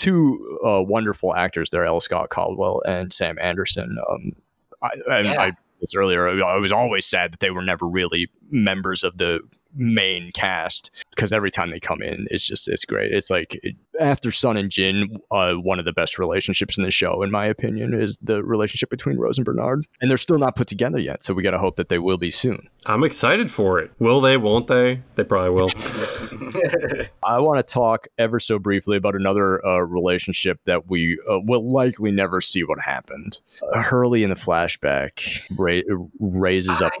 two 0.00 0.58
uh, 0.64 0.82
wonderful 0.82 1.34
actors 1.34 1.70
there, 1.70 1.84
L. 1.84 2.00
Scott 2.00 2.30
Caldwell 2.30 2.82
and 2.86 3.12
Sam 3.12 3.38
Anderson. 3.40 3.98
Um, 4.10 4.32
I, 4.82 4.90
and 5.10 5.26
yeah. 5.26 5.40
I 5.40 5.52
was 5.80 5.94
earlier, 5.94 6.42
I 6.42 6.56
was 6.56 6.72
always 6.72 7.06
sad 7.06 7.32
that 7.32 7.40
they 7.40 7.50
were 7.50 7.62
never 7.62 7.86
really 7.86 8.30
members 8.50 9.04
of 9.04 9.18
the 9.18 9.40
main 9.74 10.30
cast 10.32 10.90
because 11.10 11.32
every 11.32 11.50
time 11.50 11.68
they 11.68 11.80
come 11.80 12.02
in 12.02 12.26
it's 12.30 12.44
just 12.44 12.68
it's 12.68 12.84
great. 12.84 13.12
It's 13.12 13.30
like 13.30 13.58
it, 13.62 13.76
after 13.98 14.30
sun 14.30 14.56
and 14.56 14.70
jin 14.70 15.18
uh, 15.30 15.54
one 15.54 15.78
of 15.78 15.84
the 15.84 15.92
best 15.92 16.18
relationships 16.18 16.78
in 16.78 16.84
the 16.84 16.90
show 16.90 17.22
in 17.22 17.30
my 17.30 17.46
opinion 17.46 18.00
is 18.00 18.18
the 18.22 18.42
relationship 18.42 18.90
between 18.90 19.18
rose 19.18 19.38
and 19.38 19.44
bernard. 19.44 19.86
And 20.00 20.10
they're 20.10 20.18
still 20.18 20.38
not 20.38 20.56
put 20.56 20.66
together 20.66 20.98
yet 20.98 21.22
so 21.22 21.34
we 21.34 21.42
got 21.42 21.52
to 21.52 21.58
hope 21.58 21.76
that 21.76 21.88
they 21.88 21.98
will 21.98 22.18
be 22.18 22.30
soon. 22.30 22.68
I'm 22.86 23.04
excited 23.04 23.50
for 23.50 23.78
it. 23.78 23.90
Will 23.98 24.20
they? 24.20 24.36
Won't 24.36 24.68
they? 24.68 25.02
They 25.14 25.24
probably 25.24 25.50
will. 25.50 25.68
I 27.22 27.38
want 27.38 27.58
to 27.58 27.62
talk 27.62 28.08
ever 28.18 28.40
so 28.40 28.58
briefly 28.58 28.96
about 28.96 29.14
another 29.14 29.64
uh, 29.64 29.78
relationship 29.78 30.60
that 30.64 30.88
we 30.88 31.18
uh, 31.30 31.40
will 31.40 31.70
likely 31.70 32.10
never 32.10 32.40
see 32.40 32.64
what 32.64 32.80
happened. 32.80 33.40
Hurley 33.72 34.24
in 34.24 34.30
the 34.30 34.36
flashback 34.36 35.40
ra- 35.56 35.80
raises 36.18 36.80
up 36.82 36.92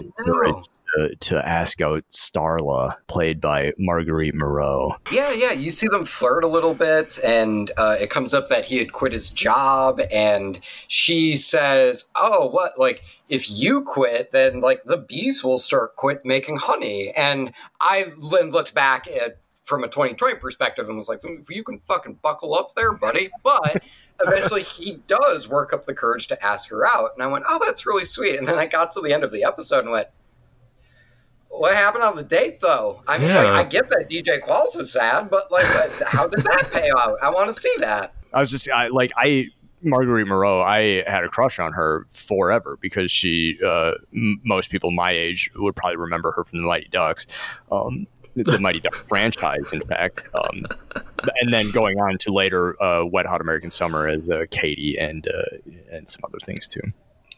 to, 0.96 1.14
to 1.16 1.48
ask 1.48 1.80
out 1.80 2.04
Starla, 2.10 2.96
played 3.06 3.40
by 3.40 3.72
Marguerite 3.78 4.34
Moreau. 4.34 4.96
Yeah, 5.10 5.32
yeah. 5.32 5.52
You 5.52 5.70
see 5.70 5.86
them 5.88 6.04
flirt 6.04 6.44
a 6.44 6.48
little 6.48 6.74
bit, 6.74 7.18
and 7.24 7.70
uh, 7.76 7.96
it 8.00 8.10
comes 8.10 8.34
up 8.34 8.48
that 8.48 8.66
he 8.66 8.78
had 8.78 8.92
quit 8.92 9.12
his 9.12 9.30
job, 9.30 10.00
and 10.12 10.60
she 10.88 11.36
says, 11.36 12.08
"Oh, 12.16 12.48
what? 12.48 12.78
Like, 12.78 13.04
if 13.28 13.50
you 13.50 13.82
quit, 13.82 14.32
then 14.32 14.60
like 14.60 14.84
the 14.84 14.98
bees 14.98 15.44
will 15.44 15.58
start 15.58 15.96
quit 15.96 16.24
making 16.24 16.56
honey." 16.56 17.12
And 17.16 17.52
I 17.80 18.12
then 18.30 18.50
looked 18.50 18.74
back 18.74 19.06
at 19.08 19.38
from 19.70 19.84
a 19.84 19.88
2020 19.88 20.34
perspective 20.34 20.88
and 20.88 20.98
was 20.98 21.08
like, 21.08 21.22
mm, 21.22 21.48
you 21.48 21.62
can 21.62 21.78
fucking 21.86 22.18
buckle 22.22 22.54
up 22.54 22.74
there, 22.74 22.92
buddy. 22.92 23.30
But 23.44 23.82
eventually 24.20 24.64
he 24.64 25.00
does 25.06 25.48
work 25.48 25.72
up 25.72 25.84
the 25.84 25.94
courage 25.94 26.26
to 26.26 26.44
ask 26.44 26.68
her 26.70 26.84
out. 26.84 27.10
And 27.14 27.22
I 27.22 27.28
went, 27.28 27.44
oh, 27.48 27.60
that's 27.64 27.86
really 27.86 28.04
sweet. 28.04 28.36
And 28.36 28.48
then 28.48 28.58
I 28.58 28.66
got 28.66 28.90
to 28.92 29.00
the 29.00 29.14
end 29.14 29.22
of 29.22 29.30
the 29.30 29.44
episode 29.44 29.84
and 29.84 29.92
went, 29.92 30.08
what 31.50 31.74
happened 31.74 32.04
on 32.04 32.16
the 32.16 32.24
date, 32.24 32.60
though? 32.60 33.02
I 33.06 33.18
mean, 33.18 33.28
yeah. 33.28 33.42
like, 33.42 33.66
I 33.66 33.68
get 33.68 33.90
that 33.90 34.08
DJ 34.08 34.40
Qualls 34.40 34.78
is 34.78 34.92
sad, 34.92 35.28
but 35.30 35.50
like, 35.50 35.66
how 36.06 36.26
did 36.26 36.40
that 36.44 36.70
pay 36.72 36.90
out? 36.96 37.18
I 37.22 37.30
want 37.30 37.54
to 37.54 37.60
see 37.60 37.74
that. 37.80 38.14
I 38.32 38.40
was 38.40 38.50
just 38.50 38.70
I, 38.70 38.88
like, 38.88 39.10
I 39.16 39.48
Marguerite 39.82 40.26
Moreau, 40.26 40.60
I 40.60 41.02
had 41.06 41.24
a 41.24 41.28
crush 41.28 41.58
on 41.58 41.72
her 41.72 42.06
forever 42.10 42.78
because 42.80 43.10
she, 43.10 43.58
uh, 43.64 43.92
m- 44.14 44.40
most 44.44 44.70
people 44.70 44.90
my 44.90 45.10
age 45.10 45.50
would 45.56 45.74
probably 45.74 45.96
remember 45.96 46.32
her 46.32 46.44
from 46.44 46.58
the 46.58 46.64
Mighty 46.64 46.88
Ducks, 46.88 47.26
um, 47.72 48.06
the 48.36 48.58
Mighty 48.58 48.80
Ducks 48.80 49.00
franchise, 49.08 49.72
in 49.72 49.80
fact. 49.82 50.22
Um, 50.34 50.66
and 51.40 51.52
then 51.52 51.70
going 51.70 51.98
on 51.98 52.18
to 52.18 52.32
later 52.32 52.80
uh, 52.82 53.04
Wet 53.04 53.26
Hot 53.26 53.40
American 53.40 53.70
Summer 53.70 54.06
as 54.08 54.28
uh, 54.28 54.44
Katie 54.50 54.98
and 54.98 55.26
uh, 55.26 55.56
and 55.90 56.08
some 56.08 56.20
other 56.24 56.38
things 56.44 56.68
too. 56.68 56.82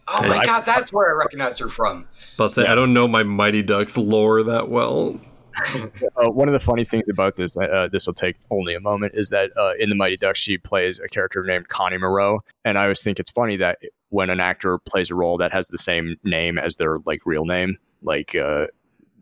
Oh 0.09 0.27
my 0.27 0.39
I, 0.39 0.45
god, 0.45 0.65
that's 0.65 0.93
where 0.93 1.15
I 1.15 1.19
recognize 1.19 1.59
her 1.59 1.69
from. 1.69 2.09
But 2.37 2.55
say, 2.55 2.63
yeah. 2.63 2.73
I 2.73 2.75
don't 2.75 2.93
know 2.93 3.07
my 3.07 3.23
Mighty 3.23 3.63
Ducks 3.63 3.97
lore 3.97 4.43
that 4.43 4.69
well. 4.69 5.21
uh, 6.17 6.31
one 6.31 6.49
of 6.49 6.53
the 6.53 6.61
funny 6.61 6.85
things 6.85 7.05
about 7.11 7.37
this, 7.37 7.57
uh, 7.57 7.89
this 7.93 8.07
will 8.07 8.15
take 8.15 8.37
only 8.51 8.75
a 8.75 8.81
moment, 8.81 9.13
is 9.15 9.29
that 9.31 9.51
uh, 9.57 9.75
in 9.79 9.91
the 9.91 9.95
Mighty 9.95 10.17
Ducks 10.17 10.39
she 10.39 10.59
plays 10.59 10.99
a 10.99 11.09
character 11.09 11.43
named 11.45 11.69
Connie 11.69 11.99
Moreau, 11.99 12.41
and 12.65 12.79
I 12.79 12.83
always 12.83 13.03
think 13.03 13.21
it's 13.21 13.31
funny 13.31 13.57
that 13.57 13.79
when 14.09 14.31
an 14.31 14.41
actor 14.41 14.79
plays 14.79 15.11
a 15.11 15.15
role 15.15 15.39
that 15.39 15.53
has 15.53 15.69
the 15.69 15.79
same 15.79 16.17
name 16.25 16.59
as 16.59 16.77
their 16.77 16.99
like 17.07 17.25
real 17.25 17.45
name, 17.45 17.77
like 18.03 18.35
uh, 18.35 18.67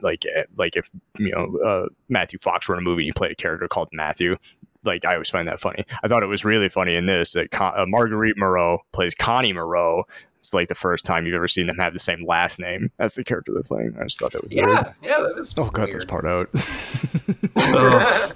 like 0.03 0.24
eh, 0.26 0.45
like 0.57 0.76
if 0.76 0.91
you 1.18 1.33
know 1.33 1.59
uh, 1.64 1.87
Matthew 2.09 2.39
Fox 2.39 2.68
were 2.68 2.74
in 2.74 2.81
a 2.81 2.83
movie 2.83 3.03
and 3.03 3.07
he 3.07 3.12
played 3.12 3.33
a 3.33 3.37
character 3.37 3.68
called 3.68 3.89
Matthew, 3.93 4.37
like 4.85 5.05
I 5.05 5.14
always 5.14 5.31
find 5.31 5.47
that 5.49 5.61
funny. 5.61 5.85
I 6.03 6.09
thought 6.09 6.22
it 6.22 6.28
was 6.28 6.45
really 6.45 6.68
funny 6.68 6.95
in 6.95 7.07
this 7.07 7.33
that 7.33 7.51
Con- 7.51 7.72
uh, 7.76 7.87
Marguerite 7.87 8.37
Moreau 8.37 8.81
plays 8.93 9.14
Connie 9.14 9.53
Moreau, 9.53 10.05
it's 10.41 10.55
like 10.55 10.68
the 10.68 10.74
first 10.74 11.05
time 11.05 11.26
you've 11.26 11.34
ever 11.34 11.49
seen 11.49 11.66
them 11.66 11.76
have 11.76 11.93
the 11.93 12.01
same 12.01 12.24
last 12.26 12.59
name 12.59 12.91
as 12.99 13.12
the 13.12 13.22
character 13.22 13.53
they're 13.53 13.62
playing. 13.62 13.95
I 14.01 14.05
just 14.05 14.18
thought 14.18 14.32
that 14.32 14.43
was 14.43 14.51
yeah, 14.51 14.66
weird. 14.66 14.95
yeah, 15.03 15.20
that 15.20 15.38
is. 15.38 15.55
Oh, 15.59 15.68
cut 15.68 15.93
this 15.93 16.07
part 16.07 16.24
out. 16.24 16.49
oh. 17.57 18.32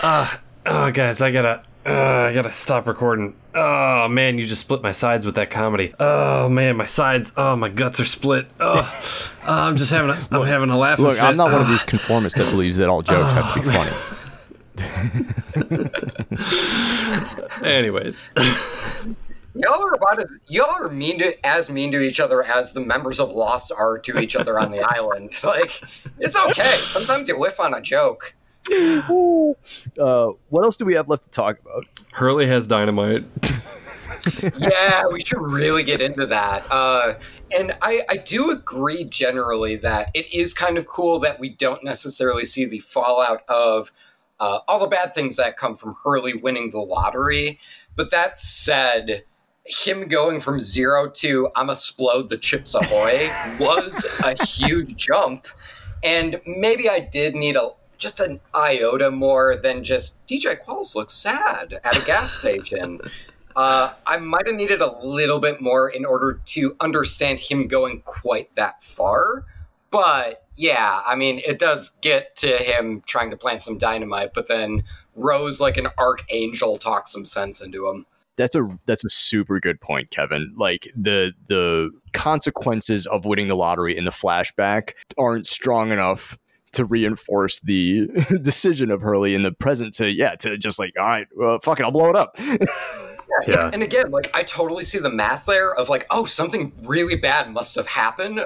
Uh, 0.00 0.36
oh, 0.66 0.90
guys, 0.92 1.20
I 1.20 1.32
gotta, 1.32 1.64
uh, 1.84 2.28
I 2.28 2.32
gotta 2.32 2.52
stop 2.52 2.86
recording. 2.86 3.34
Oh 3.56 4.06
man, 4.06 4.38
you 4.38 4.46
just 4.46 4.60
split 4.60 4.82
my 4.82 4.92
sides 4.92 5.26
with 5.26 5.34
that 5.34 5.50
comedy. 5.50 5.92
Oh 5.98 6.48
man, 6.48 6.76
my 6.76 6.84
sides. 6.84 7.32
Oh, 7.36 7.56
my 7.56 7.68
guts 7.68 7.98
are 7.98 8.04
split. 8.04 8.46
Oh, 8.60 8.78
uh, 9.42 9.50
I'm 9.50 9.76
just 9.76 9.90
having, 9.90 10.10
a, 10.10 10.18
I'm 10.30 10.38
look, 10.38 10.46
having 10.46 10.70
a 10.70 10.78
laugh. 10.78 11.00
Look, 11.00 11.20
I'm 11.20 11.36
not 11.36 11.50
one 11.50 11.60
of 11.60 11.68
these 11.68 11.82
conformists 11.82 12.36
that 12.36 12.48
believes 12.52 12.76
that 12.76 12.88
all 12.88 13.02
jokes 13.02 13.32
have 13.32 13.54
to 13.54 13.62
be 13.62 13.68
funny. 13.68 13.90
Anyways. 17.64 18.30
Y'all 19.58 19.82
are 19.82 19.94
about 19.94 20.22
as 20.22 20.38
y'all 20.46 20.70
are 20.70 20.88
mean 20.88 21.18
to 21.18 21.46
as 21.46 21.68
mean 21.68 21.90
to 21.90 22.00
each 22.00 22.20
other 22.20 22.44
as 22.44 22.72
the 22.72 22.80
members 22.80 23.18
of 23.18 23.30
Lost 23.30 23.72
are 23.76 23.98
to 23.98 24.18
each 24.18 24.36
other 24.36 24.58
on 24.60 24.70
the 24.70 24.80
island. 24.96 25.32
Like 25.48 25.82
it's 26.18 26.38
okay. 26.38 26.76
Sometimes 26.76 27.28
you 27.28 27.38
whiff 27.38 27.58
on 27.58 27.74
a 27.74 27.80
joke. 27.80 28.34
Uh, 29.98 30.28
what 30.50 30.62
else 30.62 30.76
do 30.76 30.84
we 30.84 30.94
have 30.94 31.08
left 31.08 31.24
to 31.24 31.30
talk 31.30 31.58
about? 31.58 31.88
Hurley 32.12 32.46
has 32.46 32.66
dynamite. 32.66 33.24
yeah, 34.58 35.02
we 35.10 35.20
should 35.20 35.40
really 35.40 35.82
get 35.82 36.00
into 36.00 36.26
that. 36.26 36.64
Uh, 36.70 37.14
and 37.50 37.76
I, 37.82 38.04
I 38.08 38.18
do 38.18 38.50
agree 38.50 39.04
generally 39.04 39.76
that 39.76 40.10
it 40.14 40.32
is 40.32 40.54
kind 40.54 40.78
of 40.78 40.86
cool 40.86 41.18
that 41.20 41.40
we 41.40 41.48
don't 41.48 41.82
necessarily 41.82 42.44
see 42.44 42.64
the 42.66 42.78
fallout 42.80 43.42
of 43.48 43.90
uh, 44.38 44.60
all 44.68 44.78
the 44.78 44.86
bad 44.86 45.14
things 45.14 45.36
that 45.36 45.56
come 45.56 45.76
from 45.76 45.96
Hurley 46.04 46.34
winning 46.34 46.70
the 46.70 46.78
lottery. 46.78 47.58
But 47.96 48.10
that 48.12 48.38
said, 48.38 49.24
him 49.68 50.08
going 50.08 50.40
from 50.40 50.58
zero 50.58 51.08
to 51.10 51.48
I'm 51.54 51.70
a 51.70 51.74
splode 51.74 52.30
the 52.30 52.38
Chips 52.38 52.74
Ahoy 52.74 53.28
was 53.60 54.06
a 54.24 54.44
huge 54.44 54.96
jump. 54.96 55.46
And 56.02 56.40
maybe 56.46 56.88
I 56.88 57.00
did 57.00 57.34
need 57.34 57.56
a 57.56 57.70
just 57.96 58.20
an 58.20 58.40
iota 58.54 59.10
more 59.10 59.56
than 59.56 59.82
just 59.82 60.24
DJ 60.26 60.56
Qualls 60.64 60.94
looks 60.94 61.14
sad 61.14 61.80
at 61.84 61.96
a 61.96 62.04
gas 62.04 62.32
station. 62.32 63.00
Uh, 63.56 63.92
I 64.06 64.18
might 64.18 64.46
have 64.46 64.54
needed 64.54 64.80
a 64.80 65.04
little 65.04 65.40
bit 65.40 65.60
more 65.60 65.88
in 65.88 66.04
order 66.04 66.40
to 66.44 66.76
understand 66.78 67.40
him 67.40 67.66
going 67.66 68.02
quite 68.02 68.54
that 68.54 68.84
far. 68.84 69.46
But 69.90 70.46
yeah, 70.54 71.02
I 71.04 71.16
mean, 71.16 71.40
it 71.44 71.58
does 71.58 71.90
get 72.00 72.36
to 72.36 72.56
him 72.56 73.02
trying 73.04 73.30
to 73.30 73.36
plant 73.36 73.64
some 73.64 73.76
dynamite, 73.76 74.32
but 74.32 74.46
then 74.46 74.84
Rose, 75.16 75.60
like 75.60 75.76
an 75.76 75.88
archangel, 75.98 76.78
talks 76.78 77.10
some 77.10 77.24
sense 77.24 77.60
into 77.60 77.88
him. 77.88 78.06
That's 78.38 78.54
a 78.54 78.66
that's 78.86 79.04
a 79.04 79.10
super 79.10 79.60
good 79.60 79.80
point, 79.80 80.10
Kevin. 80.10 80.54
Like 80.56 80.90
the 80.96 81.34
the 81.46 81.90
consequences 82.14 83.06
of 83.06 83.26
winning 83.26 83.48
the 83.48 83.56
lottery 83.56 83.96
in 83.96 84.06
the 84.06 84.10
flashback 84.10 84.94
aren't 85.18 85.46
strong 85.46 85.92
enough 85.92 86.38
to 86.72 86.86
reinforce 86.86 87.60
the 87.60 88.06
decision 88.42 88.90
of 88.90 89.02
Hurley 89.02 89.34
in 89.34 89.42
the 89.42 89.52
present 89.52 89.92
to 89.94 90.10
yeah 90.10 90.36
to 90.36 90.56
just 90.56 90.78
like 90.78 90.92
all 90.98 91.06
right 91.06 91.26
well 91.34 91.58
fuck 91.60 91.80
it 91.80 91.84
I'll 91.84 91.90
blow 91.90 92.10
it 92.10 92.16
up 92.16 92.38
Yeah. 93.46 93.70
And 93.72 93.82
again, 93.82 94.10
like 94.10 94.30
I 94.34 94.42
totally 94.42 94.84
see 94.84 94.98
the 94.98 95.10
math 95.10 95.46
there 95.46 95.74
of 95.74 95.88
like, 95.88 96.06
oh, 96.10 96.24
something 96.24 96.72
really 96.82 97.16
bad 97.16 97.50
must 97.50 97.76
have 97.76 97.86
happened, 97.86 98.40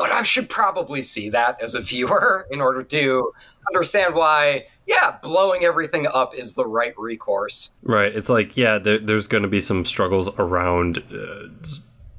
but 0.00 0.10
I 0.10 0.22
should 0.22 0.48
probably 0.48 1.02
see 1.02 1.28
that 1.28 1.60
as 1.60 1.74
a 1.74 1.80
viewer 1.82 2.46
in 2.50 2.62
order 2.62 2.82
to 2.82 3.32
understand 3.68 4.14
why, 4.14 4.64
yeah, 4.86 5.18
blowing 5.22 5.62
everything 5.62 6.06
up 6.06 6.34
is 6.34 6.54
the 6.54 6.66
right 6.66 6.94
recourse. 6.96 7.70
Right. 7.82 8.16
It's 8.16 8.30
like, 8.30 8.56
yeah, 8.56 8.78
there, 8.78 8.98
there's 8.98 9.26
going 9.26 9.42
to 9.42 9.48
be 9.48 9.60
some 9.60 9.84
struggles 9.84 10.30
around 10.38 11.04
uh, 11.12 11.48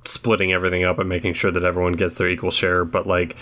splitting 0.05 0.53
everything 0.53 0.83
up 0.83 0.99
and 0.99 1.09
making 1.09 1.33
sure 1.33 1.49
that 1.49 1.63
everyone 1.63 1.93
gets 1.93 2.15
their 2.15 2.29
equal 2.29 2.51
share, 2.51 2.85
but 2.85 3.07
like 3.07 3.35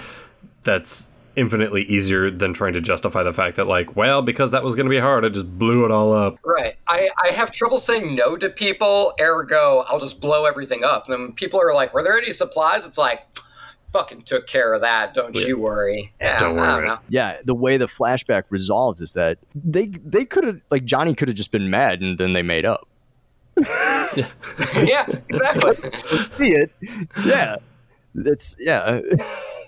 that's 0.63 1.11
infinitely 1.35 1.83
easier 1.83 2.31
than 2.31 2.53
trying 2.53 2.73
to 2.73 2.81
justify 2.81 3.23
the 3.23 3.33
fact 3.33 3.57
that 3.57 3.67
like, 3.67 3.97
well, 3.97 4.21
because 4.21 4.51
that 4.51 4.63
was 4.63 4.73
going 4.73 4.85
to 4.85 4.89
be 4.89 4.99
hard, 4.99 5.25
I 5.25 5.29
just 5.29 5.59
blew 5.59 5.83
it 5.83 5.91
all 5.91 6.13
up. 6.13 6.37
Right. 6.45 6.75
I, 6.87 7.09
I 7.25 7.31
have 7.31 7.51
trouble 7.51 7.81
saying 7.81 8.15
no 8.15 8.37
to 8.37 8.49
people, 8.49 9.11
ergo, 9.19 9.83
I'll 9.89 9.99
just 9.99 10.21
blow 10.21 10.45
everything 10.45 10.85
up. 10.85 11.09
And 11.09 11.13
then 11.13 11.33
people 11.33 11.61
are 11.61 11.73
like, 11.73 11.93
were 11.93 12.03
there 12.03 12.17
any 12.17 12.31
supplies? 12.31 12.87
It's 12.87 12.97
like, 12.97 13.25
fucking 13.91 14.21
took 14.23 14.47
care 14.47 14.73
of 14.73 14.81
that. 14.81 15.13
Don't 15.13 15.35
Yeah. 15.35 15.47
you 15.47 15.59
worry. 15.59 16.13
Yeah, 16.21 16.39
Don't 16.39 16.55
worry. 16.55 16.87
Don't 16.87 16.99
yeah 17.09 17.37
the 17.43 17.55
way 17.55 17.77
the 17.77 17.87
flashback 17.87 18.43
resolves 18.49 19.01
is 19.01 19.13
that 19.13 19.37
they 19.55 19.87
they 19.87 20.25
could 20.25 20.43
have 20.45 20.61
like 20.69 20.85
Johnny 20.85 21.13
could 21.15 21.27
have 21.27 21.37
just 21.37 21.51
been 21.51 21.69
mad 21.69 22.01
and 22.01 22.17
then 22.17 22.33
they 22.33 22.41
made 22.43 22.65
up 22.65 22.87
yeah, 23.59 25.05
exactly. 25.27 25.75
see 26.37 26.51
it 26.53 26.71
yeah 27.25 27.57
it's 28.15 28.55
yeah 28.59 29.01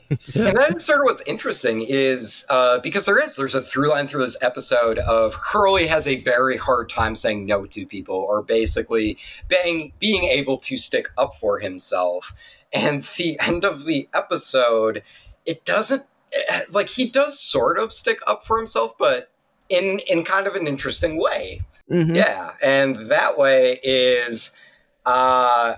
And 0.10 0.20
then 0.58 0.80
sort 0.82 1.00
of 1.00 1.06
what's 1.06 1.22
interesting 1.26 1.82
is 1.88 2.46
uh, 2.50 2.80
because 2.80 3.06
there 3.06 3.18
is 3.22 3.38
there's 3.38 3.56
a 3.56 3.62
through 3.62 3.90
line 3.90 4.08
through 4.08 4.24
this 4.24 4.38
episode 4.42 5.00
of 5.00 5.34
Hurley 5.36 5.88
has 5.88 6.06
a 6.06 6.20
very 6.22 6.58
hard 6.58 6.90
time 6.90 7.16
saying 7.16 7.46
no 7.46 7.66
to 7.68 7.86
people 7.86 8.16
or 8.16 8.42
basically 8.42 9.18
being 9.48 9.94
being 10.00 10.26
able 10.26 10.58
to 10.58 10.76
stick 10.76 11.08
up 11.18 11.36
for 11.36 11.60
himself. 11.60 12.34
And 12.74 13.04
the 13.18 13.40
end 13.42 13.66
of 13.66 13.86
the 13.86 14.08
episode, 14.14 15.04
it 15.46 15.66
doesn't 15.66 16.04
eh, 16.34 16.62
like 16.72 16.88
he 16.88 17.10
does 17.10 17.40
sort 17.40 17.78
of 17.78 17.92
stick 17.92 18.20
up 18.28 18.46
for 18.46 18.58
himself, 18.58 18.94
but 18.98 19.30
in 19.70 20.00
in 20.08 20.24
kind 20.24 20.48
of 20.48 20.56
an 20.56 20.68
interesting 20.68 21.20
way. 21.22 21.62
Mhm. 21.90 22.16
Yeah, 22.16 22.54
and 22.62 22.96
that 23.10 23.38
way 23.38 23.80
is 23.84 24.52
uh 25.06 25.76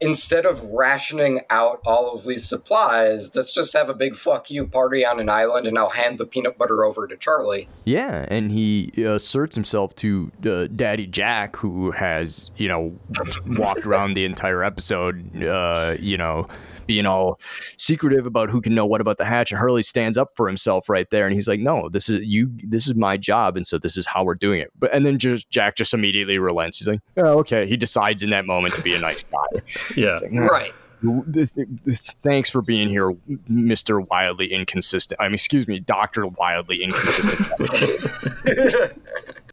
instead 0.00 0.44
of 0.44 0.62
rationing 0.64 1.40
out 1.50 1.80
all 1.86 2.14
of 2.14 2.24
these 2.24 2.46
supplies, 2.46 3.34
let's 3.34 3.54
just 3.54 3.72
have 3.72 3.88
a 3.88 3.94
big 3.94 4.16
fuck 4.16 4.50
you 4.50 4.66
party 4.66 5.04
on 5.04 5.18
an 5.18 5.28
island 5.28 5.66
and 5.66 5.78
I'll 5.78 5.88
hand 5.88 6.18
the 6.18 6.26
peanut 6.26 6.58
butter 6.58 6.84
over 6.84 7.06
to 7.06 7.16
Charlie. 7.16 7.68
Yeah, 7.84 8.26
and 8.28 8.52
he 8.52 8.92
asserts 9.02 9.54
himself 9.54 9.94
to 9.96 10.30
uh, 10.46 10.66
Daddy 10.66 11.06
Jack, 11.06 11.56
who 11.56 11.90
has, 11.92 12.50
you 12.56 12.68
know, 12.68 12.98
walked 13.46 13.86
around 13.86 14.14
the 14.14 14.24
entire 14.24 14.62
episode, 14.62 15.42
uh, 15.42 15.96
you 15.98 16.18
know, 16.18 16.46
being 16.86 17.06
all 17.06 17.40
secretive 17.76 18.26
about 18.26 18.50
who 18.50 18.60
can 18.60 18.74
know 18.74 18.86
what 18.86 19.00
about 19.00 19.18
the 19.18 19.24
hatch. 19.24 19.50
And 19.50 19.58
Hurley 19.58 19.82
stands 19.82 20.18
up 20.18 20.34
for 20.36 20.46
himself 20.46 20.88
right 20.88 21.08
there, 21.10 21.26
and 21.26 21.34
he's 21.34 21.48
like, 21.48 21.60
"No, 21.60 21.88
this 21.88 22.08
is 22.08 22.20
you. 22.22 22.50
This 22.62 22.86
is 22.86 22.94
my 22.94 23.16
job, 23.16 23.56
and 23.56 23.66
so 23.66 23.78
this 23.78 23.96
is 23.96 24.06
how 24.06 24.24
we're 24.24 24.34
doing 24.34 24.60
it." 24.60 24.70
But 24.78 24.92
and 24.92 25.04
then 25.04 25.18
just 25.18 25.50
Jack 25.50 25.76
just 25.76 25.94
immediately 25.94 26.38
relents. 26.38 26.78
He's 26.78 26.88
like, 26.88 27.00
"Oh, 27.16 27.38
okay." 27.38 27.66
He 27.66 27.76
decides 27.76 28.22
in 28.22 28.30
that 28.30 28.46
moment 28.46 28.74
to 28.74 28.82
be 28.82 28.94
a 28.94 29.00
nice 29.00 29.24
guy. 29.24 29.53
Yeah. 29.96 30.12
Like, 30.22 30.32
"Nah, 30.32 30.44
Right. 30.46 30.72
this, 31.02 31.52
this, 31.84 32.00
thanks 32.22 32.48
for 32.50 32.62
being 32.62 32.88
here, 32.88 33.14
Mister 33.48 34.00
Wildly 34.00 34.52
Inconsistent. 34.52 35.20
I 35.20 35.24
mean, 35.24 35.34
excuse 35.34 35.68
me, 35.68 35.78
Doctor 35.80 36.26
Wildly 36.26 36.82
Inconsistent. 36.82 37.48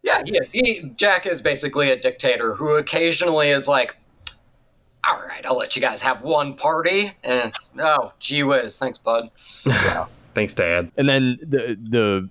Yeah, 0.04 0.24
Yes. 0.26 0.52
He 0.52 0.92
Jack 0.96 1.28
is 1.28 1.42
basically 1.44 1.92
a 1.92 1.96
dictator 2.00 2.56
who 2.56 2.76
occasionally 2.76 3.50
is 3.50 3.68
like, 3.68 3.98
all 5.08 5.20
right, 5.22 5.46
I'll 5.46 5.56
let 5.58 5.76
you 5.76 5.82
guys 5.82 6.02
have 6.02 6.24
one 6.24 6.56
party. 6.56 7.14
And 7.24 7.50
it's, 7.50 7.70
oh, 7.80 8.12
gee 8.20 8.42
whiz, 8.44 8.78
thanks, 8.80 8.98
bud. 8.98 9.30
Thanks, 10.34 10.54
Dad. 10.56 10.92
and 10.98 11.08
then 11.08 11.38
the 11.44 11.78
the 11.80 12.30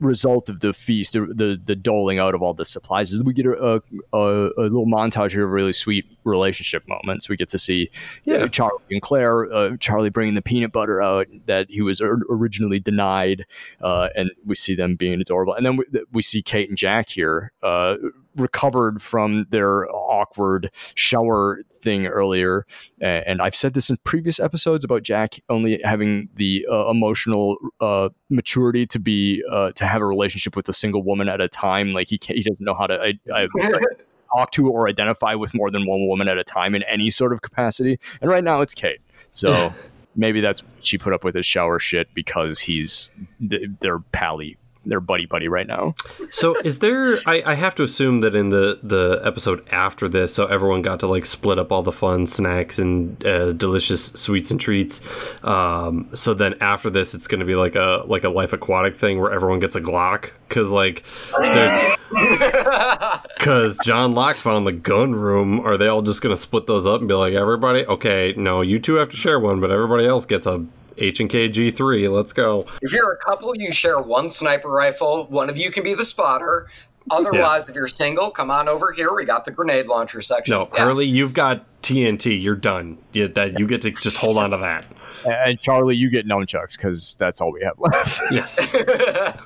result 0.00 0.48
of 0.48 0.60
the 0.60 0.72
feast, 0.72 1.12
the 1.12 1.20
the, 1.26 1.60
the 1.62 1.76
doling 1.76 2.18
out 2.18 2.34
of 2.34 2.42
all 2.42 2.54
the 2.54 2.64
supplies, 2.64 3.12
is 3.12 3.22
we 3.22 3.32
get 3.32 3.46
a, 3.46 3.82
a, 4.12 4.18
a 4.18 4.62
little 4.62 4.86
montage 4.86 5.32
here 5.32 5.44
of 5.44 5.50
really 5.50 5.72
sweet 5.72 6.06
relationship 6.24 6.86
moments. 6.88 7.28
We 7.28 7.36
get 7.36 7.48
to 7.50 7.58
see 7.58 7.90
yeah. 8.24 8.38
Yeah. 8.38 8.46
Charlie 8.48 8.82
and 8.90 9.02
Claire, 9.02 9.52
uh, 9.52 9.76
Charlie 9.78 10.10
bringing 10.10 10.34
the 10.34 10.42
peanut 10.42 10.72
butter 10.72 11.02
out 11.02 11.26
that 11.46 11.68
he 11.70 11.82
was 11.82 12.00
originally 12.00 12.80
denied, 12.80 13.46
uh, 13.80 14.08
and 14.16 14.30
we 14.44 14.54
see 14.54 14.74
them 14.74 14.96
being 14.96 15.20
adorable. 15.20 15.54
And 15.54 15.64
then 15.64 15.76
we, 15.76 15.84
we 16.12 16.22
see 16.22 16.42
Kate 16.42 16.68
and 16.68 16.78
Jack 16.78 17.10
here. 17.10 17.52
Uh, 17.62 17.96
recovered 18.40 19.00
from 19.02 19.46
their 19.50 19.88
awkward 19.94 20.70
shower 20.94 21.60
thing 21.72 22.06
earlier 22.06 22.66
and 23.00 23.40
I've 23.40 23.54
said 23.54 23.74
this 23.74 23.88
in 23.88 23.96
previous 24.04 24.38
episodes 24.38 24.84
about 24.84 25.02
Jack 25.02 25.40
only 25.48 25.80
having 25.84 26.28
the 26.34 26.66
uh, 26.70 26.90
emotional 26.90 27.56
uh, 27.80 28.10
maturity 28.28 28.86
to 28.86 28.98
be 28.98 29.42
uh, 29.50 29.72
to 29.72 29.86
have 29.86 30.02
a 30.02 30.06
relationship 30.06 30.56
with 30.56 30.68
a 30.68 30.72
single 30.72 31.02
woman 31.02 31.28
at 31.28 31.40
a 31.40 31.48
time. 31.48 31.92
Like 31.92 32.08
he 32.08 32.18
can't, 32.18 32.36
he 32.36 32.42
doesn't 32.42 32.64
know 32.64 32.74
how 32.74 32.86
to 32.86 33.00
I, 33.00 33.14
I, 33.32 33.46
talk 34.36 34.50
to 34.52 34.70
or 34.70 34.88
identify 34.88 35.34
with 35.34 35.54
more 35.54 35.70
than 35.70 35.86
one 35.86 36.06
woman 36.06 36.28
at 36.28 36.38
a 36.38 36.44
time 36.44 36.74
in 36.74 36.82
any 36.84 37.10
sort 37.10 37.32
of 37.32 37.42
capacity. 37.42 37.98
And 38.20 38.30
right 38.30 38.44
now 38.44 38.60
it's 38.60 38.74
Kate. 38.74 39.00
So 39.32 39.72
maybe 40.16 40.40
that's 40.40 40.62
she 40.80 40.98
put 40.98 41.12
up 41.12 41.24
with 41.24 41.34
his 41.34 41.46
shower 41.46 41.78
shit 41.78 42.12
because 42.14 42.60
he's 42.60 43.10
th- 43.48 43.70
their 43.80 43.98
pally, 43.98 44.56
their 44.84 45.00
buddy 45.00 45.26
buddy 45.26 45.48
right 45.48 45.66
now. 45.66 45.94
So 46.30 46.58
is 46.60 46.78
there? 46.78 47.16
I, 47.26 47.42
I 47.44 47.54
have 47.54 47.74
to 47.76 47.82
assume 47.82 48.20
that 48.20 48.34
in 48.34 48.48
the 48.48 48.78
the 48.82 49.20
episode 49.24 49.66
after 49.70 50.08
this, 50.08 50.34
so 50.34 50.46
everyone 50.46 50.82
got 50.82 51.00
to 51.00 51.06
like 51.06 51.26
split 51.26 51.58
up 51.58 51.70
all 51.70 51.82
the 51.82 51.92
fun 51.92 52.26
snacks 52.26 52.78
and 52.78 53.24
uh, 53.26 53.52
delicious 53.52 54.06
sweets 54.06 54.50
and 54.50 54.60
treats. 54.60 55.00
Um, 55.44 56.08
so 56.14 56.34
then 56.34 56.54
after 56.60 56.90
this, 56.90 57.14
it's 57.14 57.26
going 57.26 57.40
to 57.40 57.46
be 57.46 57.54
like 57.54 57.74
a 57.74 58.04
like 58.06 58.24
a 58.24 58.30
life 58.30 58.52
aquatic 58.52 58.94
thing 58.94 59.20
where 59.20 59.32
everyone 59.32 59.60
gets 59.60 59.76
a 59.76 59.80
Glock 59.80 60.32
because 60.48 60.70
like 60.70 61.04
there's 61.38 61.96
because 63.36 63.78
John 63.84 64.14
Locke 64.14 64.36
found 64.36 64.66
the 64.66 64.72
gun 64.72 65.14
room. 65.14 65.60
Are 65.60 65.76
they 65.76 65.88
all 65.88 66.02
just 66.02 66.22
going 66.22 66.34
to 66.34 66.40
split 66.40 66.66
those 66.66 66.86
up 66.86 67.00
and 67.00 67.08
be 67.08 67.14
like 67.14 67.34
everybody? 67.34 67.86
Okay, 67.86 68.34
no, 68.36 68.62
you 68.62 68.78
two 68.78 68.94
have 68.94 69.10
to 69.10 69.16
share 69.16 69.38
one, 69.38 69.60
but 69.60 69.70
everybody 69.70 70.06
else 70.06 70.26
gets 70.26 70.46
a 70.46 70.64
H 71.00 71.20
and 71.20 71.28
K 71.30 71.48
G 71.48 71.70
three. 71.70 72.06
Let's 72.08 72.32
go. 72.32 72.66
If 72.82 72.92
you're 72.92 73.12
a 73.12 73.16
couple, 73.16 73.56
you 73.56 73.72
share 73.72 73.98
one 74.00 74.30
sniper 74.30 74.68
rifle. 74.68 75.26
One 75.26 75.48
of 75.50 75.56
you 75.56 75.70
can 75.70 75.82
be 75.82 75.94
the 75.94 76.04
spotter. 76.04 76.68
Otherwise, 77.10 77.68
if 77.68 77.74
you're 77.74 77.88
single, 77.88 78.30
come 78.30 78.50
on 78.50 78.68
over 78.68 78.92
here. 78.92 79.12
We 79.14 79.24
got 79.24 79.44
the 79.44 79.50
grenade 79.50 79.86
launcher 79.86 80.20
section. 80.20 80.52
No, 80.54 80.68
Yeah. 80.74 80.84
Hurley, 80.84 81.06
you've 81.06 81.32
got 81.32 81.64
TNT. 81.82 82.40
You're 82.40 82.54
done. 82.54 82.98
You, 83.12 83.26
that 83.28 83.58
you 83.58 83.66
get 83.66 83.80
to 83.82 83.90
just 83.90 84.20
hold 84.20 84.36
on 84.36 84.50
to 84.50 84.58
that. 84.58 84.86
And 85.26 85.58
Charlie, 85.58 85.96
you 85.96 86.10
get 86.10 86.28
nunchucks 86.28 86.76
because 86.76 87.16
that's 87.16 87.40
all 87.40 87.52
we 87.52 87.62
have 87.62 87.74
left. 87.78 88.20
Yes. 88.30 88.58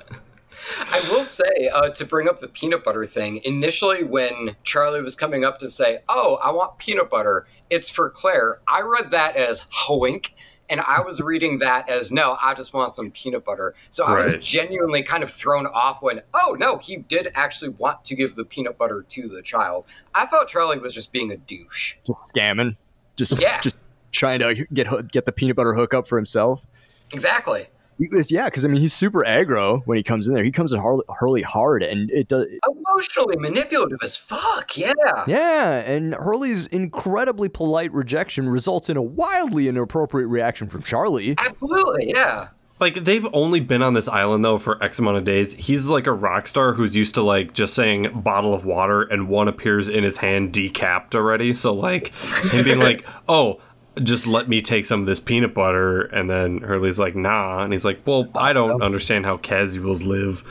I 0.90 1.00
will 1.10 1.24
say, 1.24 1.68
uh, 1.72 1.90
to 1.90 2.04
bring 2.04 2.28
up 2.28 2.40
the 2.40 2.48
peanut 2.48 2.84
butter 2.84 3.06
thing, 3.06 3.40
initially 3.44 4.02
when 4.02 4.56
Charlie 4.62 5.02
was 5.02 5.14
coming 5.14 5.44
up 5.44 5.58
to 5.60 5.68
say, 5.68 5.98
Oh, 6.08 6.38
I 6.42 6.50
want 6.52 6.78
peanut 6.78 7.10
butter, 7.10 7.46
it's 7.70 7.90
for 7.90 8.08
Claire, 8.10 8.60
I 8.66 8.80
read 8.80 9.10
that 9.10 9.36
as 9.36 9.62
hoink. 9.86 10.30
And 10.70 10.80
I 10.80 11.02
was 11.02 11.20
reading 11.20 11.58
that 11.58 11.88
as 11.90 12.10
no, 12.10 12.38
I 12.42 12.54
just 12.54 12.72
want 12.72 12.94
some 12.94 13.10
peanut 13.10 13.44
butter. 13.44 13.74
So 13.90 14.04
I 14.04 14.14
Right. 14.14 14.34
was 14.36 14.46
genuinely 14.46 15.02
kind 15.02 15.22
of 15.22 15.30
thrown 15.30 15.66
off 15.66 16.00
when, 16.00 16.22
oh 16.32 16.56
no, 16.58 16.78
he 16.78 16.96
did 16.96 17.30
actually 17.34 17.68
want 17.70 18.04
to 18.06 18.14
give 18.14 18.34
the 18.34 18.44
peanut 18.44 18.78
butter 18.78 19.04
to 19.10 19.28
the 19.28 19.42
child. 19.42 19.84
I 20.14 20.24
thought 20.26 20.48
Charlie 20.48 20.78
was 20.78 20.94
just 20.94 21.12
being 21.12 21.30
a 21.30 21.36
douche. 21.36 21.96
Just 22.06 22.34
scamming, 22.34 22.76
just 23.16 23.40
Yeah. 23.42 23.60
just 23.60 23.76
trying 24.12 24.38
to 24.40 24.64
get 24.72 24.86
get 25.12 25.26
the 25.26 25.32
peanut 25.32 25.56
butter 25.56 25.74
hookup 25.74 26.08
for 26.08 26.16
himself. 26.16 26.66
Exactly. 27.12 27.66
He 27.98 28.08
was- 28.10 28.30
Yeah, 28.30 28.46
because 28.46 28.64
I 28.64 28.68
mean 28.68 28.80
he's 28.80 28.92
super 28.94 29.24
aggro 29.24 29.82
when 29.86 29.96
he 29.96 30.02
comes 30.02 30.28
in 30.28 30.34
there. 30.34 30.44
He 30.44 30.50
comes 30.50 30.72
in 30.72 30.80
Harley, 30.80 31.04
Hurley 31.18 31.42
hard, 31.42 31.82
and 31.82 32.10
it 32.10 32.28
does. 32.28 32.46
Emotionally 32.68 33.36
manipulative 33.38 33.98
as 34.02 34.16
fuck. 34.16 34.76
Yeah. 34.76 34.92
Yeah, 35.26 35.78
and 35.80 36.14
Hurley's 36.14 36.66
incredibly 36.68 37.48
polite 37.48 37.92
rejection 37.92 38.48
results 38.48 38.88
in 38.88 38.96
a 38.96 39.02
wildly 39.02 39.68
inappropriate 39.68 40.28
reaction 40.28 40.68
from 40.68 40.82
Charlie. 40.82 41.34
Absolutely. 41.38 42.12
Yeah. 42.14 42.48
Like 42.80 43.04
they've 43.04 43.26
only 43.32 43.60
been 43.60 43.82
on 43.82 43.94
this 43.94 44.08
island 44.08 44.44
though 44.44 44.58
for 44.58 44.82
X 44.82 44.98
amount 44.98 45.16
of 45.16 45.24
days. 45.24 45.54
He's 45.54 45.88
like 45.88 46.08
a 46.08 46.12
rock 46.12 46.48
star 46.48 46.72
who's 46.72 46.96
used 46.96 47.14
to 47.14 47.22
like 47.22 47.52
just 47.54 47.72
saying 47.74 48.20
bottle 48.22 48.52
of 48.52 48.64
water 48.64 49.02
and 49.02 49.28
one 49.28 49.46
appears 49.46 49.88
in 49.88 50.02
his 50.02 50.16
hand 50.16 50.52
decapped 50.52 51.14
already. 51.14 51.54
So 51.54 51.72
like 51.72 52.08
him 52.52 52.64
being 52.64 52.80
like, 52.80 53.06
"Oh, 53.28 53.60
just 54.02 54.26
let 54.26 54.48
me 54.48 54.60
take 54.60 54.84
some 54.86 55.00
of 55.00 55.06
this 55.06 55.20
peanut 55.20 55.54
butter," 55.54 56.02
and 56.02 56.28
then 56.28 56.58
Hurley's 56.62 56.98
like, 56.98 57.14
"Nah," 57.14 57.62
and 57.62 57.72
he's 57.72 57.84
like, 57.84 58.00
"Well, 58.06 58.28
I 58.34 58.52
don't 58.52 58.82
understand 58.82 59.24
how 59.26 59.36
casuals 59.36 60.02
live." 60.02 60.44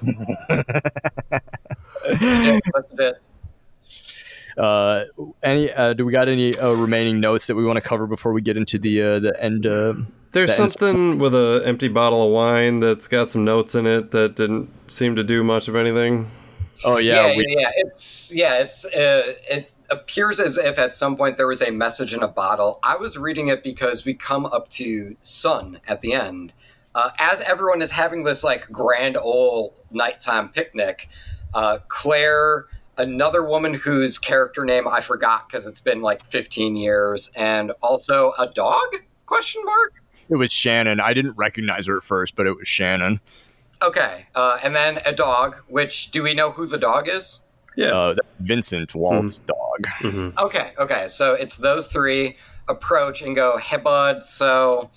That's 2.04 2.92
a 2.92 2.96
bit. 2.96 3.16
Uh, 4.58 5.04
any? 5.44 5.72
Uh, 5.72 5.94
do 5.94 6.06
we 6.06 6.12
got 6.12 6.28
any 6.30 6.56
uh, 6.58 6.74
remaining 6.74 7.20
notes 7.20 7.48
that 7.48 7.56
we 7.56 7.66
want 7.66 7.78
to 7.78 7.82
cover 7.82 8.06
before 8.08 8.34
we 8.34 8.42
get 8.42 8.56
into 8.58 8.78
the 8.78 9.02
uh, 9.02 9.20
the 9.20 9.44
end? 9.44 9.66
Uh, 9.66 9.94
There's 10.32 10.56
the 10.56 10.64
end- 10.64 10.72
something 10.72 11.20
with 11.20 11.34
an 11.34 11.64
empty 11.64 11.88
bottle 11.88 12.26
of 12.26 12.32
wine 12.32 12.80
that's 12.80 13.08
got 13.08 13.30
some 13.30 13.44
notes 13.44 13.74
in 13.76 13.88
it 13.88 14.12
that 14.12 14.36
didn't 14.36 14.70
seem 14.90 15.16
to 15.16 15.24
do 15.24 15.44
much 15.44 15.68
of 15.68 15.76
anything. 15.76 16.30
Oh 16.86 16.98
Yeah, 16.98 17.14
yeah, 17.14 17.28
yeah, 17.32 17.38
we, 17.38 17.46
yeah. 17.48 17.70
It's 17.78 18.32
yeah, 18.36 18.54
it's 18.60 18.86
uh, 18.86 19.34
it 19.50 19.72
appears 19.94 20.40
as 20.40 20.58
if 20.58 20.78
at 20.78 20.96
some 20.96 21.16
point 21.16 21.38
there 21.38 21.48
was 21.48 21.62
a 21.62 21.72
message 21.72 22.14
in 22.14 22.24
a 22.24 22.28
bottle. 22.28 22.80
I 22.84 22.98
was 22.98 23.18
reading 23.18 23.48
it 23.48 23.64
because 23.64 24.04
we 24.04 24.14
come 24.14 24.46
up 24.46 24.70
to 24.72 25.16
sun 25.22 25.80
at 25.88 26.02
the 26.02 26.14
end. 26.14 26.52
Uh, 26.96 27.12
as 27.20 27.42
everyone 27.42 27.82
is 27.82 27.92
having 27.92 28.24
this 28.24 28.44
like 28.44 28.70
grand 28.72 29.16
old 29.18 29.74
nighttime 29.92 30.50
picnic, 30.50 31.10
uh, 31.54 31.80
Claire, 31.88 32.66
another 32.98 33.44
woman 33.44 33.74
whose 33.74 34.20
character 34.20 34.66
name 34.66 34.88
I 34.88 35.00
forgot 35.00 35.48
because 35.48 35.66
it's 35.66 35.82
been 35.82 36.02
like 36.02 36.26
15 36.26 36.76
years, 36.76 37.32
and 37.36 37.72
also 37.82 38.34
a 38.38 38.48
dog? 38.48 38.96
Question 39.26 39.64
mark. 39.66 39.94
it 40.30 40.36
was 40.36 40.52
Shannon. 40.52 41.00
I 41.00 41.14
didn't 41.14 41.38
recognize 41.38 41.88
her 41.88 41.98
at 41.98 42.04
first, 42.04 42.36
but 42.36 42.46
it 42.48 42.58
was 42.58 42.68
Shannon. 42.68 43.20
Okay, 43.82 44.28
uh, 44.36 44.60
and 44.64 44.76
then 44.76 45.00
a 45.06 45.14
dog. 45.14 45.58
Which 45.68 46.12
do 46.12 46.24
we 46.24 46.34
know 46.34 46.52
who 46.52 46.66
the 46.66 46.78
dog 46.78 47.08
is? 47.10 47.42
Yeah. 47.76 47.92
Uh, 47.92 48.16
Vincent 48.40 48.94
Walt's 48.96 49.40
dog. 49.40 49.88
Okay, 50.38 50.72
okay. 50.78 51.08
So 51.08 51.34
it's 51.34 51.58
those 51.58 51.88
three 51.88 52.38
approach 52.68 53.22
and 53.22 53.36
go, 53.36 53.58
hey, 53.58 53.78
bud, 53.78 54.24
so 54.24 54.90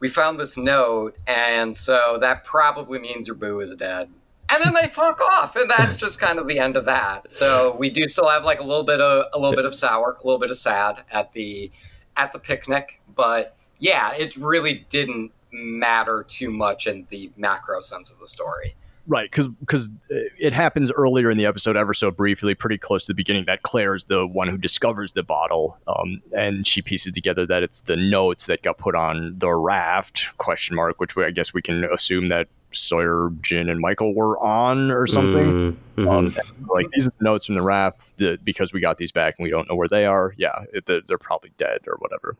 we 0.00 0.08
found 0.08 0.38
this 0.38 0.56
note, 0.56 1.16
and 1.26 1.76
so 1.76 2.18
that 2.20 2.44
probably 2.44 2.98
means 2.98 3.26
your 3.26 3.36
boo 3.36 3.60
is 3.60 3.74
dead. 3.76 4.10
And 4.48 4.62
then 4.62 4.74
they 4.74 4.86
fuck 4.88 5.20
off, 5.20 5.56
and 5.56 5.70
that's 5.70 5.96
just 6.00 6.20
kind 6.20 6.38
of 6.38 6.46
the 6.46 6.58
end 6.58 6.76
of 6.76 6.84
that. 6.84 7.32
So 7.32 7.76
we 7.78 7.90
do 7.90 8.06
still 8.08 8.28
have 8.28 8.44
like 8.44 8.60
a 8.60 8.64
little 8.64 8.84
bit 8.84 9.00
of 9.00 9.26
a 9.32 9.38
little 9.38 9.56
bit 9.56 9.64
of 9.64 9.74
sour, 9.74 10.16
a 10.22 10.26
little 10.26 10.38
bit 10.38 10.50
of 10.50 10.56
sad 10.56 11.04
at 11.10 11.32
the 11.32 11.70
at 12.16 12.32
the 12.32 12.38
picnic, 12.38 13.02
but 13.14 13.56
yeah, 13.78 14.14
it 14.14 14.36
really 14.36 14.86
didn't 14.88 15.32
matter 15.52 16.24
too 16.26 16.50
much 16.50 16.86
in 16.86 17.06
the 17.10 17.30
macro 17.36 17.80
sense 17.80 18.10
of 18.10 18.18
the 18.18 18.26
story. 18.26 18.74
Right, 19.08 19.30
because 19.30 19.48
because 19.48 19.88
it 20.08 20.52
happens 20.52 20.90
earlier 20.90 21.30
in 21.30 21.38
the 21.38 21.46
episode, 21.46 21.76
ever 21.76 21.94
so 21.94 22.10
briefly, 22.10 22.54
pretty 22.54 22.78
close 22.78 23.04
to 23.04 23.08
the 23.08 23.14
beginning, 23.14 23.44
that 23.46 23.62
Claire 23.62 23.94
is 23.94 24.06
the 24.06 24.26
one 24.26 24.48
who 24.48 24.58
discovers 24.58 25.12
the 25.12 25.22
bottle, 25.22 25.78
um, 25.86 26.20
and 26.36 26.66
she 26.66 26.82
pieces 26.82 27.12
together 27.12 27.46
that 27.46 27.62
it's 27.62 27.82
the 27.82 27.96
notes 27.96 28.46
that 28.46 28.62
got 28.62 28.78
put 28.78 28.96
on 28.96 29.34
the 29.38 29.52
raft? 29.52 30.36
Question 30.38 30.74
mark. 30.74 30.98
Which 30.98 31.14
we, 31.14 31.24
I 31.24 31.30
guess 31.30 31.54
we 31.54 31.62
can 31.62 31.84
assume 31.84 32.30
that 32.30 32.48
Sawyer, 32.72 33.30
Jin, 33.42 33.68
and 33.68 33.80
Michael 33.80 34.12
were 34.12 34.38
on 34.38 34.90
or 34.90 35.06
something. 35.06 35.78
Mhm. 35.96 36.08
Um, 36.08 36.34
like 36.68 36.90
these 36.90 37.06
are 37.06 37.12
the 37.18 37.24
notes 37.24 37.46
from 37.46 37.54
the 37.54 37.62
raft 37.62 38.16
that 38.18 38.44
because 38.44 38.72
we 38.72 38.80
got 38.80 38.98
these 38.98 39.12
back 39.12 39.36
and 39.38 39.44
we 39.44 39.50
don't 39.50 39.68
know 39.68 39.76
where 39.76 39.88
they 39.88 40.04
are. 40.04 40.34
Yeah, 40.36 40.64
it, 40.72 40.86
they're, 40.86 41.00
they're 41.06 41.18
probably 41.18 41.52
dead 41.56 41.80
or 41.86 41.96
whatever. 42.00 42.36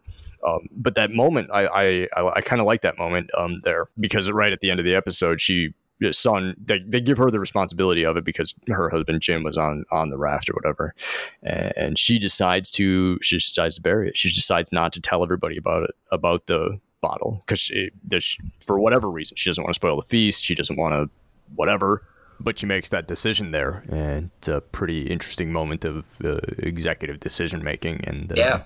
Um, 0.46 0.68
but 0.72 0.96
that 0.96 1.12
moment, 1.12 1.50
I 1.52 1.66
I, 1.66 2.08
I, 2.16 2.32
I 2.36 2.40
kind 2.40 2.60
of 2.60 2.66
like 2.66 2.82
that 2.82 2.98
moment 2.98 3.30
um, 3.36 3.60
there 3.64 3.86
because 3.98 4.30
right 4.30 4.52
at 4.52 4.60
the 4.60 4.70
end 4.70 4.80
of 4.80 4.84
the 4.84 4.94
episode, 4.94 5.40
she 5.40 5.72
Sun 6.10 6.54
they, 6.62 6.80
they 6.80 7.00
give 7.00 7.18
her 7.18 7.30
the 7.30 7.40
responsibility 7.40 8.04
of 8.04 8.16
it 8.16 8.24
because 8.24 8.54
her 8.68 8.90
husband 8.90 9.20
Jin 9.22 9.42
was 9.42 9.56
on 9.56 9.84
on 9.90 10.10
the 10.10 10.18
raft 10.18 10.50
or 10.50 10.54
whatever, 10.54 10.94
and, 11.42 11.72
and 11.76 11.98
she 11.98 12.18
decides 12.18 12.70
to 12.72 13.18
she 13.22 13.36
decides 13.36 13.76
to 13.76 13.82
bury 13.82 14.08
it. 14.08 14.16
She 14.16 14.28
decides 14.30 14.70
not 14.72 14.92
to 14.94 15.00
tell 15.00 15.22
everybody 15.22 15.56
about 15.56 15.84
it 15.84 15.90
about 16.12 16.46
the 16.46 16.78
bottle 17.00 17.42
because 17.46 17.70
for 18.60 18.80
whatever 18.80 19.10
reason 19.10 19.36
she 19.36 19.48
doesn't 19.48 19.62
want 19.64 19.72
to 19.74 19.78
spoil 19.78 19.96
the 19.96 20.02
feast. 20.02 20.42
She 20.44 20.54
doesn't 20.54 20.76
want 20.76 20.94
to 20.94 21.08
whatever 21.54 22.02
but 22.38 22.58
she 22.58 22.66
makes 22.66 22.90
that 22.90 23.08
decision 23.08 23.50
there, 23.50 23.82
and 23.88 24.30
it's 24.36 24.48
a 24.48 24.60
pretty 24.60 25.06
interesting 25.06 25.50
moment 25.50 25.86
of 25.86 26.04
uh, 26.22 26.36
executive 26.58 27.18
decision 27.18 27.64
making, 27.64 28.04
and 28.04 28.30
uh, 28.30 28.34
Yeah. 28.36 28.62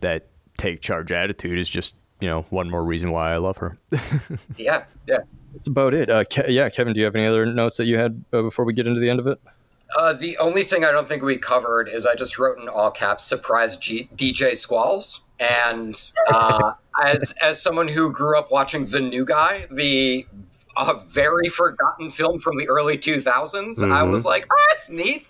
that 0.00 0.26
take 0.58 0.82
charge 0.82 1.10
attitude 1.10 1.58
is 1.58 1.70
just 1.70 1.96
you 2.20 2.28
know 2.28 2.42
one 2.50 2.68
more 2.68 2.84
reason 2.84 3.10
why 3.10 3.32
I 3.32 3.38
love 3.38 3.56
her. 3.56 3.78
Yeah, 4.58 4.84
yeah. 5.06 5.20
That's 5.52 5.66
about 5.66 5.94
it. 5.94 6.10
Uh, 6.10 6.24
Ke- 6.24 6.48
yeah, 6.48 6.68
Kevin, 6.68 6.94
do 6.94 7.00
you 7.00 7.04
have 7.04 7.14
any 7.14 7.26
other 7.26 7.46
notes 7.46 7.76
that 7.76 7.86
you 7.86 7.98
had 7.98 8.24
uh, 8.32 8.42
before 8.42 8.64
we 8.64 8.72
get 8.72 8.86
into 8.86 9.00
the 9.00 9.10
end 9.10 9.20
of 9.20 9.26
it? 9.26 9.40
Uh, 9.96 10.12
the 10.12 10.38
only 10.38 10.62
thing 10.62 10.84
I 10.84 10.92
don't 10.92 11.08
think 11.08 11.22
we 11.22 11.36
covered 11.36 11.88
is 11.88 12.06
I 12.06 12.14
just 12.14 12.38
wrote 12.38 12.58
in 12.58 12.68
all 12.68 12.90
caps 12.92 13.24
"surprise 13.24 13.76
G- 13.76 14.08
DJ 14.14 14.56
Squalls," 14.56 15.22
and 15.40 16.00
uh, 16.28 16.74
as 17.02 17.32
as 17.42 17.60
someone 17.60 17.88
who 17.88 18.12
grew 18.12 18.38
up 18.38 18.52
watching 18.52 18.86
The 18.86 19.00
New 19.00 19.24
Guy, 19.24 19.66
the 19.70 20.26
a 20.76 21.00
very 21.06 21.48
forgotten 21.48 22.10
film 22.10 22.38
from 22.38 22.56
the 22.56 22.68
early 22.68 22.96
2000s, 22.96 23.82
I 23.90 24.02
was 24.04 24.24
like, 24.24 24.46
oh, 24.50 24.66
that's 24.70 24.88
neat. 24.88 25.26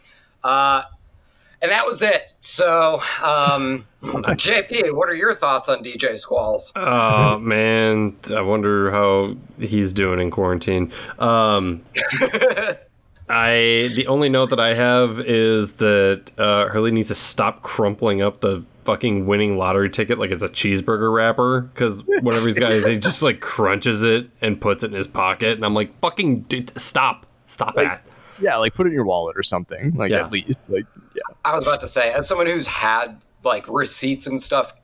And 1.63 1.71
that 1.71 1.85
was 1.85 2.03
it. 2.03 2.33
So, 2.41 3.03
um, 3.23 3.87
JP, 4.03 4.95
what 4.97 5.09
are 5.11 5.15
your 5.15 5.35
thoughts 5.35 5.69
on 5.69 5.85
DJ 5.85 6.19
Squalls? 6.19 6.73
Oh 6.75 7.39
man, 7.39 8.17
I 8.35 8.41
wonder 8.41 8.91
how 8.91 9.37
he's 9.59 9.93
doing 9.93 10.21
in 10.21 10.31
quarantine. 10.31 10.91
Um, 11.19 11.83
I 13.29 13.89
the 13.95 14.07
only 14.09 14.29
note 14.29 14.51
that 14.51 14.59
I 14.59 14.75
have 14.75 15.21
is 15.21 15.75
that 15.75 16.33
uh, 16.39 16.67
Hurley 16.69 16.91
needs 16.91 17.09
to 17.09 17.15
stop 17.15 17.63
crumpling 17.63 18.23
up 18.23 18.41
the 18.41 18.65
fucking 18.85 19.27
winning 19.27 19.57
lottery 19.57 19.89
ticket 19.89 20.19
like 20.19 20.31
it's 20.31 20.43
a 20.43 20.49
cheeseburger 20.49 21.15
wrapper. 21.15 21.61
Because 21.61 22.03
whatever 22.05 22.47
he's 22.49 22.59
got, 22.59 22.73
is 22.73 22.87
he 22.87 22.97
just 22.97 23.23
like 23.23 23.41
crunches 23.41 24.03
it 24.03 24.29
and 24.41 24.61
puts 24.61 24.83
it 24.83 24.89
in 24.89 24.95
his 24.95 25.07
pocket, 25.07 25.53
and 25.53 25.65
I'm 25.65 25.75
like, 25.75 25.97
fucking 26.01 26.41
dude, 26.43 26.77
stop, 26.79 27.27
stop 27.47 27.77
that. 27.77 28.03
Yeah, 28.41 28.57
like 28.57 28.75
put 28.75 28.87
it 28.87 28.91
in 28.91 28.95
your 28.95 29.05
wallet 29.05 29.37
or 29.37 29.43
something. 29.43 29.91
Mm-hmm. 29.91 29.99
Like 29.99 30.11
Yeah. 30.11 30.21
at 30.27 30.33
least, 30.33 30.59
like 30.69 30.87
yeah. 31.15 31.23
I 31.45 31.55
was 31.57 31.67
about 31.67 31.81
to 31.83 31.89
say, 31.89 32.13
as 32.13 32.27
someone 32.29 32.47
who's 32.47 32.67
had 32.67 33.25
like 33.45 33.67
receipts 33.69 34.27
and 34.27 34.43
stuff 34.43 34.75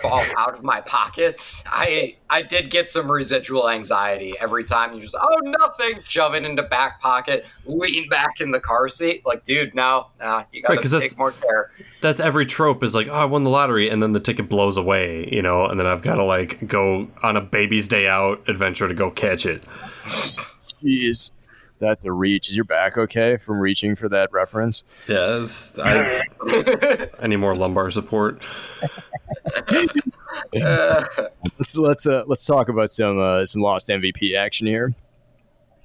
fall 0.00 0.22
out 0.38 0.54
of 0.54 0.62
my 0.62 0.80
pockets, 0.82 1.62
I 1.66 2.16
I 2.30 2.40
did 2.40 2.70
get 2.70 2.88
some 2.88 3.10
residual 3.10 3.68
anxiety 3.68 4.32
every 4.40 4.64
time 4.64 4.94
you 4.94 5.02
just 5.02 5.14
oh 5.20 5.36
nothing, 5.42 6.00
shove 6.02 6.34
it 6.34 6.44
into 6.44 6.62
back 6.62 7.00
pocket, 7.02 7.44
lean 7.66 8.08
back 8.08 8.40
in 8.40 8.52
the 8.52 8.60
car 8.60 8.88
seat. 8.88 9.26
Like, 9.26 9.44
dude, 9.44 9.74
no, 9.74 10.06
no, 10.18 10.44
you 10.52 10.62
gotta 10.62 10.74
Right, 10.74 10.80
'cause 10.82 10.92
that's- 10.92 11.10
take 11.10 11.18
more 11.18 11.32
care. 11.32 11.70
That's 12.00 12.20
every 12.20 12.46
trope 12.46 12.82
is 12.82 12.94
like, 12.94 13.08
oh, 13.08 13.12
I 13.14 13.24
won 13.26 13.42
the 13.42 13.50
lottery, 13.50 13.90
and 13.90 14.02
then 14.02 14.12
the 14.12 14.20
ticket 14.20 14.48
blows 14.48 14.78
away, 14.78 15.28
you 15.30 15.42
know, 15.42 15.66
and 15.66 15.78
then 15.78 15.86
I've 15.86 16.00
got 16.00 16.14
to 16.14 16.24
like 16.24 16.66
go 16.66 17.08
on 17.22 17.36
a 17.36 17.42
baby's 17.42 17.86
day 17.88 18.08
out 18.08 18.40
adventure 18.48 18.88
to 18.88 18.94
go 18.94 19.10
catch 19.10 19.44
it. 19.44 19.64
Jeez, 20.82 21.30
that's 21.80 22.04
a 22.04 22.12
reach. 22.12 22.48
Is 22.48 22.56
your 22.56 22.64
back 22.64 22.96
okay 22.96 23.36
from 23.36 23.58
reaching 23.58 23.96
for 23.96 24.08
that 24.10 24.30
reference? 24.32 24.84
Yes, 25.08 25.78
I, 25.78 26.22
I 27.20 27.26
need 27.26 27.36
more 27.36 27.56
lumbar 27.56 27.90
support. 27.90 28.42
let's 30.52 31.76
let's 31.76 32.06
uh, 32.06 32.24
let's 32.26 32.46
talk 32.46 32.68
about 32.68 32.90
some 32.90 33.18
uh, 33.18 33.44
some 33.44 33.62
lost 33.62 33.88
MVP 33.88 34.36
action 34.36 34.66
here. 34.66 34.94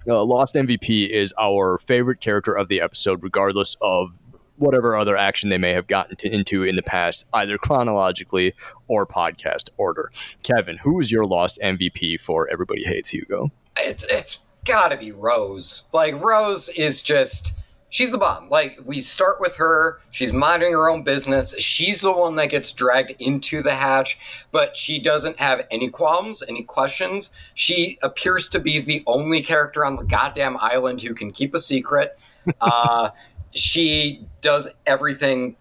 Uh, 0.07 0.23
lost 0.23 0.53
MVP 0.53 1.09
is 1.09 1.33
our 1.39 1.79
favorite 1.79 2.21
character 2.21 2.53
of 2.53 2.67
the 2.67 2.79
episode, 2.79 3.23
regardless 3.23 3.75
of 3.81 4.21
whatever 4.57 4.95
other 4.95 5.17
action 5.17 5.49
they 5.49 5.57
may 5.57 5.71
have 5.71 5.87
gotten 5.87 6.15
to, 6.15 6.31
into 6.31 6.63
in 6.63 6.75
the 6.75 6.83
past, 6.83 7.25
either 7.33 7.57
chronologically 7.57 8.53
or 8.87 9.05
podcast 9.05 9.69
order. 9.77 10.11
Kevin, 10.43 10.77
who 10.77 10.99
is 10.99 11.11
your 11.11 11.25
lost 11.25 11.59
MVP 11.63 12.21
for 12.21 12.47
Everybody 12.49 12.83
Hates 12.83 13.09
Hugo? 13.09 13.51
It's 13.77 14.05
it's 14.05 14.44
gotta 14.66 14.97
be 14.97 15.11
Rose. 15.11 15.84
Like 15.93 16.22
Rose 16.22 16.70
is 16.70 17.01
just 17.01 17.53
she's 17.89 18.11
the 18.11 18.18
bomb. 18.18 18.49
Like 18.49 18.80
we 18.84 18.99
start 18.99 19.39
with 19.39 19.55
her, 19.55 20.01
she's 20.11 20.34
minding 20.34 20.74
her 20.74 20.89
own 20.89 21.03
business. 21.03 21.57
She's 21.59 22.01
the 22.01 22.11
one 22.11 22.36
that 22.36 22.49
gets 22.49 22.72
dragged 22.74 23.13
into 23.20 23.61
the 23.61 23.76
hatch, 23.76 24.20
but 24.51 24.76
she 24.76 24.99
doesn't 24.99 25.39
have 25.39 25.66
any 25.72 25.89
qualms, 25.89 26.43
any 26.47 26.63
questions. 26.63 27.32
She 27.53 27.97
appears 28.03 28.49
to 28.49 28.59
be 28.59 28.80
the 28.80 29.03
only 29.07 29.41
character 29.41 29.86
on 29.86 29.95
the 29.95 30.03
goddamn 30.03 30.57
island 30.57 31.01
who 31.01 31.13
can 31.13 31.32
keep 31.32 31.53
a 31.53 31.59
secret. 31.59 32.18
Uh, 32.61 33.09
she 33.55 34.24
does 34.41 34.70
everything 34.86 35.55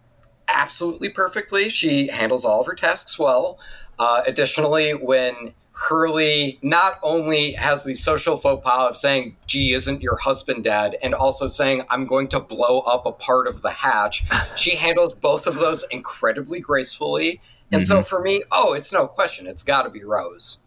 absolutely 0.48 1.08
perfectly. 1.08 1.70
She 1.70 2.08
handles 2.08 2.44
all 2.44 2.60
of 2.60 2.66
her 2.66 2.74
tasks 2.74 3.18
well. 3.18 3.58
Uh, 3.98 4.22
additionally, 4.26 4.92
when 4.92 5.54
Hurley 5.74 6.58
not 6.62 7.00
only 7.02 7.52
has 7.52 7.84
the 7.84 7.94
social 7.94 8.36
faux 8.36 8.64
pas 8.64 8.90
of 8.90 8.96
saying, 8.96 9.36
gee, 9.46 9.72
isn't 9.72 10.00
your 10.00 10.16
husband 10.16 10.64
dead? 10.64 10.96
And 11.02 11.14
also 11.14 11.48
saying, 11.48 11.82
I'm 11.90 12.04
going 12.04 12.28
to 12.28 12.40
blow 12.40 12.80
up 12.80 13.06
a 13.06 13.12
part 13.12 13.46
of 13.46 13.60
the 13.60 13.70
hatch. 13.70 14.24
She 14.56 14.76
handles 14.76 15.14
both 15.14 15.48
of 15.48 15.56
those 15.56 15.84
incredibly 15.90 16.60
gracefully. 16.60 17.40
And 17.72 17.82
mm-hmm. 17.82 17.88
so 17.88 18.02
for 18.02 18.20
me, 18.20 18.44
oh, 18.52 18.72
it's 18.72 18.92
no 18.92 19.08
question. 19.08 19.48
It's 19.48 19.64
got 19.64 19.82
to 19.82 19.90
be 19.90 20.04
Rose. 20.04 20.58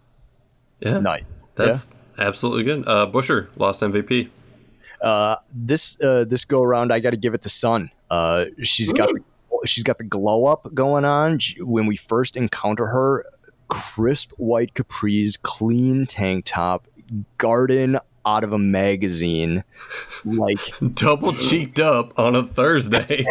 Yeah. 0.82 1.00
Nice. 1.00 1.24
That's 1.56 1.90
yeah. 2.18 2.26
absolutely 2.28 2.64
good. 2.64 2.86
Uh, 2.86 3.06
Busher, 3.06 3.50
lost 3.56 3.82
MVP. 3.82 4.30
Uh, 5.02 5.38
this 5.54 6.00
uh, 6.02 6.26
this 6.26 6.44
go 6.44 6.62
around, 6.62 6.92
I 6.92 7.00
got 7.00 7.12
to 7.12 7.18
give 7.18 7.34
it 7.34 7.42
to 7.44 7.50
Sun. 7.50 7.92
Uh, 8.10 8.46
she's 8.62 8.92
got 8.92 9.10
the, 9.10 9.22
she's 9.66 9.84
got 9.84 9.98
the 9.98 10.04
glow 10.04 10.46
up 10.46 10.74
going 10.74 11.06
on. 11.06 11.40
She, 11.40 11.62
when 11.62 11.86
we 11.86 11.96
first 11.96 12.36
encounter 12.36 12.88
her, 12.88 13.26
crisp 13.68 14.32
white 14.38 14.74
capris, 14.74 15.42
clean 15.42 16.06
tank 16.06 16.46
top, 16.46 16.88
garden 17.38 18.00
out 18.26 18.44
of 18.44 18.54
a 18.54 18.60
magazine, 18.60 19.64
like 20.26 20.60
double 20.92 21.34
cheeked 21.34 21.80
up 21.80 22.18
on 22.20 22.36
a 22.36 22.44
Thursday. 22.44 23.26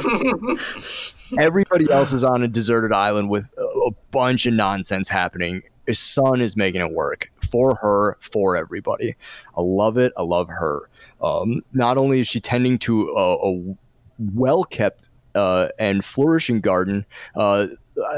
Everybody 1.38 1.90
else 1.90 2.12
is 2.12 2.24
on 2.24 2.42
a 2.42 2.48
deserted 2.48 2.92
island 2.92 3.28
with 3.28 3.52
a 3.58 3.90
bunch 4.10 4.46
of 4.46 4.54
nonsense 4.54 5.08
happening. 5.08 5.62
His 5.86 5.98
Sun 5.98 6.40
is 6.40 6.56
making 6.56 6.80
it 6.80 6.92
work 6.92 7.30
for 7.50 7.76
her, 7.76 8.16
for 8.20 8.56
everybody. 8.56 9.16
I 9.56 9.60
love 9.60 9.98
it. 9.98 10.12
I 10.16 10.22
love 10.22 10.48
her. 10.48 10.88
Um, 11.20 11.62
not 11.72 11.98
only 11.98 12.20
is 12.20 12.28
she 12.28 12.40
tending 12.40 12.78
to 12.80 13.08
a, 13.08 13.34
a 13.34 13.76
well 14.18 14.64
kept 14.64 15.10
uh, 15.34 15.68
and 15.78 16.04
flourishing 16.04 16.60
garden, 16.60 17.04
uh, 17.34 17.66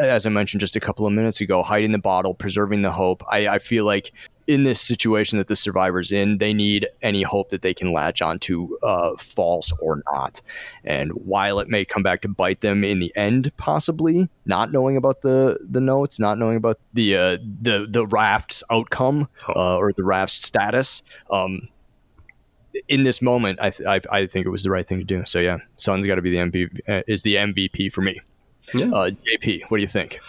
as 0.00 0.26
I 0.26 0.30
mentioned 0.30 0.60
just 0.60 0.76
a 0.76 0.80
couple 0.80 1.06
of 1.06 1.12
minutes 1.12 1.40
ago, 1.40 1.62
hiding 1.62 1.92
the 1.92 1.98
bottle, 1.98 2.34
preserving 2.34 2.82
the 2.82 2.92
hope. 2.92 3.22
I, 3.28 3.48
I 3.48 3.58
feel 3.58 3.84
like 3.84 4.12
in 4.46 4.64
this 4.64 4.80
situation 4.80 5.38
that 5.38 5.48
the 5.48 5.56
survivor's 5.56 6.12
in, 6.12 6.38
they 6.38 6.52
need 6.52 6.88
any 7.00 7.22
hope 7.22 7.50
that 7.50 7.62
they 7.62 7.72
can 7.74 7.92
latch 7.92 8.20
onto, 8.20 8.76
uh, 8.82 9.16
false 9.16 9.72
or 9.80 10.02
not. 10.12 10.40
And 10.84 11.12
while 11.12 11.60
it 11.60 11.68
may 11.68 11.84
come 11.84 12.02
back 12.02 12.22
to 12.22 12.28
bite 12.28 12.60
them 12.60 12.84
in 12.84 12.98
the 12.98 13.12
end, 13.16 13.52
possibly 13.56 14.28
not 14.44 14.72
knowing 14.72 14.96
about 14.96 15.22
the 15.22 15.58
the 15.68 15.80
notes, 15.80 16.18
not 16.18 16.38
knowing 16.38 16.56
about 16.56 16.78
the 16.92 17.16
uh, 17.16 17.38
the 17.60 17.86
the 17.88 18.06
raft's 18.06 18.64
outcome 18.70 19.28
oh. 19.48 19.52
uh, 19.54 19.76
or 19.76 19.92
the 19.92 20.04
raft's 20.04 20.44
status. 20.44 21.02
Um, 21.30 21.68
in 22.88 23.02
this 23.02 23.20
moment, 23.20 23.60
I, 23.60 23.70
th- 23.70 23.86
I, 23.86 24.00
I 24.10 24.26
think 24.26 24.46
it 24.46 24.48
was 24.48 24.62
the 24.62 24.70
right 24.70 24.86
thing 24.86 24.98
to 24.98 25.04
do. 25.04 25.22
So 25.26 25.38
yeah, 25.40 25.58
Sun's 25.76 26.06
got 26.06 26.14
to 26.14 26.22
be 26.22 26.30
the 26.30 26.38
MVP. 26.38 26.80
Uh, 26.88 27.02
is 27.06 27.22
the 27.22 27.36
MVP 27.36 27.92
for 27.92 28.00
me. 28.00 28.20
Yeah. 28.74 28.86
Uh, 28.86 29.10
JP, 29.10 29.64
what 29.68 29.78
do 29.78 29.82
you 29.82 29.88
think? 29.88 30.20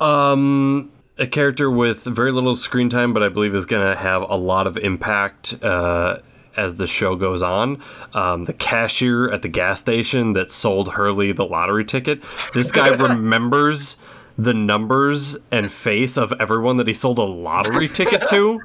Um, 0.00 0.90
a 1.18 1.26
character 1.26 1.70
with 1.70 2.04
very 2.04 2.32
little 2.32 2.56
screen 2.56 2.88
time, 2.88 3.12
but 3.12 3.22
I 3.22 3.28
believe 3.28 3.54
is 3.54 3.66
going 3.66 3.86
to 3.86 4.00
have 4.00 4.22
a 4.22 4.36
lot 4.36 4.66
of 4.66 4.76
impact 4.76 5.62
uh, 5.62 6.18
as 6.56 6.76
the 6.76 6.86
show 6.86 7.16
goes 7.16 7.42
on. 7.42 7.82
Um, 8.14 8.44
the 8.44 8.52
cashier 8.52 9.30
at 9.30 9.42
the 9.42 9.48
gas 9.48 9.80
station 9.80 10.32
that 10.34 10.50
sold 10.50 10.90
Hurley 10.90 11.32
the 11.32 11.44
lottery 11.44 11.84
ticket. 11.84 12.22
This 12.54 12.72
guy 12.72 12.88
remembers 12.96 13.96
the 14.36 14.54
numbers 14.54 15.36
and 15.50 15.72
face 15.72 16.16
of 16.16 16.32
everyone 16.40 16.76
that 16.76 16.86
he 16.86 16.94
sold 16.94 17.18
a 17.18 17.22
lottery 17.22 17.88
ticket 17.88 18.26
to. 18.28 18.60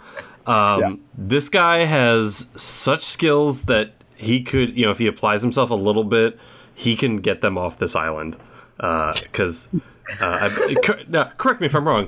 Um, 0.45 0.81
yeah. 0.81 0.95
This 1.17 1.49
guy 1.49 1.85
has 1.85 2.49
such 2.55 3.03
skills 3.03 3.63
that 3.63 3.93
he 4.15 4.41
could, 4.41 4.77
you 4.77 4.85
know, 4.85 4.91
if 4.91 4.99
he 4.99 5.07
applies 5.07 5.41
himself 5.41 5.71
a 5.71 5.75
little 5.75 6.03
bit, 6.03 6.39
he 6.75 6.95
can 6.95 7.17
get 7.17 7.41
them 7.41 7.57
off 7.57 7.77
this 7.77 7.95
island 7.95 8.37
because 8.78 9.69
uh, 10.19 10.49
uh, 10.49 11.03
now, 11.07 11.26
correct 11.38 11.61
me 11.61 11.67
if 11.67 11.76
I'm 11.76 11.88
wrong. 11.88 12.07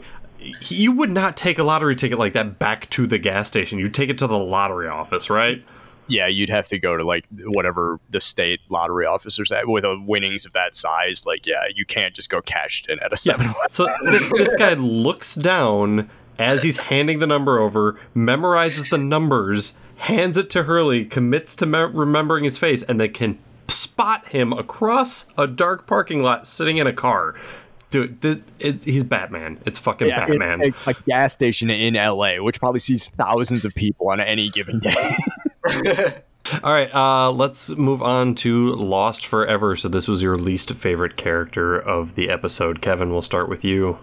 You 0.61 0.91
would 0.91 1.11
not 1.11 1.38
take 1.38 1.57
a 1.57 1.63
lottery 1.63 1.95
ticket 1.95 2.20
like 2.20 2.34
that 2.34 2.59
back 2.59 2.89
to 2.91 3.07
the 3.07 3.18
gas 3.18 3.47
station. 3.47 3.80
You'd 3.80 3.93
take 3.93 4.09
it 4.09 4.18
to 4.20 4.28
the 4.28 4.38
lottery 4.38 4.88
office, 4.88 5.30
right? 5.30 5.63
Yeah, 6.07 6.28
you'd 6.28 6.49
have 6.49 6.68
to 6.68 6.78
go 6.78 6.97
to 6.97 7.03
like 7.03 7.26
whatever 7.45 7.99
the 8.11 8.22
state 8.22 8.59
lottery 8.70 9.07
officers 9.07 9.51
at 9.51 9.68
with 9.68 9.84
a 9.84 9.99
winnings 10.05 10.45
of 10.45 10.53
that 10.53 10.76
size. 10.76 11.26
Like, 11.26 11.47
yeah, 11.47 11.63
you 11.76 11.86
can't 11.86 12.13
just 12.13 12.30
go 12.30 12.41
cash 12.41 12.84
it 12.84 12.91
in 12.91 12.99
at 12.99 13.11
a 13.11 13.18
seven. 13.18 13.47
Yeah. 13.47 13.53
So 13.70 13.88
this, 14.03 14.32
this 14.34 14.55
guy 14.55 14.74
looks 14.74 15.34
down 15.34 16.09
as 16.38 16.63
he's 16.63 16.78
handing 16.78 17.20
the 17.20 17.28
number 17.28 17.59
over, 17.59 17.99
memorizes 18.16 18.89
the 18.89 18.97
numbers, 18.97 19.74
hands 19.97 20.38
it 20.38 20.49
to 20.51 20.63
Hurley, 20.63 21.05
commits 21.05 21.55
to 21.55 21.66
me- 21.66 21.80
remembering 21.80 22.43
his 22.43 22.57
face, 22.57 22.84
and 22.84 22.99
then 22.99 23.11
can 23.13 23.39
spot 23.68 24.28
him 24.30 24.53
across 24.53 25.28
a 25.38 25.47
dark 25.47 25.88
parking 25.88 26.22
lot 26.22 26.47
sitting 26.47 26.78
in 26.78 26.88
a 26.88 26.93
car. 26.93 27.36
Dude, 27.91 28.26
it, 28.26 28.43
it, 28.59 28.84
he's 28.84 29.03
Batman. 29.03 29.59
It's 29.66 29.80
fucking 29.80 30.07
yeah, 30.07 30.28
Batman. 30.28 30.61
It, 30.61 30.76
a, 30.86 30.89
a 30.89 30.93
gas 31.07 31.34
station 31.34 31.70
in 31.70 31.93
LA, 31.93 32.41
which 32.43 32.59
probably 32.59 32.80
sees 32.80 33.07
thousands 33.07 33.63
of 33.63 33.74
people 33.74 34.09
on 34.09 34.20
any 34.20 34.49
given 34.49 34.80
day. 34.80 35.16
All 36.63 36.74
right, 36.74 36.93
uh, 36.93 37.32
let's 37.32 37.70
move 37.72 38.03
on 38.03 38.36
to 38.36 38.74
Lost 38.76 39.26
Forever. 39.26 39.76
So, 39.76 39.88
this 39.88 40.07
was 40.07 40.22
your 40.22 40.38
least 40.38 40.72
favorite 40.74 41.16
character 41.18 41.78
of 41.78 42.13
the 42.13 42.30
episode. 42.30 42.82
Kevin, 42.82 43.09
we'll 43.11 43.24
start 43.24 43.49
with 43.49 43.63
you. 43.63 43.97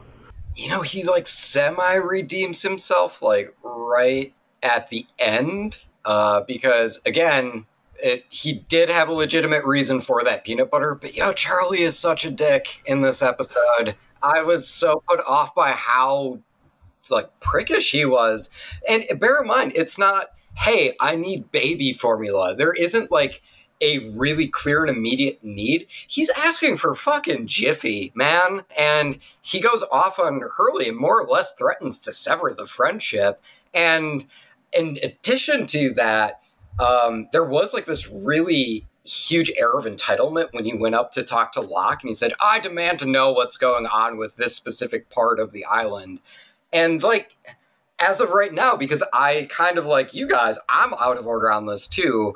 You 0.56 0.70
know, 0.70 0.82
he 0.82 1.04
like 1.04 1.28
semi 1.28 1.94
redeems 1.94 2.62
himself, 2.62 3.22
like 3.22 3.54
right 3.62 4.34
at 4.62 4.88
the 4.88 5.06
end, 5.18 5.78
uh, 6.04 6.40
because 6.42 7.00
again, 7.06 7.66
it, 8.02 8.24
he 8.30 8.52
did 8.52 8.88
have 8.88 9.08
a 9.08 9.12
legitimate 9.12 9.64
reason 9.64 10.00
for 10.00 10.22
that 10.24 10.44
peanut 10.44 10.70
butter, 10.70 10.94
but 10.94 11.14
yo, 11.14 11.32
Charlie 11.32 11.82
is 11.82 11.98
such 11.98 12.24
a 12.24 12.30
dick 12.30 12.82
in 12.86 13.00
this 13.00 13.22
episode. 13.22 13.94
I 14.22 14.42
was 14.42 14.68
so 14.68 15.02
put 15.08 15.20
off 15.26 15.54
by 15.54 15.72
how 15.72 16.40
like 17.10 17.28
prickish 17.40 17.90
he 17.90 18.04
was. 18.04 18.50
And 18.88 19.04
bear 19.18 19.42
in 19.42 19.48
mind, 19.48 19.72
it's 19.74 19.98
not, 19.98 20.28
hey, 20.54 20.94
I 21.00 21.16
need 21.16 21.50
baby 21.50 21.92
formula. 21.92 22.54
There 22.54 22.72
isn't 22.72 23.10
like 23.10 23.42
a 23.80 24.10
really 24.10 24.46
clear 24.46 24.84
and 24.84 24.96
immediate 24.96 25.42
need. 25.42 25.86
He's 26.06 26.30
asking 26.30 26.76
for 26.76 26.94
fucking 26.94 27.48
Jiffy, 27.48 28.12
man. 28.14 28.62
And 28.78 29.18
he 29.40 29.60
goes 29.60 29.84
off 29.90 30.18
on 30.20 30.42
Hurley 30.56 30.88
and 30.88 30.96
more 30.96 31.20
or 31.20 31.26
less 31.26 31.52
threatens 31.52 31.98
to 32.00 32.12
sever 32.12 32.54
the 32.56 32.66
friendship. 32.66 33.42
And 33.74 34.24
in 34.72 34.98
addition 35.02 35.66
to 35.68 35.92
that, 35.94 36.41
um, 36.78 37.28
there 37.32 37.44
was 37.44 37.74
like 37.74 37.86
this 37.86 38.08
really 38.08 38.86
huge 39.04 39.50
air 39.58 39.72
of 39.72 39.84
entitlement 39.84 40.52
when 40.52 40.64
he 40.64 40.74
went 40.74 40.94
up 40.94 41.10
to 41.12 41.22
talk 41.22 41.52
to 41.52 41.60
Locke 41.60 42.02
and 42.02 42.08
he 42.08 42.14
said, 42.14 42.32
I 42.40 42.60
demand 42.60 43.00
to 43.00 43.06
know 43.06 43.32
what's 43.32 43.56
going 43.56 43.86
on 43.86 44.16
with 44.16 44.36
this 44.36 44.54
specific 44.54 45.10
part 45.10 45.40
of 45.40 45.52
the 45.52 45.64
island. 45.64 46.20
And 46.72 47.02
like, 47.02 47.36
as 47.98 48.20
of 48.20 48.30
right 48.30 48.52
now, 48.52 48.76
because 48.76 49.02
I 49.12 49.46
kind 49.50 49.78
of 49.78 49.86
like 49.86 50.14
you 50.14 50.28
guys, 50.28 50.58
I'm 50.68 50.94
out 50.94 51.18
of 51.18 51.26
order 51.26 51.50
on 51.50 51.66
this 51.66 51.86
too. 51.86 52.34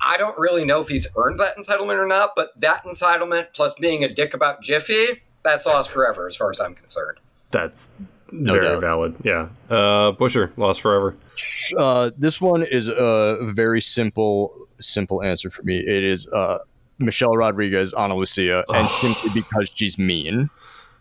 I 0.00 0.16
don't 0.16 0.38
really 0.38 0.64
know 0.64 0.80
if 0.80 0.88
he's 0.88 1.08
earned 1.16 1.40
that 1.40 1.56
entitlement 1.56 1.98
or 1.98 2.06
not, 2.06 2.30
but 2.36 2.48
that 2.60 2.84
entitlement 2.84 3.48
plus 3.52 3.74
being 3.74 4.04
a 4.04 4.12
dick 4.12 4.34
about 4.34 4.62
Jiffy, 4.62 5.22
that's 5.42 5.66
lost 5.66 5.90
forever 5.90 6.26
as 6.26 6.36
far 6.36 6.50
as 6.50 6.60
I'm 6.60 6.74
concerned. 6.74 7.18
That's 7.50 7.90
no 8.32 8.54
very 8.54 8.66
doubt. 8.66 8.80
valid. 8.80 9.16
Yeah. 9.24 9.48
Uh, 9.70 10.12
Busher, 10.12 10.52
lost 10.56 10.80
forever. 10.80 11.16
Uh, 11.76 12.10
this 12.16 12.40
one 12.40 12.62
is 12.62 12.88
a 12.88 13.38
very 13.42 13.80
simple, 13.80 14.68
simple 14.80 15.22
answer 15.22 15.50
for 15.50 15.62
me. 15.62 15.78
It 15.78 16.04
is 16.04 16.26
uh, 16.28 16.58
Michelle 16.98 17.36
Rodriguez, 17.36 17.92
Ana 17.92 18.16
Lucia, 18.16 18.64
and 18.68 18.88
simply 18.90 19.30
because 19.32 19.70
she's 19.74 19.98
mean. 19.98 20.50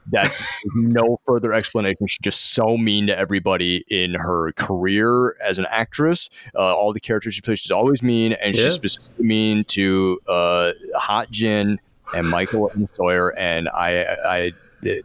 That's 0.09 0.45
no 0.75 1.19
further 1.25 1.53
explanation. 1.53 2.07
She's 2.07 2.19
just 2.19 2.53
so 2.53 2.78
mean 2.78 3.07
to 3.07 3.17
everybody 3.17 3.84
in 3.89 4.13
her 4.13 4.53
career 4.53 5.36
as 5.45 5.59
an 5.59 5.65
actress. 5.69 6.30
Uh, 6.55 6.59
all 6.59 6.93
the 6.93 6.99
characters 6.99 7.36
she 7.36 7.41
plays, 7.41 7.59
she's 7.59 7.71
always 7.71 8.01
mean, 8.01 8.34
and 8.34 8.55
yeah. 8.55 8.63
she's 8.63 8.73
specifically 8.73 9.25
mean 9.25 9.63
to 9.65 10.19
uh, 10.28 10.71
Hot 10.95 11.30
Jin 11.30 11.80
and 12.15 12.30
Michael 12.30 12.69
and 12.69 12.88
Sawyer. 12.88 13.38
And 13.38 13.67
I, 13.67 14.03
I, 14.25 14.51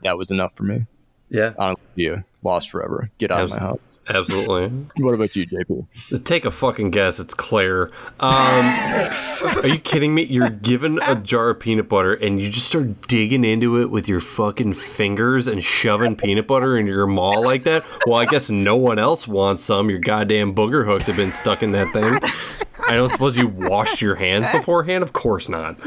that 0.03 0.17
was 0.17 0.31
enough 0.31 0.55
for 0.55 0.63
me. 0.63 0.87
Yeah, 1.33 1.55
Ana 1.59 1.77
Lucia, 1.97 2.25
lost 2.45 2.71
forever. 2.71 3.11
Get 3.19 3.31
out 3.31 3.41
Absolutely. 3.41 3.57
of 3.57 3.63
my 3.63 3.69
house. 3.69 3.81
Absolutely. 4.09 4.87
What 5.03 5.15
about 5.15 5.35
you, 5.35 5.47
JP? 5.47 6.25
Take 6.25 6.45
a 6.45 6.51
fucking 6.51 6.91
guess. 6.91 7.19
It's 7.19 7.35
Claire. 7.35 7.87
Um, 8.21 8.67
are 9.63 9.67
you 9.67 9.79
kidding 9.79 10.15
me? 10.15 10.25
You're 10.25 10.51
given 10.51 11.01
a 11.03 11.15
jar 11.17 11.51
of 11.51 11.61
peanut 11.61 11.89
butter 11.89 12.13
and 12.13 12.41
you 12.41 12.51
just 12.51 12.67
start 12.67 13.09
digging 13.09 13.45
into 13.45 13.81
it 13.81 13.91
with 13.91 14.09
your 14.09 14.21
fucking 14.21 14.75
fingers 14.75 15.47
and 15.47 15.65
shoving 15.65 16.17
peanut 16.17 16.47
butter 16.47 16.77
in 16.77 16.87
your 16.87 17.07
maw 17.07 17.31
like 17.41 17.63
that? 17.65 17.85
Well, 18.07 18.17
I 18.17 18.27
guess 18.27 18.51
no 18.51 18.77
one 18.77 18.99
else 18.99 19.27
wants 19.27 19.65
some. 19.65 19.89
Your 19.89 20.01
goddamn 20.01 20.55
booger 20.55 20.85
hooks 20.85 21.07
have 21.07 21.17
been 21.17 21.33
stuck 21.33 21.63
in 21.63 21.73
that 21.73 21.91
thing. 21.93 22.19
I 22.89 22.95
don't 22.95 23.11
suppose 23.13 23.37
you 23.37 23.49
washed 23.49 24.03
your 24.03 24.17
hands 24.17 24.47
beforehand? 24.53 25.03
Of 25.03 25.13
course 25.13 25.49
not. 25.49 25.79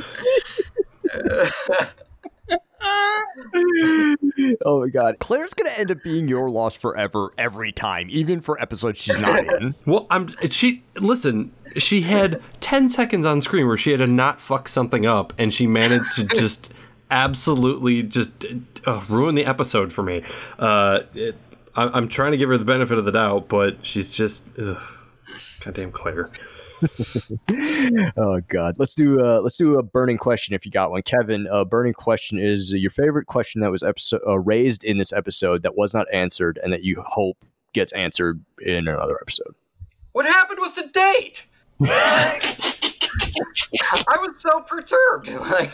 oh 4.66 4.82
my 4.82 4.90
god. 4.90 5.18
Claire's 5.20 5.54
gonna 5.54 5.72
end 5.72 5.92
up 5.92 6.04
being 6.04 6.28
your 6.28 6.50
loss 6.50 6.76
forever 6.76 7.32
every 7.38 7.72
time, 7.72 8.08
even 8.10 8.42
for 8.42 8.62
episodes 8.62 9.00
she's 9.00 9.20
not 9.20 9.40
in. 9.40 9.76
Well, 9.86 10.08
I'm 10.10 10.30
she 10.50 10.84
listen, 11.00 11.52
she 11.78 12.02
had 12.02 12.42
10 12.62 12.90
seconds 12.90 13.26
on 13.26 13.42
screen 13.42 13.68
where 13.68 13.78
she 13.78 13.92
had 13.92 14.00
to 14.00 14.08
not 14.08 14.40
fuck 14.42 14.68
something 14.68 15.06
up 15.06 15.34
and 15.38 15.54
she 15.54 15.68
managed 15.68 16.16
to 16.16 16.24
just 16.36 16.74
absolutely 17.12 18.04
just 18.04 18.46
uh, 18.86 19.02
ruin 19.10 19.36
the 19.36 19.46
episode 19.46 19.92
for 19.94 20.04
me. 20.04 20.24
Uh, 20.58 21.02
it, 21.14 21.36
I, 21.76 21.98
am 21.98 22.08
trying 22.08 22.32
to 22.32 22.38
give 22.38 22.50
her 22.50 22.58
the 22.58 22.66
benefit 22.66 22.98
of 22.98 23.06
the 23.06 23.12
doubt, 23.12 23.48
but 23.50 23.86
she's 23.86 24.10
just 24.10 24.48
ugh, 24.58 24.82
goddamn 25.64 25.92
Claire. 25.92 26.30
oh 28.18 28.42
God, 28.48 28.76
let's 28.78 28.96
do 28.96 29.22
uh, 29.22 29.40
let's 29.42 29.58
do 29.58 29.78
a 29.78 29.84
burning 29.84 30.18
question 30.18 30.56
if 30.56 30.66
you 30.66 30.72
got 30.72 30.92
one, 30.92 31.02
Kevin. 31.02 31.48
A 31.52 31.66
burning 31.66 31.94
question 31.94 32.40
is 32.40 32.74
your 32.74 32.92
favorite 32.92 33.26
question 33.26 33.62
that 33.62 33.72
was 33.72 33.84
episode, 33.84 34.22
uh, 34.28 34.40
raised 34.40 34.84
in 34.84 34.98
this 34.98 35.14
episode 35.14 35.64
that 35.64 35.78
was 35.78 35.94
not 35.94 36.08
answered 36.14 36.60
and 36.64 36.72
that 36.74 36.84
you 36.84 37.04
hope 37.06 37.38
gets 37.74 37.92
answered 37.94 38.44
in 38.62 38.88
another 38.88 39.18
episode. 39.22 39.56
What 40.14 40.26
happened 40.26 40.60
with 40.62 40.76
the 40.76 40.88
date? 40.88 41.46
I 41.82 42.56
was 44.20 44.42
so 44.42 44.62
perturbed, 44.62 45.30
like 45.52 45.72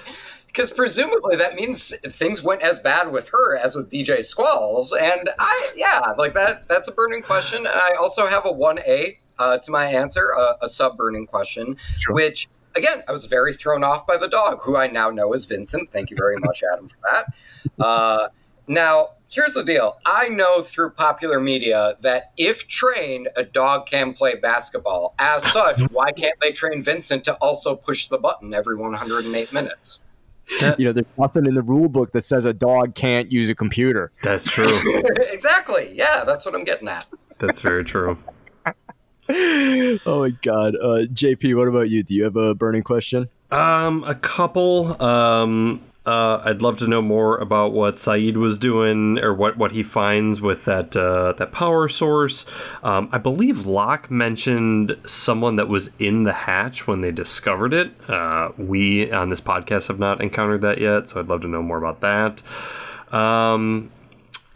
because 0.48 0.72
presumably 0.72 1.38
that 1.38 1.56
means 1.56 1.96
things 2.00 2.44
went 2.44 2.62
as 2.62 2.80
bad 2.80 3.12
with 3.12 3.30
her 3.30 3.58
as 3.58 3.76
with 3.76 3.90
DJ 3.90 4.26
Squalls, 4.26 4.92
and 4.92 5.30
I 5.40 5.72
yeah, 5.76 6.14
like 6.18 6.34
that. 6.34 6.68
That's 6.68 6.88
a 6.88 6.92
burning 6.92 7.22
question. 7.22 7.60
And 7.60 7.68
I 7.68 7.92
also 8.00 8.26
have 8.26 8.46
a 8.46 8.52
one 8.52 8.80
A 8.80 9.18
uh, 9.40 9.58
to 9.60 9.72
my 9.72 9.86
answer, 9.86 10.34
uh, 10.38 10.54
a 10.62 10.70
sub 10.70 10.98
burning 10.98 11.28
question, 11.28 11.78
sure. 11.98 12.14
which 12.14 12.48
again, 12.76 13.04
I 13.08 13.12
was 13.12 13.26
very 13.26 13.54
thrown 13.54 13.84
off 13.84 14.08
by 14.08 14.18
the 14.18 14.28
dog, 14.28 14.62
who 14.62 14.78
I 14.78 14.88
now 14.88 15.10
know 15.10 15.34
is 15.34 15.46
Vincent. 15.46 15.92
Thank 15.92 16.10
you 16.10 16.18
very 16.18 16.38
much, 16.38 16.64
Adam, 16.72 16.88
for 16.88 16.98
that. 17.12 17.84
Uh, 17.84 18.28
now, 18.68 19.10
here's 19.30 19.54
the 19.54 19.64
deal 19.64 19.98
I 20.06 20.30
know 20.30 20.62
through 20.62 20.92
popular 20.92 21.40
media 21.40 21.98
that 22.02 22.32
if 22.38 22.68
trained, 22.68 23.30
a 23.36 23.44
dog 23.44 23.88
can 23.88 24.14
play 24.14 24.36
basketball. 24.36 25.16
As 25.20 25.50
such, 25.52 25.82
why 25.92 26.12
can't 26.12 26.40
they 26.42 26.52
train 26.52 26.84
Vincent 26.84 27.24
to 27.26 27.34
also 27.36 27.76
push 27.76 28.08
the 28.08 28.18
button 28.18 28.54
every 28.54 28.76
108 28.76 29.54
minutes? 29.54 30.00
you 30.78 30.86
know, 30.86 30.92
there's 30.92 31.06
nothing 31.18 31.46
in 31.46 31.56
the 31.56 31.62
rule 31.62 31.88
book 31.88 32.12
that 32.12 32.24
says 32.24 32.46
a 32.46 32.54
dog 32.54 32.96
can't 32.96 33.32
use 33.32 33.50
a 33.50 33.56
computer. 33.56 34.12
That's 34.22 34.44
true. 34.44 34.66
exactly. 35.32 35.92
Yeah, 35.94 36.24
that's 36.26 36.46
what 36.46 36.56
I'm 36.56 36.64
getting 36.64 36.88
at. 36.88 37.08
That's 37.40 37.62
very 37.62 37.84
true. 37.84 38.18
Oh 40.06 40.20
my 40.22 40.30
god, 40.42 40.76
uh, 40.76 41.06
JP, 41.12 41.56
what 41.56 41.68
about 41.68 41.90
you? 41.90 42.04
Do 42.04 42.14
you 42.14 42.24
have 42.24 42.36
a 42.36 42.54
burning 42.54 42.84
question? 42.84 43.30
Um, 43.52 44.04
a 44.06 44.16
couple. 44.16 45.02
Um, 45.02 45.82
uh, 46.06 46.42
I'd 46.44 46.64
love 46.64 46.80
to 46.80 46.88
know 46.88 47.02
more 47.02 47.38
about 47.38 47.74
what 47.74 47.96
Sayid 47.96 48.36
was 48.36 48.58
doing, 48.58 49.20
or 49.20 49.34
what, 49.34 49.58
what 49.58 49.72
he 49.72 49.84
finds 49.84 50.42
with 50.42 50.66
that 50.66 50.96
uh, 50.96 51.34
that 51.34 51.52
power 51.52 51.88
source. 51.88 52.46
Um, 52.82 53.08
I 53.12 53.20
believe 53.20 53.68
Locke 53.68 54.10
mentioned 54.10 54.98
someone 55.06 55.58
that 55.58 55.68
was 55.68 55.92
in 56.00 56.24
the 56.24 56.34
hatch 56.34 56.88
when 56.88 57.02
they 57.02 57.12
discovered 57.12 57.74
it. 57.74 57.92
Uh, 58.10 58.52
we 58.58 59.12
on 59.12 59.30
this 59.30 59.42
podcast 59.42 59.90
have 59.90 60.00
not 60.00 60.22
encountered 60.22 60.62
that 60.62 60.80
yet, 60.80 61.10
so 61.10 61.20
I'd 61.20 61.28
love 61.28 61.42
to 61.42 61.48
know 61.48 61.62
more 61.62 61.78
about 61.78 62.02
that. 62.02 62.42
Um, 63.14 63.92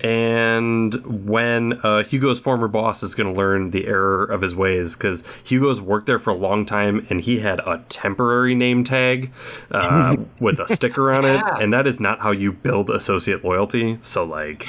and 0.01 0.93
when 1.05 1.79
uh, 1.83 2.03
Hugo's 2.03 2.39
former 2.39 2.67
boss 2.67 3.01
is 3.01 3.15
going 3.15 3.33
to 3.33 3.37
learn 3.37 3.71
the 3.71 3.87
error 3.87 4.25
of 4.25 4.41
his 4.41 4.53
ways 4.53 4.95
because 4.95 5.23
Hugo's 5.45 5.79
worked 5.79 6.05
there 6.05 6.19
for 6.19 6.31
a 6.31 6.35
long 6.35 6.65
time 6.65 7.07
and 7.09 7.21
he 7.21 7.39
had 7.39 7.59
a 7.59 7.83
temporary 7.87 8.55
name 8.55 8.83
tag 8.83 9.31
uh, 9.71 10.17
with 10.39 10.59
a 10.59 10.67
sticker 10.67 11.13
on 11.13 11.23
it, 11.23 11.41
and 11.61 11.71
that 11.71 11.87
is 11.87 11.99
not 11.99 12.19
how 12.19 12.31
you 12.31 12.51
build 12.51 12.89
associate 12.89 13.45
loyalty. 13.45 13.97
So, 14.01 14.25
like, 14.25 14.67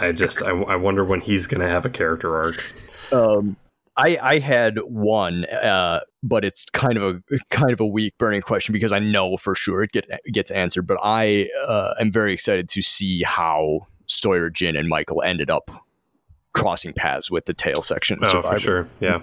I 0.00 0.10
just 0.10 0.42
I, 0.42 0.50
I 0.50 0.76
wonder 0.76 1.04
when 1.04 1.20
he's 1.20 1.46
going 1.46 1.60
to 1.60 1.68
have 1.68 1.84
a 1.84 1.90
character 1.90 2.36
arc. 2.36 2.74
Um, 3.12 3.56
I 3.96 4.18
I 4.20 4.38
had 4.40 4.78
one, 4.78 5.44
uh, 5.44 6.00
but 6.24 6.44
it's 6.44 6.64
kind 6.66 6.98
of 6.98 7.22
a 7.30 7.38
kind 7.50 7.70
of 7.70 7.78
a 7.78 7.86
weak 7.86 8.18
burning 8.18 8.42
question 8.42 8.72
because 8.72 8.90
I 8.90 8.98
know 8.98 9.36
for 9.36 9.54
sure 9.54 9.84
it, 9.84 9.92
get, 9.92 10.08
gets 10.32 10.50
answered. 10.50 10.88
But 10.88 10.98
I 11.04 11.50
uh, 11.66 11.94
am 12.00 12.10
very 12.10 12.32
excited 12.32 12.68
to 12.70 12.82
see 12.82 13.22
how 13.22 13.86
Sawyer, 14.08 14.50
Jin, 14.50 14.76
and 14.76 14.88
Michael 14.88 15.22
ended 15.22 15.50
up 15.50 15.70
crossing 16.52 16.92
paths 16.92 17.30
with 17.30 17.44
the 17.46 17.54
tail 17.54 17.82
section. 17.82 18.18
Oh, 18.24 18.42
for 18.42 18.58
sure. 18.58 18.88
Yeah. 19.00 19.20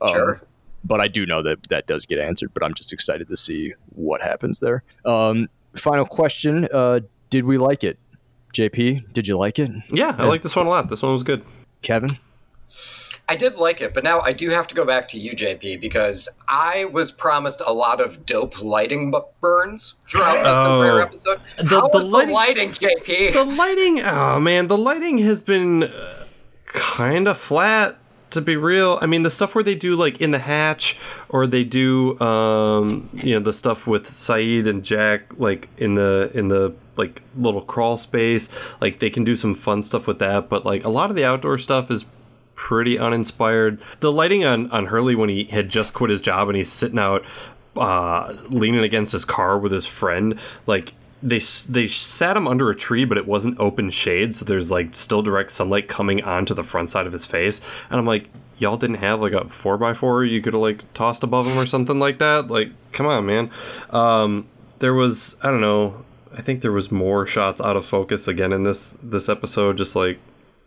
Um, 0.00 0.08
sure. 0.12 0.40
But 0.84 1.00
I 1.00 1.08
do 1.08 1.26
know 1.26 1.42
that 1.42 1.68
that 1.68 1.86
does 1.86 2.06
get 2.06 2.18
answered, 2.18 2.52
but 2.54 2.62
I'm 2.62 2.74
just 2.74 2.92
excited 2.92 3.28
to 3.28 3.36
see 3.36 3.74
what 3.94 4.20
happens 4.20 4.60
there. 4.60 4.82
Um, 5.04 5.48
final 5.74 6.04
question. 6.04 6.68
Uh, 6.72 7.00
did 7.30 7.44
we 7.44 7.58
like 7.58 7.84
it? 7.84 7.98
JP, 8.54 9.12
did 9.12 9.28
you 9.28 9.36
like 9.36 9.58
it? 9.58 9.70
Yeah, 9.90 10.14
I 10.18 10.26
like 10.26 10.42
this 10.42 10.56
one 10.56 10.66
a 10.66 10.70
lot. 10.70 10.88
This 10.88 11.02
one 11.02 11.12
was 11.12 11.22
good. 11.22 11.44
Kevin? 11.82 12.10
I 13.30 13.36
did 13.36 13.58
like 13.58 13.82
it, 13.82 13.92
but 13.92 14.04
now 14.04 14.20
I 14.20 14.32
do 14.32 14.48
have 14.48 14.66
to 14.68 14.74
go 14.74 14.86
back 14.86 15.08
to 15.10 15.18
you, 15.18 15.32
JP, 15.32 15.82
because 15.82 16.30
I 16.48 16.86
was 16.86 17.12
promised 17.12 17.60
a 17.64 17.72
lot 17.74 18.00
of 18.00 18.24
dope 18.24 18.62
lighting 18.62 19.14
burns 19.40 19.96
throughout 20.06 20.42
this 20.42 20.56
oh, 20.56 20.82
entire 20.82 21.00
episode. 21.02 21.40
The, 21.58 21.80
How 21.80 21.88
the, 21.88 22.06
lighting, 22.06 22.28
the 22.28 22.34
lighting, 22.34 22.70
JP? 22.70 23.32
The 23.34 23.44
lighting, 23.44 24.00
oh 24.00 24.40
man, 24.40 24.68
the 24.68 24.78
lighting 24.78 25.18
has 25.18 25.42
been 25.42 25.82
uh, 25.84 26.24
kind 26.64 27.28
of 27.28 27.36
flat 27.36 27.98
to 28.30 28.40
be 28.40 28.56
real. 28.56 28.98
I 29.02 29.06
mean, 29.06 29.24
the 29.24 29.30
stuff 29.30 29.54
where 29.54 29.64
they 29.64 29.74
do 29.74 29.94
like 29.94 30.20
in 30.22 30.30
the 30.30 30.38
hatch, 30.38 30.98
or 31.28 31.46
they 31.46 31.64
do, 31.64 32.18
um, 32.20 33.10
you 33.12 33.34
know, 33.34 33.40
the 33.40 33.52
stuff 33.52 33.86
with 33.86 34.06
Sayid 34.06 34.66
and 34.66 34.82
Jack, 34.82 35.38
like 35.38 35.68
in 35.76 35.94
the 35.94 36.30
in 36.32 36.48
the 36.48 36.74
like 36.96 37.22
little 37.36 37.62
crawl 37.62 37.96
space. 37.96 38.48
Like 38.80 38.98
they 38.98 39.10
can 39.10 39.24
do 39.24 39.36
some 39.36 39.54
fun 39.54 39.82
stuff 39.82 40.06
with 40.06 40.18
that, 40.18 40.48
but 40.48 40.64
like 40.64 40.84
a 40.84 40.90
lot 40.90 41.10
of 41.10 41.16
the 41.16 41.24
outdoor 41.24 41.58
stuff 41.58 41.90
is 41.90 42.04
pretty 42.58 42.98
uninspired. 42.98 43.80
The 44.00 44.12
lighting 44.12 44.44
on, 44.44 44.68
on 44.72 44.86
Hurley 44.86 45.14
when 45.14 45.28
he 45.28 45.44
had 45.44 45.68
just 45.68 45.94
quit 45.94 46.10
his 46.10 46.20
job 46.20 46.48
and 46.48 46.56
he's 46.56 46.70
sitting 46.70 46.98
out 46.98 47.24
uh, 47.76 48.34
leaning 48.48 48.82
against 48.82 49.12
his 49.12 49.24
car 49.24 49.56
with 49.56 49.70
his 49.70 49.86
friend, 49.86 50.38
like 50.66 50.92
they 51.22 51.38
they 51.68 51.86
sat 51.86 52.36
him 52.36 52.48
under 52.48 52.68
a 52.68 52.74
tree, 52.74 53.04
but 53.04 53.16
it 53.16 53.26
wasn't 53.26 53.58
open 53.60 53.90
shade, 53.90 54.34
so 54.34 54.44
there's 54.44 54.70
like 54.72 54.92
still 54.92 55.22
direct 55.22 55.52
sunlight 55.52 55.88
coming 55.88 56.22
onto 56.24 56.52
the 56.52 56.64
front 56.64 56.90
side 56.90 57.06
of 57.06 57.12
his 57.12 57.24
face. 57.24 57.60
And 57.90 57.98
I'm 58.00 58.06
like, 58.06 58.28
y'all 58.58 58.76
didn't 58.76 58.96
have 58.96 59.20
like 59.20 59.32
a 59.32 59.48
four 59.48 59.78
by 59.78 59.94
four 59.94 60.24
you 60.24 60.42
could 60.42 60.52
have 60.52 60.62
like 60.62 60.92
tossed 60.94 61.22
above 61.22 61.46
him 61.46 61.56
or 61.56 61.66
something 61.66 62.00
like 62.00 62.18
that. 62.18 62.48
Like, 62.48 62.72
come 62.90 63.06
on, 63.06 63.24
man. 63.24 63.50
Um, 63.90 64.48
there 64.80 64.94
was 64.94 65.36
I 65.42 65.48
don't 65.48 65.60
know. 65.60 66.04
I 66.36 66.42
think 66.42 66.60
there 66.60 66.72
was 66.72 66.90
more 66.90 67.24
shots 67.24 67.60
out 67.60 67.76
of 67.76 67.86
focus 67.86 68.26
again 68.26 68.52
in 68.52 68.64
this 68.64 68.98
this 69.00 69.28
episode. 69.28 69.78
Just 69.78 69.94
like 69.94 70.18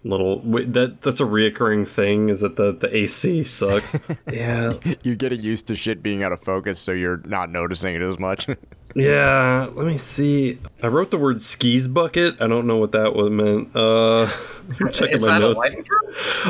little 0.04 0.39
that 0.39 1.02
that's 1.02 1.20
a 1.20 1.26
reoccurring 1.26 1.88
thing 1.88 2.30
is 2.30 2.41
that 2.41 2.56
the 2.56 2.72
the 2.72 2.95
AC 2.95 3.43
sucks. 3.43 3.95
yeah, 4.32 4.74
you're 5.04 5.16
getting 5.16 5.41
used 5.41 5.68
to 5.68 5.76
shit 5.76 6.02
being 6.02 6.24
out 6.24 6.32
of 6.32 6.41
focus, 6.41 6.80
so 6.80 6.91
you're 6.91 7.22
not 7.26 7.49
noticing 7.49 7.95
it 7.95 8.02
as 8.02 8.18
much. 8.18 8.47
yeah, 8.95 9.70
let 9.74 9.86
me 9.86 9.97
see. 9.97 10.60
I 10.82 10.88
wrote 10.88 11.12
the 11.12 11.18
word 11.18 11.41
skis 11.41 11.88
bucket. 11.88 12.41
I 12.41 12.47
don't 12.47 12.68
know 12.68 12.78
what 12.78 12.91
that 12.93 13.16
was 13.16 13.30
meant. 13.30 13.76
Uh, 13.76 14.28
checking 14.91 15.16
is 15.16 15.26
my 15.26 15.38
notes. 15.38 15.60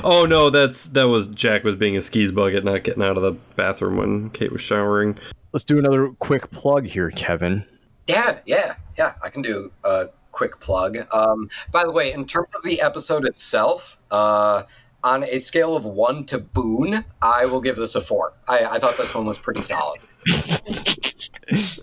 Oh 0.03 0.25
no, 0.25 0.49
that's 0.49 0.85
that 0.87 1.03
was 1.03 1.27
Jack 1.27 1.63
was 1.63 1.75
being 1.75 1.97
a 1.97 2.01
skis 2.01 2.31
bucket, 2.31 2.63
not 2.63 2.83
getting 2.83 3.03
out 3.03 3.17
of 3.17 3.23
the 3.23 3.33
bathroom 3.55 3.97
when 3.97 4.29
Kate 4.31 4.51
was 4.51 4.61
showering. 4.61 5.17
Let's 5.51 5.65
do 5.65 5.77
another 5.77 6.09
quick 6.19 6.49
plug 6.51 6.85
here, 6.85 7.11
Kevin. 7.11 7.65
Yeah, 8.07 8.39
yeah, 8.45 8.75
yeah. 8.97 9.13
I 9.21 9.29
can 9.29 9.41
do. 9.41 9.71
Uh, 9.83 10.05
quick 10.31 10.59
plug. 10.59 10.97
Um, 11.11 11.49
by 11.71 11.83
the 11.83 11.91
way, 11.91 12.11
in 12.11 12.25
terms 12.25 12.53
of 12.55 12.63
the 12.63 12.81
episode 12.81 13.25
itself, 13.25 13.97
uh, 14.09 14.63
on 15.03 15.23
a 15.23 15.39
scale 15.39 15.75
of 15.75 15.85
one 15.85 16.25
to 16.25 16.37
Boone, 16.37 17.05
I 17.21 17.45
will 17.45 17.61
give 17.61 17.75
this 17.75 17.95
a 17.95 18.01
four. 18.01 18.33
I, 18.47 18.65
I 18.65 18.79
thought 18.79 18.97
this 18.97 19.13
one 19.15 19.25
was 19.25 19.37
pretty 19.37 19.61
solid. 19.61 19.99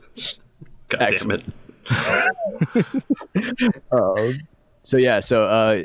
God 0.88 1.02
Excellent. 1.02 1.44
it. 1.46 1.54
uh, 3.92 4.32
so 4.82 4.96
yeah, 4.96 5.20
so 5.20 5.44
uh, 5.44 5.82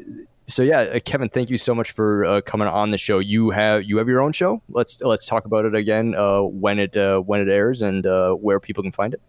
so 0.48 0.64
yeah, 0.64 0.82
uh, 0.82 1.00
Kevin, 1.00 1.30
thank 1.30 1.50
you 1.50 1.58
so 1.58 1.74
much 1.74 1.92
for 1.92 2.26
uh, 2.26 2.42
coming 2.42 2.68
on 2.68 2.92
the 2.92 2.98
show. 2.98 3.20
You 3.20 3.50
have 3.52 3.84
you 3.84 3.98
have 3.98 4.08
your 4.08 4.22
own 4.22 4.32
show. 4.32 4.62
Let's 4.70 5.02
let's 5.02 5.26
talk 5.26 5.46
about 5.46 5.66
it 5.66 5.76
again 5.76 6.16
uh, 6.16 6.42
when 6.42 6.80
it 6.80 6.96
uh, 6.96 7.20
when 7.20 7.42
it 7.42 7.50
airs 7.50 7.82
and 7.82 8.06
uh, 8.06 8.34
where 8.34 8.60
people 8.60 8.84
can 8.84 8.92
find 8.92 9.14
it. 9.14 9.22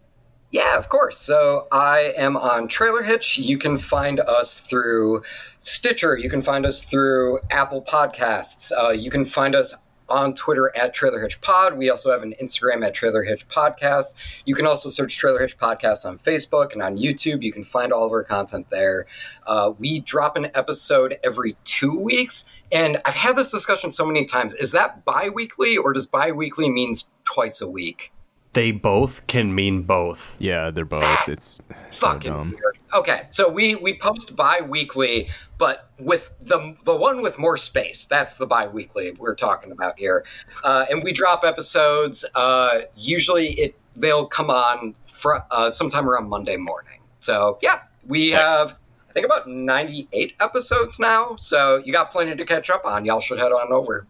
Yeah, 0.55 0.77
of 0.77 0.87
course. 0.87 1.17
So 1.17 1.67
I 1.69 2.13
am 2.15 2.37
on 2.37 2.69
Trailer 2.69 3.03
Hitch. 3.03 3.37
You 3.37 3.57
can 3.57 3.77
find 3.77 4.21
us 4.21 4.61
through 4.61 5.21
Stitcher. 5.59 6.17
You 6.17 6.29
can 6.29 6.41
find 6.41 6.65
us 6.65 6.85
through 6.85 7.39
Apple 7.51 7.81
Podcasts. 7.81 8.71
Uh, 8.71 8.91
you 8.91 9.11
can 9.11 9.25
find 9.25 9.53
us 9.53 9.75
on 10.07 10.33
Twitter 10.33 10.71
at 10.73 10.93
Trailer 10.93 11.19
Hitch 11.19 11.41
Pod. 11.41 11.77
We 11.77 11.89
also 11.89 12.09
have 12.09 12.23
an 12.23 12.35
Instagram 12.41 12.85
at 12.87 12.93
Trailer 12.93 13.23
Hitch 13.23 13.45
Podcast. 13.49 14.13
You 14.45 14.55
can 14.55 14.65
also 14.65 14.87
search 14.87 15.17
Trailer 15.17 15.39
Hitch 15.39 15.57
Podcast 15.57 16.05
on 16.05 16.19
Facebook 16.19 16.71
and 16.71 16.81
on 16.81 16.97
YouTube. 16.97 17.43
You 17.43 17.51
can 17.51 17.65
find 17.65 17.91
all 17.91 18.05
of 18.05 18.13
our 18.13 18.23
content 18.23 18.69
there. 18.69 19.07
Uh, 19.45 19.73
we 19.77 19.99
drop 19.99 20.37
an 20.37 20.51
episode 20.53 21.19
every 21.21 21.57
two 21.65 21.99
weeks. 21.99 22.45
And 22.71 23.01
I've 23.03 23.15
had 23.15 23.35
this 23.35 23.51
discussion 23.51 23.91
so 23.91 24.05
many 24.05 24.23
times. 24.23 24.55
Is 24.55 24.71
that 24.71 25.03
bi 25.03 25.27
weekly 25.27 25.75
or 25.75 25.91
does 25.91 26.07
bi 26.07 26.31
weekly 26.31 26.69
means 26.69 27.11
twice 27.25 27.59
a 27.59 27.67
week? 27.67 28.13
They 28.55 28.71
both 28.71 29.27
can 29.27 29.53
mean 29.53 29.81
both. 29.81 30.37
Yeah, 30.39 30.71
they're 30.71 30.85
both. 30.85 31.27
It's 31.27 31.61
so 31.91 32.07
fucking 32.07 32.31
dumb. 32.31 32.51
weird. 32.51 32.77
Okay, 32.93 33.27
so 33.31 33.49
we 33.49 33.75
we 33.75 33.97
post 33.97 34.33
bi-weekly, 34.33 35.27
but 35.57 35.89
with 35.99 36.31
the 36.39 36.73
the 36.85 36.95
one 36.95 37.21
with 37.21 37.37
more 37.37 37.57
space. 37.57 38.05
That's 38.05 38.35
the 38.35 38.47
bi-weekly 38.47 39.11
we're 39.19 39.35
talking 39.35 39.73
about 39.73 39.99
here, 39.99 40.23
uh, 40.63 40.85
and 40.89 41.03
we 41.03 41.11
drop 41.11 41.43
episodes. 41.43 42.23
Uh, 42.33 42.83
usually, 42.95 43.47
it 43.59 43.75
they'll 43.97 44.25
come 44.25 44.49
on 44.49 44.95
fr- 45.05 45.43
uh, 45.51 45.71
sometime 45.71 46.07
around 46.09 46.29
Monday 46.29 46.55
morning. 46.55 47.01
So 47.19 47.59
yeah, 47.61 47.81
we 48.07 48.29
have 48.29 48.77
I 49.09 49.11
think 49.11 49.25
about 49.25 49.49
ninety 49.49 50.07
eight 50.13 50.33
episodes 50.39 50.97
now. 50.97 51.35
So 51.37 51.81
you 51.83 51.91
got 51.91 52.09
plenty 52.09 52.33
to 52.37 52.45
catch 52.45 52.69
up 52.69 52.85
on. 52.85 53.03
Y'all 53.03 53.19
should 53.19 53.37
head 53.37 53.51
on 53.51 53.73
over. 53.73 54.07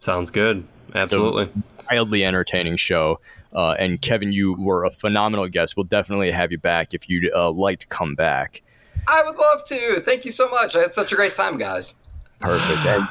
Sounds 0.00 0.30
good. 0.30 0.66
Absolutely. 0.92 1.50
Wildly 1.88 2.24
entertaining 2.24 2.76
show. 2.76 3.20
Uh, 3.56 3.74
and 3.78 4.00
Kevin, 4.02 4.32
you 4.32 4.52
were 4.54 4.84
a 4.84 4.90
phenomenal 4.90 5.48
guest. 5.48 5.76
We'll 5.76 5.84
definitely 5.84 6.30
have 6.30 6.52
you 6.52 6.58
back 6.58 6.92
if 6.94 7.08
you'd 7.08 7.32
uh, 7.34 7.50
like 7.50 7.78
to 7.80 7.86
come 7.86 8.14
back. 8.14 8.62
I 9.08 9.22
would 9.26 9.36
love 9.36 9.64
to. 9.64 10.00
Thank 10.00 10.24
you 10.26 10.30
so 10.30 10.46
much. 10.48 10.76
I 10.76 10.80
had 10.80 10.92
such 10.92 11.10
a 11.12 11.16
great 11.16 11.32
time, 11.32 11.56
guys. 11.56 11.94
Perfect. 12.38 12.84
and, 12.86 13.08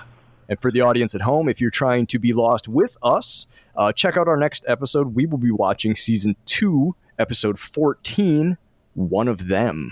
and 0.48 0.60
for 0.60 0.70
the 0.72 0.82
audience 0.82 1.16
at 1.16 1.22
home, 1.22 1.50
if 1.50 1.60
you're 1.60 1.72
trying 1.72 2.06
to 2.08 2.20
be 2.20 2.32
lost 2.32 2.68
with 2.68 2.96
us, 3.02 3.48
uh, 3.76 3.92
check 3.92 4.18
out 4.18 4.28
our 4.28 4.38
next 4.38 4.64
episode. 4.68 5.16
We 5.16 5.26
will 5.26 5.40
be 5.40 5.50
watching 5.52 5.96
season 5.96 6.36
two, 6.46 6.96
episode 7.18 7.58
14, 7.58 8.58
One 8.94 9.28
of 9.28 9.48
Them. 9.48 9.90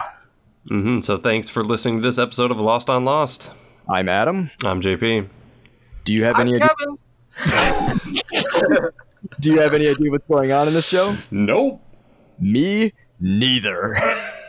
hmm 0.68 1.00
So 1.00 1.18
thanks 1.18 1.50
for 1.50 1.64
listening 1.64 1.96
to 1.98 2.04
this 2.04 2.20
episode 2.20 2.52
of 2.52 2.60
Lost 2.60 2.92
on 2.92 3.06
Lost. 3.06 3.52
I'm 3.90 4.08
Adam. 4.08 4.52
I'm 4.64 4.82
JP. 4.82 5.28
Do 6.06 6.14
you 6.14 6.26
have 6.26 6.36
I'm 6.36 6.48
any 6.48 6.62
idea, 6.62 6.70
Kevin. 6.78 7.00
do 9.40 9.52
you 9.52 9.62
have 9.62 9.74
any 9.74 9.88
idea 9.88 10.10
what's 10.12 10.28
going 10.28 10.52
on 10.52 10.68
in 10.68 10.74
this 10.74 10.88
show? 10.88 11.16
Nope. 11.32 11.82
Me 12.40 12.94
neither. 13.20 13.96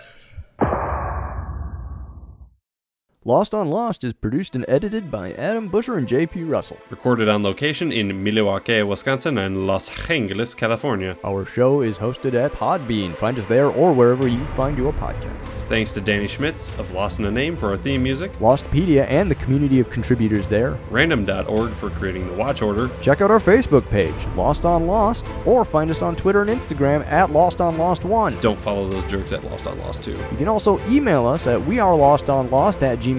Lost 3.27 3.55
on 3.55 3.71
Lost 3.71 4.05
is 4.05 4.13
produced 4.13 4.55
and 4.55 4.67
edited 4.69 5.11
by 5.11 5.33
Adam 5.33 5.69
Busher 5.69 5.97
and 5.97 6.07
JP 6.07 6.47
Russell. 6.47 6.77
Recorded 6.91 7.27
on 7.27 7.43
location 7.43 7.91
in 7.91 8.23
Milwaukee, 8.23 8.83
Wisconsin 8.83 9.39
and 9.39 9.67
Los 9.67 10.11
Angeles, 10.11 10.55
California. 10.55 11.17
Our 11.25 11.47
show 11.47 11.81
is 11.81 11.97
hosted 11.97 12.35
at 12.35 12.53
Podbean. 12.53 13.17
Find 13.17 13.39
us 13.39 13.47
there 13.47 13.69
or 13.69 13.95
wherever 13.95 14.29
you 14.29 14.45
find 14.49 14.77
your 14.77 14.93
podcasts. 14.93 15.67
Thanks 15.71 15.93
to 15.93 16.03
Danny 16.03 16.27
Schmitz 16.27 16.73
of 16.73 16.91
Lost 16.93 17.19
in 17.19 17.25
a 17.25 17.31
Name 17.31 17.57
for 17.57 17.71
our 17.71 17.79
theme 17.79 18.03
music, 18.03 18.31
Lostpedia 18.41 19.07
and 19.09 19.31
the 19.31 19.37
community 19.37 19.81
of 19.81 19.89
contributors 19.89 20.47
there. 20.47 20.79
random.org 20.91 21.73
for 21.73 21.89
creating 21.89 22.27
the 22.27 22.35
watch 22.35 22.61
order, 22.61 22.91
Check 23.01 23.23
out 23.23 23.31
our 23.31 23.41
Facebook 23.41 23.89
page, 23.89 24.27
Lost 24.37 24.67
on 24.67 24.87
Lost, 24.87 25.29
or 25.47 25.65
find 25.65 25.91
us 25.91 26.03
on 26.03 26.15
Twitter 26.15 26.43
and 26.43 26.51
Instagram 26.51 27.03
at 27.07 27.33
Lost 27.33 27.63
on 27.63 27.79
Lost 27.79 28.05
One. 28.05 28.39
Don't 28.41 28.61
follow 28.61 28.87
those 28.87 29.07
jerks 29.07 29.33
at 29.33 29.45
Lost 29.45 29.67
on 29.67 29.79
Lost 29.79 30.03
2. 30.03 30.11
You 30.11 30.37
can 30.37 30.49
also 30.49 30.79
email 30.91 31.27
us 31.27 31.47
at 31.47 31.59
wearelostonlost 31.59 32.83
at 32.83 32.99
gmail.com. 32.99 33.14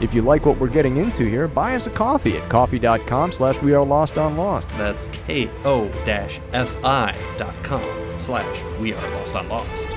If 0.00 0.14
you 0.14 0.22
like 0.22 0.46
what 0.46 0.58
we're 0.58 0.68
getting 0.68 0.96
into 0.96 1.24
here, 1.24 1.48
buy 1.48 1.74
us 1.74 1.86
a 1.86 1.90
coffee 1.90 2.36
at 2.36 2.48
ko-fi.com 2.48 3.32
slash 3.32 3.60
we 3.62 3.74
are 3.74 3.84
lost 3.84 4.18
on 4.18 4.36
lost. 4.36 4.68
That's 4.70 5.08
ko-fi.com 5.08 5.92
slash 8.18 8.64
we 8.78 8.94
are 8.94 9.10
lost 9.10 9.36
on 9.36 9.48
lost. 9.48 9.88